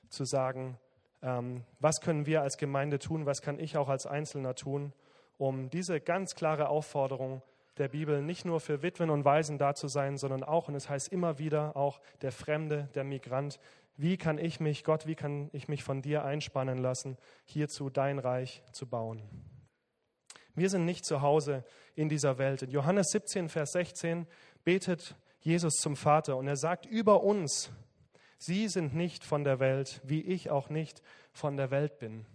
zu 0.10 0.26
sagen, 0.26 0.80
ähm, 1.22 1.64
was 1.80 2.02
können 2.02 2.26
wir 2.26 2.42
als 2.42 2.58
Gemeinde 2.58 2.98
tun, 2.98 3.28
was 3.28 3.44
kann 3.44 3.60
ich 3.60 3.78
auch 3.78 3.88
als 3.88 4.08
Einzelner 4.08 4.56
tun, 4.56 4.94
um 5.38 5.70
diese 5.70 6.02
ganz 6.02 6.34
klare 6.34 6.70
Aufforderung 6.70 7.44
der 7.78 7.90
Bibel 7.90 8.24
nicht 8.24 8.46
nur 8.46 8.60
für 8.60 8.82
Witwen 8.82 9.12
und 9.12 9.26
Waisen 9.26 9.60
da 9.60 9.76
zu 9.76 9.88
sein, 9.88 10.18
sondern 10.18 10.44
auch, 10.44 10.68
und 10.68 10.74
es 10.74 10.90
heißt 10.90 11.10
immer 11.10 11.38
wieder, 11.38 11.78
auch 11.78 12.02
der 12.24 12.32
Fremde, 12.32 12.90
der 12.96 13.04
Migrant. 13.04 13.60
Wie 13.96 14.18
kann 14.18 14.40
ich 14.40 14.60
mich, 14.60 14.84
Gott, 14.84 15.06
wie 15.06 15.14
kann 15.14 15.52
ich 15.54 15.68
mich 15.68 15.84
von 15.84 16.02
dir 16.02 16.26
einspannen 16.26 16.80
lassen, 16.80 17.16
hierzu 17.46 17.92
dein 17.92 18.18
Reich 18.18 18.64
zu 18.72 18.88
bauen? 18.88 19.22
Wir 20.58 20.72
sind 20.72 20.86
nicht 20.86 21.06
zu 21.06 21.22
Hause 21.22 21.64
in 21.94 22.10
dieser 22.10 22.40
Welt. 22.40 22.64
In 22.64 22.72
Johannes 22.72 23.12
17, 23.12 23.48
Vers 23.48 23.74
16 23.74 24.26
betet 24.64 25.16
Jesus 25.40 25.76
zum 25.76 25.96
Vater 25.96 26.36
und 26.36 26.48
er 26.48 26.58
sagt 26.58 26.88
über 26.88 27.24
uns, 27.24 27.70
Sie 28.40 28.68
sind 28.68 28.96
nicht 28.96 29.24
von 29.24 29.44
der 29.44 29.60
Welt, 29.60 30.02
wie 30.04 30.22
ich 30.22 30.50
auch 30.50 30.70
nicht 30.70 31.04
von 31.32 31.58
der 31.58 31.70
Welt 31.70 32.00
bin. 32.00 32.26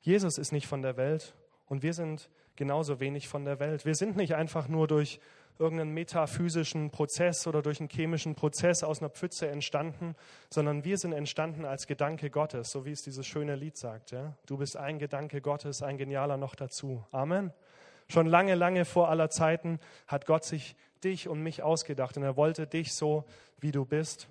Jesus 0.00 0.38
ist 0.38 0.52
nicht 0.52 0.66
von 0.66 0.80
der 0.80 0.96
Welt 0.96 1.34
und 1.66 1.82
wir 1.82 1.92
sind 1.92 2.30
genauso 2.56 2.98
wenig 2.98 3.28
von 3.28 3.44
der 3.44 3.60
Welt. 3.60 3.84
Wir 3.84 3.94
sind 3.94 4.16
nicht 4.16 4.34
einfach 4.34 4.68
nur 4.68 4.88
durch 4.88 5.20
irgendeinen 5.58 5.92
metaphysischen 5.92 6.90
Prozess 6.90 7.46
oder 7.46 7.62
durch 7.62 7.80
einen 7.80 7.88
chemischen 7.88 8.34
Prozess 8.34 8.82
aus 8.82 9.00
einer 9.00 9.10
Pfütze 9.10 9.48
entstanden, 9.48 10.16
sondern 10.50 10.84
wir 10.84 10.98
sind 10.98 11.12
entstanden 11.12 11.64
als 11.64 11.86
Gedanke 11.86 12.30
Gottes, 12.30 12.70
so 12.70 12.84
wie 12.84 12.92
es 12.92 13.02
dieses 13.02 13.26
schöne 13.26 13.54
Lied 13.54 13.76
sagt. 13.76 14.10
Ja? 14.10 14.36
Du 14.46 14.56
bist 14.56 14.76
ein 14.76 14.98
Gedanke 14.98 15.40
Gottes, 15.40 15.82
ein 15.82 15.98
genialer 15.98 16.36
noch 16.36 16.54
dazu. 16.54 17.04
Amen. 17.12 17.52
Schon 18.08 18.26
lange, 18.26 18.54
lange 18.54 18.84
vor 18.84 19.08
aller 19.08 19.30
Zeiten 19.30 19.78
hat 20.06 20.26
Gott 20.26 20.44
sich 20.44 20.76
dich 21.04 21.28
und 21.28 21.42
mich 21.42 21.62
ausgedacht 21.62 22.16
und 22.16 22.22
er 22.22 22.36
wollte 22.36 22.66
dich 22.66 22.94
so, 22.94 23.24
wie 23.60 23.72
du 23.72 23.84
bist. 23.84 24.28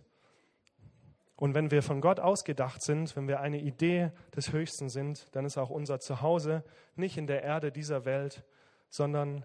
Und 1.36 1.56
wenn 1.56 1.72
wir 1.72 1.82
von 1.82 2.02
Gott 2.02 2.20
ausgedacht 2.20 2.84
sind, 2.84 3.16
wenn 3.16 3.28
wir 3.28 3.40
eine 3.40 3.60
Idee 3.60 4.12
des 4.36 4.54
Höchsten 4.54 4.90
sind, 4.90 5.26
dann 5.36 5.46
ist 5.46 5.58
auch 5.58 5.72
unser 5.72 6.00
Zuhause 6.00 6.64
nicht 6.96 7.18
in 7.18 7.26
der 7.26 7.42
Erde 7.42 7.72
dieser 7.72 8.06
Welt, 8.06 8.44
sondern 8.90 9.44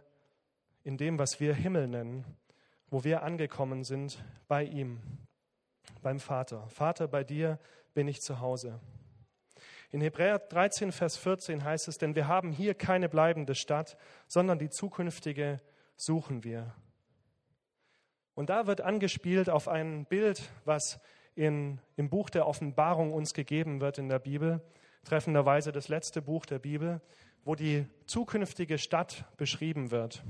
in 0.86 0.96
dem, 0.96 1.18
was 1.18 1.40
wir 1.40 1.52
Himmel 1.52 1.88
nennen, 1.88 2.24
wo 2.90 3.02
wir 3.02 3.24
angekommen 3.24 3.82
sind 3.82 4.24
bei 4.46 4.62
ihm, 4.62 5.00
beim 6.00 6.20
Vater. 6.20 6.68
Vater, 6.68 7.08
bei 7.08 7.24
dir 7.24 7.58
bin 7.92 8.06
ich 8.06 8.22
zu 8.22 8.38
Hause. 8.38 8.78
In 9.90 10.00
Hebräer 10.00 10.38
13, 10.38 10.92
Vers 10.92 11.16
14 11.16 11.64
heißt 11.64 11.88
es, 11.88 11.98
denn 11.98 12.14
wir 12.14 12.28
haben 12.28 12.52
hier 12.52 12.74
keine 12.74 13.08
bleibende 13.08 13.56
Stadt, 13.56 13.96
sondern 14.28 14.60
die 14.60 14.70
zukünftige 14.70 15.60
suchen 15.96 16.44
wir. 16.44 16.72
Und 18.34 18.48
da 18.48 18.68
wird 18.68 18.80
angespielt 18.80 19.50
auf 19.50 19.66
ein 19.66 20.04
Bild, 20.04 20.48
was 20.64 21.00
in, 21.34 21.80
im 21.96 22.08
Buch 22.10 22.30
der 22.30 22.46
Offenbarung 22.46 23.12
uns 23.12 23.34
gegeben 23.34 23.80
wird 23.80 23.98
in 23.98 24.08
der 24.08 24.20
Bibel, 24.20 24.62
treffenderweise 25.02 25.72
das 25.72 25.88
letzte 25.88 26.22
Buch 26.22 26.46
der 26.46 26.60
Bibel, 26.60 27.00
wo 27.42 27.56
die 27.56 27.86
zukünftige 28.06 28.78
Stadt 28.78 29.24
beschrieben 29.36 29.90
wird. 29.90 30.22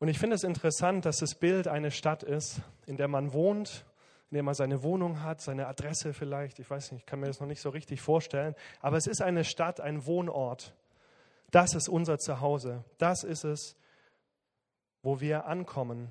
Und 0.00 0.08
ich 0.08 0.18
finde 0.18 0.34
es 0.34 0.44
interessant, 0.44 1.04
dass 1.04 1.18
das 1.18 1.34
Bild 1.34 1.68
eine 1.68 1.90
Stadt 1.90 2.22
ist, 2.22 2.62
in 2.86 2.96
der 2.96 3.06
man 3.06 3.34
wohnt, 3.34 3.84
in 4.30 4.34
der 4.36 4.42
man 4.42 4.54
seine 4.54 4.82
Wohnung 4.82 5.22
hat, 5.22 5.42
seine 5.42 5.66
Adresse 5.66 6.14
vielleicht, 6.14 6.58
ich 6.58 6.70
weiß 6.70 6.92
nicht, 6.92 7.02
ich 7.02 7.06
kann 7.06 7.20
mir 7.20 7.26
das 7.26 7.38
noch 7.38 7.46
nicht 7.46 7.60
so 7.60 7.68
richtig 7.68 8.00
vorstellen, 8.00 8.54
aber 8.80 8.96
es 8.96 9.06
ist 9.06 9.20
eine 9.20 9.44
Stadt, 9.44 9.78
ein 9.78 10.06
Wohnort. 10.06 10.74
Das 11.50 11.74
ist 11.74 11.88
unser 11.88 12.18
Zuhause. 12.18 12.82
Das 12.96 13.24
ist 13.24 13.44
es, 13.44 13.76
wo 15.02 15.20
wir 15.20 15.44
ankommen, 15.44 16.10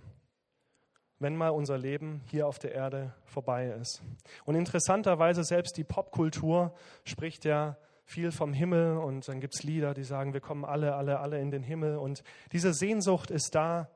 wenn 1.18 1.36
mal 1.36 1.50
unser 1.50 1.80
Leben 1.80 2.22
hier 2.28 2.46
auf 2.46 2.60
der 2.60 2.74
Erde 2.74 3.16
vorbei 3.26 3.70
ist. 3.70 4.04
Und 4.46 4.54
interessanterweise 4.54 5.44
selbst 5.44 5.78
die 5.78 5.84
Popkultur 5.84 6.76
spricht 7.06 7.44
ja 7.44 7.76
viel 8.10 8.32
vom 8.32 8.54
Himmel 8.54 8.98
und 8.98 9.28
dann 9.28 9.40
gibt 9.40 9.54
es 9.54 9.62
Lieder, 9.62 9.94
die 9.94 10.04
sagen, 10.04 10.34
wir 10.34 10.42
kommen 10.42 10.66
alle, 10.66 10.96
alle, 10.96 11.20
alle 11.20 11.40
in 11.40 11.52
den 11.52 11.62
Himmel. 11.62 11.98
Und 11.98 12.24
diese 12.52 12.74
Sehnsucht 12.74 13.30
ist 13.30 13.54
da 13.54 13.88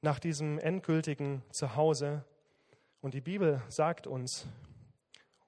nach 0.00 0.18
diesem 0.18 0.58
endgültigen 0.58 1.42
Zuhause. 1.50 2.24
Und 3.02 3.12
die 3.12 3.20
Bibel 3.20 3.60
sagt 3.68 4.06
uns 4.06 4.46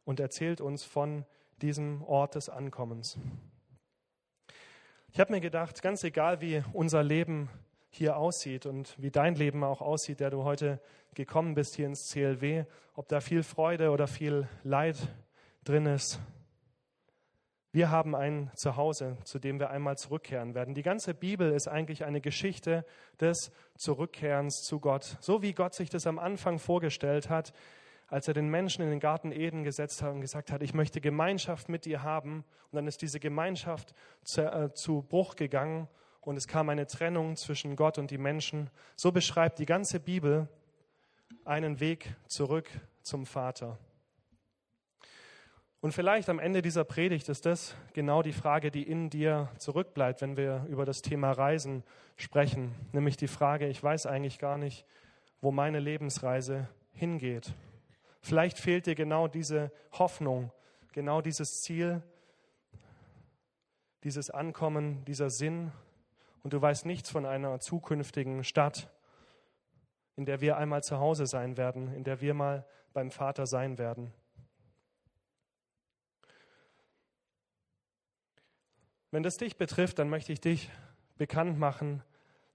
und 0.05 0.21
erzählt 0.21 0.61
uns 0.61 0.85
von 0.85 1.25
diesem 1.63 2.03
Ort 2.03 2.35
des 2.35 2.51
Ankommens. 2.51 3.19
Ich 5.09 5.19
habe 5.19 5.33
mir 5.33 5.41
gedacht, 5.41 5.81
ganz 5.81 6.05
egal 6.05 6.43
wie 6.43 6.63
unser 6.75 7.03
Leben 7.03 7.49
hier 7.89 8.19
aussieht 8.19 8.67
und 8.67 8.95
wie 8.99 9.11
dein 9.11 9.35
Leben 9.35 9.65
auch 9.65 9.81
aussieht, 9.81 10.21
der 10.21 10.29
du 10.29 10.45
heute 10.45 10.79
gekommen 11.15 11.55
bist 11.55 11.75
hier 11.77 11.87
ins 11.87 12.11
CLW, 12.11 12.67
ob 12.93 13.09
da 13.09 13.21
viel 13.21 13.43
Freude 13.43 13.93
oder 13.93 14.09
viel 14.09 14.47
Leid 14.63 14.99
drin 15.65 15.87
ist. 15.87 16.21
Wir 17.77 17.91
haben 17.91 18.15
ein 18.15 18.51
Zuhause, 18.55 19.19
zu 19.25 19.39
dem 19.39 19.61
wir 19.61 19.69
einmal 19.69 19.99
zurückkehren 19.99 20.55
werden. 20.55 20.73
Die 20.73 20.83
ganze 20.83 21.13
Bibel 21.13 21.53
ist 21.53 21.69
eigentlich 21.69 22.07
eine 22.07 22.23
Geschichte 22.23 22.87
des 23.21 23.53
Zurückkehrens 23.77 24.63
zu 24.63 24.81
Gott. 24.81 25.19
So 25.21 25.43
wie 25.43 25.53
Gott 25.53 25.75
sich 25.75 25.91
das 25.91 26.07
am 26.07 26.19
Anfang 26.19 26.59
vorgestellt 26.59 27.29
hat, 27.29 27.53
als 28.09 28.29
er 28.29 28.33
den 28.33 28.49
Menschen 28.49 28.81
in 28.81 28.89
den 28.89 28.99
Garten 28.99 29.31
Eden 29.31 29.63
gesetzt 29.63 30.01
hat 30.01 30.15
und 30.15 30.23
gesagt 30.23 30.53
hat, 30.53 30.63
ich 30.63 30.73
möchte 30.73 31.03
Gemeinschaft 31.03 31.69
mit 31.69 31.85
dir 31.85 32.03
haben. 32.03 32.47
Und 32.71 32.77
dann 32.77 32.87
ist 32.87 33.03
diese 33.03 33.21
Gemeinschaft 33.21 33.93
zu, 34.23 34.41
äh, 34.41 34.73
zu 34.73 35.03
Bruch 35.03 35.37
gegangen 35.37 35.87
und 36.23 36.39
es 36.39 36.49
kam 36.49 36.71
eine 36.71 36.87
Trennung 36.87 37.37
zwischen 37.37 37.77
Gott 37.77 37.99
und 37.99 38.11
die 38.11 38.17
Menschen. 38.17 38.71
So 38.97 39.13
beschreibt 39.13 39.59
die 39.59 39.67
ganze 39.67 40.01
Bibel 40.01 40.49
einen 41.45 41.79
Weg 41.79 42.17
zurück 42.27 42.71
zum 43.03 43.27
Vater. 43.27 43.79
Und 45.81 45.93
vielleicht 45.93 46.29
am 46.29 46.39
Ende 46.39 46.63
dieser 46.63 46.85
Predigt 46.85 47.29
ist 47.29 47.47
das 47.47 47.77
genau 47.93 48.23
die 48.23 48.33
Frage, 48.33 48.71
die 48.71 48.83
in 48.83 49.11
dir 49.11 49.51
zurückbleibt, 49.59 50.21
wenn 50.23 50.37
wir 50.37 50.67
über 50.69 50.85
das 50.85 51.03
Thema 51.03 51.33
Reisen 51.33 51.85
sprechen. 52.17 52.75
Nämlich 52.93 53.17
die 53.17 53.29
Frage, 53.29 53.69
ich 53.69 53.83
weiß 53.83 54.07
eigentlich 54.07 54.39
gar 54.39 54.59
nicht, 54.59 54.87
wo 55.41 55.53
meine 55.53 55.79
Lebensreise 55.79 56.69
hingeht. 56.93 57.55
Vielleicht 58.21 58.59
fehlt 58.59 58.87
dir 58.87 58.95
genau 58.95 59.29
diese 59.29 59.71
Hoffnung, 59.93 60.51
genau 60.93 61.21
dieses 61.21 61.63
Ziel, 61.63 62.03
dieses 64.03 64.31
Ankommen, 64.31 65.05
dieser 65.05 65.31
Sinn, 65.31 65.73
und 66.47 66.53
du 66.53 66.63
weißt 66.63 66.87
nichts 66.87 67.11
von 67.11 67.27
einer 67.27 67.59
zukünftigen 67.59 68.45
Stadt, 68.45 68.89
in 70.15 70.27
der 70.27 70.41
wir 70.41 70.57
einmal 70.57 70.81
zu 70.85 71.01
Hause 71.01 71.27
sein 71.27 71.57
werden, 71.57 71.93
in 71.93 72.05
der 72.05 72.21
wir 72.21 72.35
mal 72.35 72.65
beim 72.93 73.11
Vater 73.11 73.47
sein 73.47 73.79
werden. 73.79 74.13
Wenn 79.17 79.23
das 79.23 79.39
dich 79.39 79.57
betrifft, 79.57 79.99
dann 79.99 80.11
möchte 80.11 80.31
ich 80.35 80.43
dich 80.43 80.71
bekannt 81.17 81.59
machen 81.59 82.03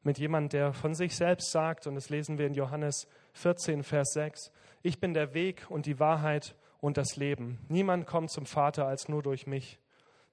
mit 0.04 0.20
jemandem, 0.20 0.50
der 0.50 0.74
von 0.74 0.94
sich 0.94 1.16
selbst 1.16 1.50
sagt, 1.50 1.88
und 1.88 1.96
das 1.96 2.12
lesen 2.12 2.38
wir 2.38 2.46
in 2.46 2.54
Johannes 2.54 3.08
14, 3.34 3.82
Vers 3.82 4.12
6, 4.14 4.52
ich 4.84 5.00
bin 5.00 5.16
der 5.16 5.34
Weg 5.34 5.66
und 5.72 5.88
die 5.88 6.00
Wahrheit 6.00 6.56
und 6.80 6.98
das 6.98 7.16
Leben. 7.16 7.58
Niemand 7.68 8.06
kommt 8.06 8.30
zum 8.30 8.46
Vater 8.46 8.86
als 8.86 9.10
nur 9.10 9.24
durch 9.24 9.48
mich. 9.48 9.80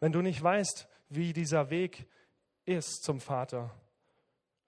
Wenn 0.01 0.13
du 0.13 0.21
nicht 0.21 0.43
weißt, 0.43 0.87
wie 1.09 1.33
dieser 1.33 1.71
Weg 1.71 2.07
ist 2.67 3.05
zum 3.05 3.21
Vater, 3.21 3.71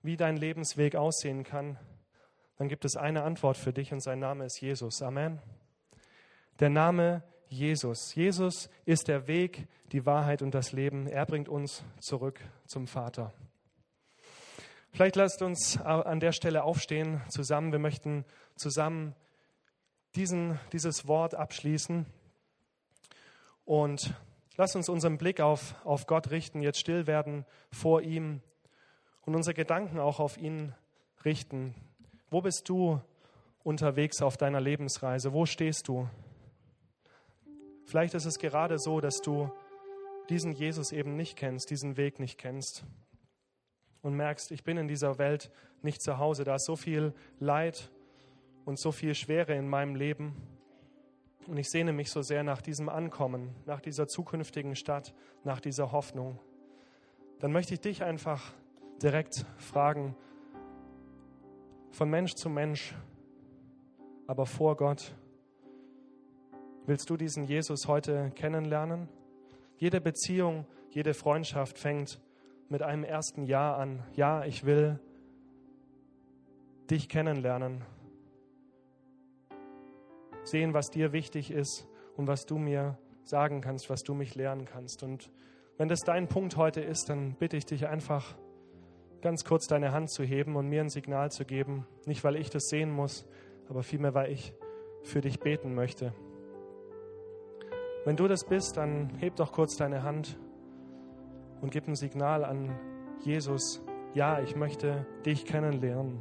wie 0.00 0.16
dein 0.16 0.38
Lebensweg 0.38 0.96
aussehen 0.96 1.44
kann, 1.44 1.78
dann 2.56 2.70
gibt 2.70 2.86
es 2.86 2.96
eine 2.96 3.22
Antwort 3.22 3.58
für 3.58 3.74
dich 3.74 3.92
und 3.92 4.02
sein 4.02 4.20
Name 4.20 4.46
ist 4.46 4.62
Jesus. 4.62 5.02
Amen. 5.02 5.42
Der 6.58 6.70
Name 6.70 7.22
Jesus. 7.50 8.14
Jesus 8.14 8.70
ist 8.84 9.08
der 9.08 9.26
Weg, 9.26 9.66
die 9.90 10.06
Wahrheit 10.06 10.40
und 10.40 10.54
das 10.54 10.70
Leben. 10.70 11.08
Er 11.08 11.26
bringt 11.26 11.48
uns 11.48 11.82
zurück 11.98 12.40
zum 12.64 12.86
Vater. 12.86 13.32
Vielleicht 14.92 15.16
lasst 15.16 15.42
uns 15.42 15.76
an 15.80 16.20
der 16.20 16.30
Stelle 16.30 16.62
aufstehen 16.62 17.20
zusammen. 17.28 17.72
Wir 17.72 17.80
möchten 17.80 18.24
zusammen 18.54 19.16
diesen, 20.14 20.60
dieses 20.72 21.08
Wort 21.08 21.34
abschließen. 21.34 22.06
Und 23.64 24.14
lasst 24.56 24.76
uns 24.76 24.88
unseren 24.88 25.18
Blick 25.18 25.40
auf, 25.40 25.74
auf 25.84 26.06
Gott 26.06 26.30
richten, 26.30 26.62
jetzt 26.62 26.78
still 26.78 27.08
werden 27.08 27.44
vor 27.72 28.02
ihm 28.02 28.42
und 29.22 29.34
unsere 29.34 29.54
Gedanken 29.54 29.98
auch 29.98 30.20
auf 30.20 30.38
ihn 30.38 30.72
richten. 31.24 31.74
Wo 32.30 32.42
bist 32.42 32.68
du 32.68 33.00
unterwegs 33.64 34.22
auf 34.22 34.36
deiner 34.36 34.60
Lebensreise? 34.60 35.32
Wo 35.32 35.46
stehst 35.46 35.88
du? 35.88 36.08
Vielleicht 37.90 38.14
ist 38.14 38.24
es 38.24 38.38
gerade 38.38 38.78
so, 38.78 39.00
dass 39.00 39.20
du 39.20 39.50
diesen 40.28 40.52
Jesus 40.52 40.92
eben 40.92 41.16
nicht 41.16 41.36
kennst, 41.36 41.70
diesen 41.70 41.96
Weg 41.96 42.20
nicht 42.20 42.38
kennst 42.38 42.84
und 44.00 44.14
merkst, 44.14 44.52
ich 44.52 44.62
bin 44.62 44.76
in 44.76 44.86
dieser 44.86 45.18
Welt 45.18 45.50
nicht 45.82 46.00
zu 46.00 46.16
Hause. 46.18 46.44
Da 46.44 46.54
ist 46.54 46.66
so 46.66 46.76
viel 46.76 47.12
Leid 47.40 47.90
und 48.64 48.78
so 48.78 48.92
viel 48.92 49.16
Schwere 49.16 49.56
in 49.56 49.68
meinem 49.68 49.96
Leben. 49.96 50.36
Und 51.48 51.56
ich 51.56 51.68
sehne 51.68 51.92
mich 51.92 52.12
so 52.12 52.22
sehr 52.22 52.44
nach 52.44 52.62
diesem 52.62 52.88
Ankommen, 52.88 53.56
nach 53.66 53.80
dieser 53.80 54.06
zukünftigen 54.06 54.76
Stadt, 54.76 55.12
nach 55.42 55.58
dieser 55.58 55.90
Hoffnung. 55.90 56.38
Dann 57.40 57.50
möchte 57.50 57.74
ich 57.74 57.80
dich 57.80 58.04
einfach 58.04 58.52
direkt 59.02 59.44
fragen, 59.56 60.14
von 61.90 62.08
Mensch 62.08 62.34
zu 62.36 62.50
Mensch, 62.50 62.94
aber 64.28 64.46
vor 64.46 64.76
Gott, 64.76 65.12
willst 66.86 67.10
du 67.10 67.16
diesen 67.16 67.44
Jesus 67.44 67.86
heute 67.86 68.30
kennenlernen? 68.34 69.08
Jede 69.76 70.00
Beziehung, 70.00 70.66
jede 70.90 71.14
Freundschaft 71.14 71.78
fängt 71.78 72.20
mit 72.68 72.82
einem 72.82 73.04
ersten 73.04 73.44
Ja 73.44 73.74
an. 73.74 74.02
Ja, 74.14 74.44
ich 74.44 74.64
will 74.64 74.98
dich 76.90 77.08
kennenlernen. 77.08 77.82
Sehen, 80.42 80.74
was 80.74 80.90
dir 80.90 81.12
wichtig 81.12 81.50
ist 81.50 81.86
und 82.16 82.26
was 82.26 82.46
du 82.46 82.58
mir 82.58 82.98
sagen 83.24 83.60
kannst, 83.60 83.90
was 83.90 84.02
du 84.02 84.14
mich 84.14 84.34
lernen 84.34 84.64
kannst. 84.64 85.02
Und 85.02 85.30
wenn 85.78 85.88
das 85.88 86.00
dein 86.00 86.28
Punkt 86.28 86.56
heute 86.56 86.80
ist, 86.80 87.08
dann 87.08 87.34
bitte 87.34 87.56
ich 87.56 87.66
dich 87.66 87.86
einfach 87.86 88.36
ganz 89.22 89.44
kurz 89.44 89.66
deine 89.66 89.92
Hand 89.92 90.10
zu 90.10 90.22
heben 90.24 90.56
und 90.56 90.68
mir 90.68 90.80
ein 90.80 90.88
Signal 90.88 91.30
zu 91.30 91.44
geben. 91.44 91.86
Nicht, 92.06 92.24
weil 92.24 92.36
ich 92.36 92.50
das 92.50 92.64
sehen 92.68 92.90
muss, 92.90 93.26
aber 93.68 93.82
vielmehr, 93.82 94.14
weil 94.14 94.32
ich 94.32 94.54
für 95.02 95.20
dich 95.20 95.40
beten 95.40 95.74
möchte. 95.74 96.12
Wenn 98.04 98.16
du 98.16 98.28
das 98.28 98.44
bist, 98.44 98.76
dann 98.76 99.10
heb 99.18 99.36
doch 99.36 99.52
kurz 99.52 99.76
deine 99.76 100.02
Hand 100.02 100.38
und 101.60 101.70
gib 101.70 101.86
ein 101.86 101.94
Signal 101.94 102.44
an 102.44 102.78
Jesus. 103.20 103.82
Ja, 104.14 104.40
ich 104.40 104.56
möchte 104.56 105.06
dich 105.26 105.44
kennenlernen. 105.44 106.18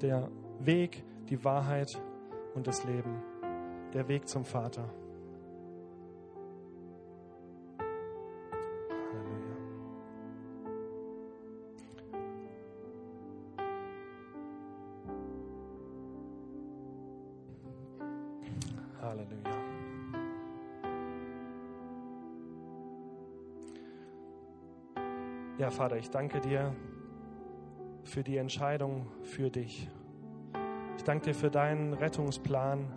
Der 0.00 0.30
Weg, 0.60 1.04
die 1.28 1.44
Wahrheit 1.44 2.00
und 2.54 2.66
das 2.66 2.84
Leben. 2.84 3.22
Der 3.92 4.08
Weg 4.08 4.28
zum 4.28 4.44
Vater. 4.44 4.88
Ja, 25.70 25.76
Vater, 25.76 25.98
ich 25.98 26.10
danke 26.10 26.40
dir 26.40 26.74
für 28.02 28.24
die 28.24 28.38
Entscheidung 28.38 29.06
für 29.22 29.50
dich. 29.50 29.88
Ich 30.96 31.04
danke 31.04 31.26
dir 31.26 31.34
für 31.34 31.48
deinen 31.48 31.92
Rettungsplan, 31.92 32.92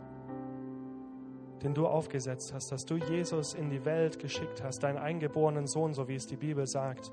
den 1.62 1.76
du 1.76 1.86
aufgesetzt 1.86 2.52
hast, 2.52 2.72
dass 2.72 2.84
du 2.86 2.96
Jesus 2.96 3.54
in 3.54 3.70
die 3.70 3.86
Welt 3.86 4.18
geschickt 4.18 4.64
hast, 4.64 4.80
deinen 4.80 4.98
eingeborenen 4.98 5.68
Sohn, 5.68 5.94
so 5.94 6.08
wie 6.08 6.16
es 6.16 6.26
die 6.26 6.36
Bibel 6.36 6.66
sagt, 6.66 7.12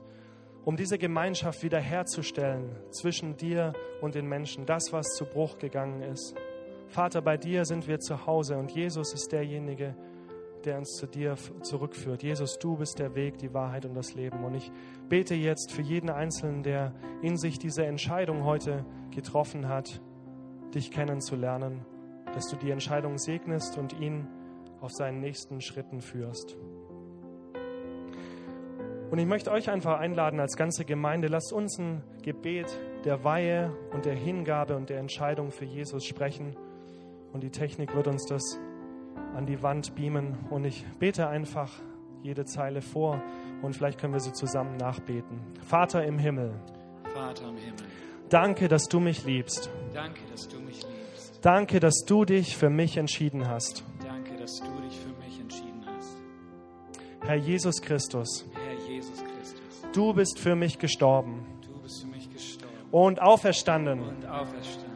um 0.64 0.78
diese 0.78 0.96
Gemeinschaft 0.96 1.62
wiederherzustellen 1.62 2.74
zwischen 2.90 3.36
dir 3.36 3.74
und 4.00 4.14
den 4.14 4.26
Menschen, 4.26 4.64
das, 4.64 4.94
was 4.94 5.08
zu 5.08 5.26
Bruch 5.26 5.58
gegangen 5.58 6.00
ist. 6.00 6.34
Vater, 6.88 7.20
bei 7.20 7.36
dir 7.36 7.66
sind 7.66 7.86
wir 7.86 8.00
zu 8.00 8.24
Hause 8.26 8.56
und 8.56 8.70
Jesus 8.70 9.12
ist 9.12 9.30
derjenige, 9.30 9.94
der 10.66 10.78
uns 10.78 10.96
zu 10.96 11.06
dir 11.06 11.36
zurückführt. 11.62 12.22
Jesus, 12.22 12.58
du 12.58 12.76
bist 12.76 12.98
der 12.98 13.14
Weg, 13.14 13.38
die 13.38 13.52
Wahrheit 13.54 13.84
und 13.86 13.94
das 13.94 14.14
Leben. 14.14 14.44
Und 14.44 14.54
ich 14.54 14.70
bete 15.08 15.34
jetzt 15.34 15.72
für 15.72 15.82
jeden 15.82 16.11
Einzelnen, 16.11 16.62
der 16.62 16.92
in 17.22 17.36
sich 17.36 17.58
diese 17.58 17.84
Entscheidung 17.84 18.44
heute 18.44 18.84
getroffen 19.11 19.68
hat, 19.68 20.00
dich 20.74 20.90
kennenzulernen, 20.90 21.84
dass 22.34 22.48
du 22.48 22.56
die 22.56 22.70
Entscheidung 22.70 23.18
segnest 23.18 23.78
und 23.78 23.98
ihn 24.00 24.26
auf 24.80 24.92
seinen 24.92 25.20
nächsten 25.20 25.61
Schritten 25.61 26.00
führst. 26.00 26.56
Und 29.11 29.18
ich 29.18 29.26
möchte 29.26 29.50
euch 29.50 29.68
einfach 29.68 29.98
einladen 29.98 30.38
als 30.38 30.56
ganze 30.56 30.84
Gemeinde, 30.84 31.26
lasst 31.26 31.52
uns 31.52 31.78
ein 31.78 32.04
Gebet 32.22 32.66
der 33.04 33.24
Weihe 33.24 33.76
und 33.92 34.04
der 34.04 34.14
Hingabe 34.14 34.76
und 34.76 34.88
der 34.88 35.00
Entscheidung 35.00 35.50
für 35.50 35.64
Jesus 35.64 36.04
sprechen. 36.04 36.54
Und 37.32 37.42
die 37.42 37.50
Technik 37.50 37.94
wird 37.94 38.06
uns 38.06 38.24
das 38.26 38.61
an 39.34 39.46
die 39.46 39.62
Wand 39.62 39.94
beamen. 39.94 40.36
Und 40.50 40.64
ich 40.64 40.84
bete 40.98 41.28
einfach 41.28 41.70
jede 42.22 42.44
Zeile 42.44 42.82
vor 42.82 43.22
und 43.62 43.74
vielleicht 43.74 43.98
können 43.98 44.12
wir 44.12 44.20
sie 44.20 44.32
zusammen 44.32 44.76
nachbeten. 44.76 45.40
Vater 45.62 46.04
im 46.04 46.18
Himmel. 46.18 46.54
Vater 47.14 47.48
im 47.48 47.56
Himmel. 47.56 47.84
Danke, 48.28 48.68
dass 48.68 48.84
du 48.84 49.00
mich 49.00 49.24
liebst. 49.24 49.70
Danke, 49.92 50.20
dass 50.30 50.48
du 50.48 50.61
mich 50.61 50.82
liebst. 50.82 51.44
Danke, 51.44 51.80
dass 51.80 52.04
du 52.06 52.24
dich 52.24 52.56
für 52.56 52.70
mich 52.70 52.96
entschieden 52.96 53.48
hast. 53.48 53.84
Danke, 54.04 54.36
dass 54.36 54.61
du 54.61 54.80
dich 54.82 54.98
für 55.00 55.12
mich 55.24 55.40
entschieden 55.40 55.84
hast. 55.86 56.16
Herr 57.22 57.36
Jesus 57.36 57.80
Christus. 57.80 58.46
Herr 58.52 58.88
Jesus 58.88 59.18
Christus. 59.18 59.82
Du 59.92 60.12
bist 60.14 60.38
für 60.38 60.54
mich 60.54 60.78
gestorben. 60.78 61.44
Du 61.62 61.80
bist 61.82 62.02
für 62.02 62.08
mich 62.08 62.30
gestorben. 62.30 62.76
Und 62.92 63.20
auferstanden. 63.20 64.00
Und 64.00 64.26
auferstanden. 64.26 64.90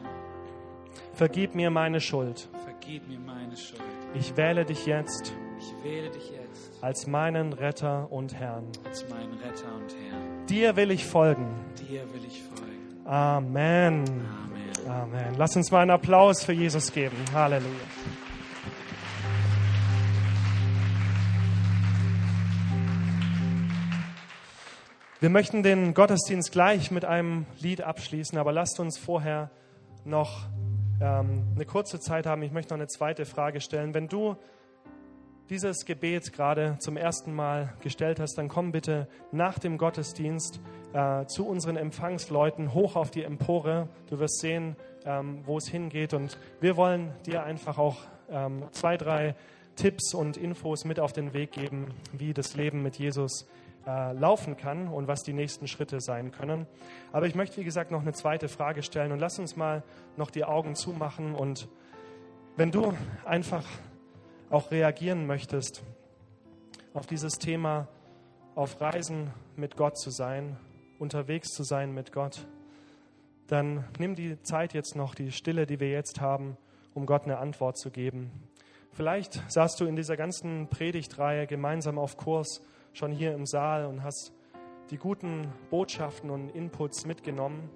Vergib 1.13 1.55
mir 1.55 1.69
meine 1.69 1.99
Schuld. 1.99 2.49
Vergib 2.85 3.07
mir 3.07 3.17
meine 3.17 3.57
Schuld. 3.57 3.81
Ich 4.13 4.37
wähle 4.37 4.63
dich 4.63 4.85
jetzt. 4.85 5.33
Ich 5.57 5.83
wähle 5.83 6.11
dich 6.11 6.29
jetzt 6.29 6.83
als 6.83 7.07
meinen 7.07 7.51
Retter 7.51 8.11
und 8.11 8.35
Herrn. 8.35 8.67
als 8.85 9.09
meinen 9.09 9.33
Retter 9.39 9.73
und 9.73 9.95
Herrn. 10.07 10.45
Dir 10.45 10.75
will 10.75 10.91
ich 10.91 11.03
folgen. 11.03 11.47
Dir 11.89 12.03
will 12.13 12.23
ich 12.27 12.43
folgen. 12.43 13.07
Amen. 13.07 14.05
Amen. 14.07 14.87
Amen. 14.87 15.35
Lass 15.35 15.55
uns 15.55 15.71
mal 15.71 15.81
einen 15.81 15.89
Applaus 15.89 16.43
für 16.43 16.53
Jesus 16.53 16.93
geben. 16.93 17.15
Halleluja. 17.33 17.71
Wir 25.19 25.29
möchten 25.31 25.63
den 25.63 25.95
Gottesdienst 25.95 26.51
gleich 26.51 26.91
mit 26.91 27.03
einem 27.03 27.47
Lied 27.59 27.81
abschließen, 27.81 28.37
aber 28.37 28.51
lasst 28.51 28.79
uns 28.79 28.99
vorher 28.99 29.49
noch 30.03 30.49
ähm, 31.01 31.43
eine 31.55 31.65
kurze 31.65 31.99
Zeit 31.99 32.25
haben. 32.25 32.41
Ich 32.43 32.51
möchte 32.51 32.73
noch 32.73 32.79
eine 32.79 32.87
zweite 32.87 33.25
Frage 33.25 33.61
stellen. 33.61 33.93
Wenn 33.93 34.07
du 34.07 34.35
dieses 35.49 35.85
Gebet 35.85 36.33
gerade 36.33 36.77
zum 36.79 36.97
ersten 36.97 37.33
Mal 37.33 37.73
gestellt 37.81 38.19
hast, 38.19 38.35
dann 38.37 38.47
komm 38.47 38.71
bitte 38.71 39.07
nach 39.31 39.59
dem 39.59 39.77
Gottesdienst 39.77 40.59
äh, 40.93 41.25
zu 41.25 41.47
unseren 41.47 41.75
Empfangsleuten 41.75 42.73
hoch 42.73 42.95
auf 42.95 43.11
die 43.11 43.23
Empore. 43.23 43.89
Du 44.09 44.19
wirst 44.19 44.39
sehen, 44.39 44.75
ähm, 45.05 45.41
wo 45.45 45.57
es 45.57 45.67
hingeht. 45.67 46.13
Und 46.13 46.39
wir 46.61 46.77
wollen 46.77 47.11
dir 47.25 47.43
einfach 47.43 47.77
auch 47.77 47.97
ähm, 48.29 48.63
zwei, 48.71 48.97
drei 48.97 49.35
Tipps 49.75 50.13
und 50.13 50.37
Infos 50.37 50.85
mit 50.85 50.99
auf 50.99 51.13
den 51.13 51.33
Weg 51.33 51.51
geben, 51.51 51.93
wie 52.13 52.33
das 52.33 52.55
Leben 52.55 52.81
mit 52.81 52.97
Jesus 52.97 53.45
äh, 53.87 54.13
laufen 54.13 54.57
kann 54.57 54.87
und 54.87 55.07
was 55.07 55.23
die 55.23 55.33
nächsten 55.33 55.67
Schritte 55.67 55.99
sein 55.99 56.31
können. 56.31 56.65
Aber 57.11 57.27
ich 57.27 57.35
möchte, 57.35 57.57
wie 57.57 57.63
gesagt, 57.63 57.91
noch 57.91 58.01
eine 58.01 58.13
zweite 58.13 58.47
Frage 58.47 58.83
stellen 58.83 59.11
und 59.11 59.19
lass 59.19 59.39
uns 59.39 59.55
mal 59.55 59.83
noch 60.17 60.31
die 60.31 60.43
Augen 60.43 60.75
zumachen. 60.75 61.35
Und 61.35 61.67
wenn 62.57 62.71
du 62.71 62.93
einfach 63.25 63.65
auch 64.49 64.71
reagieren 64.71 65.27
möchtest 65.27 65.83
auf 66.93 67.05
dieses 67.05 67.33
Thema, 67.33 67.87
auf 68.55 68.79
Reisen 68.79 69.31
mit 69.55 69.75
Gott 69.75 69.97
zu 69.97 70.09
sein, 70.09 70.57
unterwegs 70.97 71.49
zu 71.49 71.63
sein 71.63 71.93
mit 71.93 72.11
Gott, 72.11 72.47
dann 73.47 73.83
nimm 73.99 74.15
die 74.15 74.41
Zeit 74.41 74.73
jetzt 74.73 74.95
noch, 74.95 75.13
die 75.13 75.31
Stille, 75.31 75.67
die 75.67 75.79
wir 75.79 75.91
jetzt 75.91 76.21
haben, 76.21 76.57
um 76.93 77.05
Gott 77.05 77.25
eine 77.25 77.37
Antwort 77.37 77.77
zu 77.77 77.91
geben. 77.91 78.31
Vielleicht 78.91 79.43
saßt 79.51 79.79
du 79.79 79.85
in 79.85 79.95
dieser 79.95 80.15
ganzen 80.15 80.69
Predigtreihe 80.69 81.45
gemeinsam 81.47 81.99
auf 81.99 82.17
Kurs 82.17 82.61
schon 82.95 83.11
hier 83.11 83.33
im 83.33 83.45
Saal 83.45 83.85
und 83.85 84.03
hast 84.03 84.31
die 84.89 84.97
guten 84.97 85.51
Botschaften 85.69 86.29
und 86.29 86.49
Inputs 86.49 87.05
mitgenommen. 87.05 87.69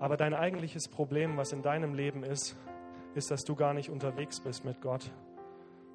Aber 0.00 0.18
dein 0.18 0.34
eigentliches 0.34 0.86
Problem, 0.86 1.38
was 1.38 1.52
in 1.52 1.62
deinem 1.62 1.94
Leben 1.94 2.22
ist, 2.22 2.54
ist, 3.14 3.30
dass 3.30 3.42
du 3.44 3.56
gar 3.56 3.72
nicht 3.72 3.88
unterwegs 3.88 4.40
bist 4.40 4.66
mit 4.66 4.82
Gott, 4.82 5.10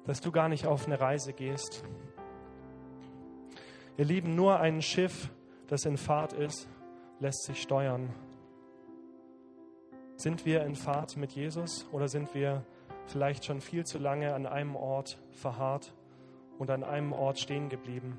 dass 0.04 0.20
du 0.20 0.32
gar 0.32 0.48
nicht 0.48 0.66
auf 0.66 0.86
eine 0.86 1.00
Reise 1.00 1.32
gehst. 1.32 1.84
Ihr 3.96 4.04
Lieben, 4.04 4.34
nur 4.34 4.58
ein 4.58 4.82
Schiff, 4.82 5.30
das 5.68 5.84
in 5.84 5.96
Fahrt 5.96 6.32
ist, 6.32 6.68
lässt 7.20 7.44
sich 7.44 7.62
steuern. 7.62 8.12
Sind 10.16 10.44
wir 10.44 10.64
in 10.64 10.74
Fahrt 10.74 11.16
mit 11.16 11.32
Jesus 11.32 11.86
oder 11.92 12.08
sind 12.08 12.34
wir 12.34 12.64
vielleicht 13.06 13.44
schon 13.44 13.60
viel 13.60 13.84
zu 13.84 13.98
lange 13.98 14.34
an 14.34 14.46
einem 14.46 14.74
Ort 14.74 15.22
verharrt 15.30 15.94
und 16.58 16.70
an 16.70 16.84
einem 16.84 17.12
Ort 17.12 17.38
stehen 17.38 17.68
geblieben? 17.68 18.18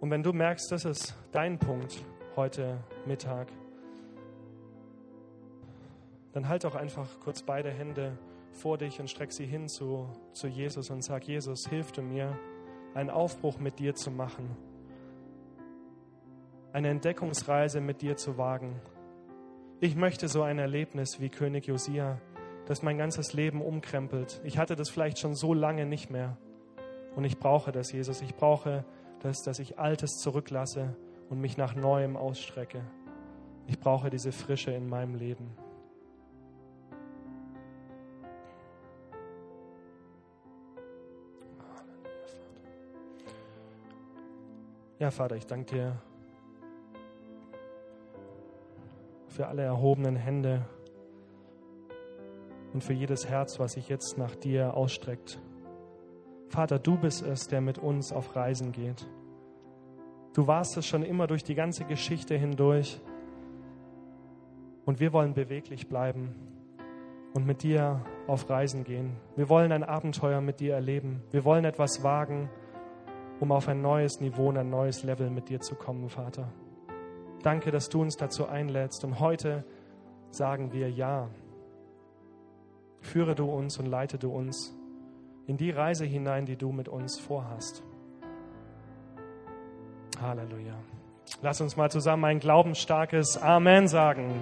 Und 0.00 0.10
wenn 0.10 0.22
du 0.22 0.32
merkst, 0.32 0.70
das 0.70 0.84
ist 0.84 1.14
dein 1.32 1.58
Punkt 1.58 2.04
heute 2.36 2.78
Mittag, 3.06 3.48
dann 6.32 6.48
halt 6.48 6.66
auch 6.66 6.74
einfach 6.74 7.08
kurz 7.20 7.42
beide 7.42 7.70
Hände 7.70 8.18
vor 8.50 8.76
dich 8.76 9.00
und 9.00 9.08
streck 9.08 9.32
sie 9.32 9.46
hin 9.46 9.68
zu, 9.68 10.08
zu 10.32 10.48
Jesus 10.48 10.90
und 10.90 11.02
sag, 11.02 11.26
Jesus, 11.26 11.66
hilf 11.68 11.92
du 11.92 12.02
mir, 12.02 12.38
einen 12.94 13.10
Aufbruch 13.10 13.58
mit 13.58 13.78
dir 13.78 13.94
zu 13.94 14.10
machen, 14.10 14.56
eine 16.72 16.88
Entdeckungsreise 16.88 17.80
mit 17.80 18.02
dir 18.02 18.16
zu 18.16 18.36
wagen. 18.36 18.80
Ich 19.80 19.96
möchte 19.96 20.28
so 20.28 20.42
ein 20.42 20.58
Erlebnis 20.58 21.20
wie 21.20 21.28
König 21.28 21.66
Josia, 21.66 22.20
das 22.66 22.82
mein 22.82 22.98
ganzes 22.98 23.32
Leben 23.32 23.60
umkrempelt. 23.60 24.40
Ich 24.44 24.58
hatte 24.58 24.76
das 24.76 24.88
vielleicht 24.90 25.18
schon 25.18 25.34
so 25.34 25.54
lange 25.54 25.86
nicht 25.86 26.10
mehr. 26.10 26.36
Und 27.14 27.24
ich 27.24 27.38
brauche 27.38 27.72
das, 27.72 27.92
Jesus. 27.92 28.22
Ich 28.22 28.34
brauche 28.34 28.84
das, 29.20 29.42
dass 29.42 29.58
ich 29.58 29.78
Altes 29.78 30.18
zurücklasse 30.18 30.96
und 31.30 31.40
mich 31.40 31.56
nach 31.56 31.74
Neuem 31.74 32.16
ausstrecke. 32.16 32.82
Ich 33.66 33.78
brauche 33.78 34.10
diese 34.10 34.32
Frische 34.32 34.72
in 34.72 34.88
meinem 34.88 35.14
Leben. 35.14 35.56
Ja, 44.98 45.10
Vater, 45.10 45.36
ich 45.36 45.46
danke 45.46 45.74
dir 45.74 46.02
für 49.28 49.48
alle 49.48 49.62
erhobenen 49.62 50.16
Hände 50.16 50.64
und 52.74 52.82
für 52.82 52.92
jedes 52.92 53.28
Herz, 53.28 53.60
was 53.60 53.72
sich 53.72 53.88
jetzt 53.88 54.18
nach 54.18 54.34
dir 54.34 54.74
ausstreckt. 54.74 55.40
Vater, 56.48 56.78
du 56.80 56.98
bist 56.98 57.22
es, 57.22 57.46
der 57.46 57.60
mit 57.60 57.78
uns 57.78 58.12
auf 58.12 58.34
Reisen 58.34 58.72
geht. 58.72 59.08
Du 60.34 60.48
warst 60.48 60.76
es 60.76 60.84
schon 60.84 61.04
immer 61.04 61.28
durch 61.28 61.44
die 61.44 61.54
ganze 61.54 61.84
Geschichte 61.84 62.36
hindurch. 62.36 63.00
Und 64.84 64.98
wir 64.98 65.12
wollen 65.12 65.34
beweglich 65.34 65.88
bleiben 65.88 66.34
und 67.32 67.46
mit 67.46 67.62
dir 67.62 68.04
auf 68.26 68.50
Reisen 68.50 68.82
gehen. 68.82 69.16
Wir 69.36 69.48
wollen 69.48 69.70
ein 69.70 69.84
Abenteuer 69.84 70.40
mit 70.40 70.58
dir 70.58 70.74
erleben. 70.74 71.22
Wir 71.30 71.44
wollen 71.44 71.64
etwas 71.64 72.02
wagen, 72.02 72.50
um 73.38 73.52
auf 73.52 73.68
ein 73.68 73.82
neues 73.82 74.20
Niveau 74.20 74.48
und 74.48 74.58
ein 74.58 74.68
neues 74.68 75.04
Level 75.04 75.30
mit 75.30 75.48
dir 75.48 75.60
zu 75.60 75.76
kommen, 75.76 76.08
Vater. 76.08 76.52
Danke, 77.42 77.70
dass 77.70 77.88
du 77.88 78.02
uns 78.02 78.16
dazu 78.16 78.46
einlädst. 78.46 79.04
Und 79.04 79.20
heute 79.20 79.64
sagen 80.30 80.72
wir 80.72 80.90
Ja. 80.90 81.30
Führe 83.04 83.34
du 83.34 83.44
uns 83.44 83.78
und 83.78 83.86
leite 83.86 84.18
du 84.18 84.30
uns 84.30 84.74
in 85.46 85.56
die 85.56 85.70
Reise 85.70 86.04
hinein, 86.04 86.46
die 86.46 86.56
du 86.56 86.72
mit 86.72 86.88
uns 86.88 87.18
vorhast. 87.20 87.82
Halleluja. 90.20 90.74
Lass 91.42 91.60
uns 91.60 91.76
mal 91.76 91.90
zusammen 91.90 92.24
ein 92.24 92.40
glaubensstarkes 92.40 93.36
Amen 93.36 93.88
sagen. 93.88 94.32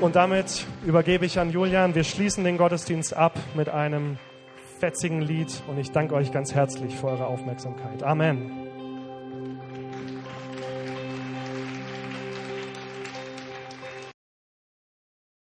Und 0.00 0.16
damit 0.16 0.66
übergebe 0.84 1.24
ich 1.24 1.38
an 1.38 1.50
Julian. 1.50 1.94
Wir 1.94 2.04
schließen 2.04 2.44
den 2.44 2.58
Gottesdienst 2.58 3.16
ab 3.16 3.38
mit 3.54 3.70
einem 3.70 4.18
fetzigen 4.78 5.22
Lied 5.22 5.62
und 5.66 5.78
ich 5.78 5.90
danke 5.90 6.14
euch 6.14 6.30
ganz 6.30 6.54
herzlich 6.54 6.94
für 6.94 7.06
eure 7.08 7.26
Aufmerksamkeit. 7.26 8.02
Amen. 8.02 8.67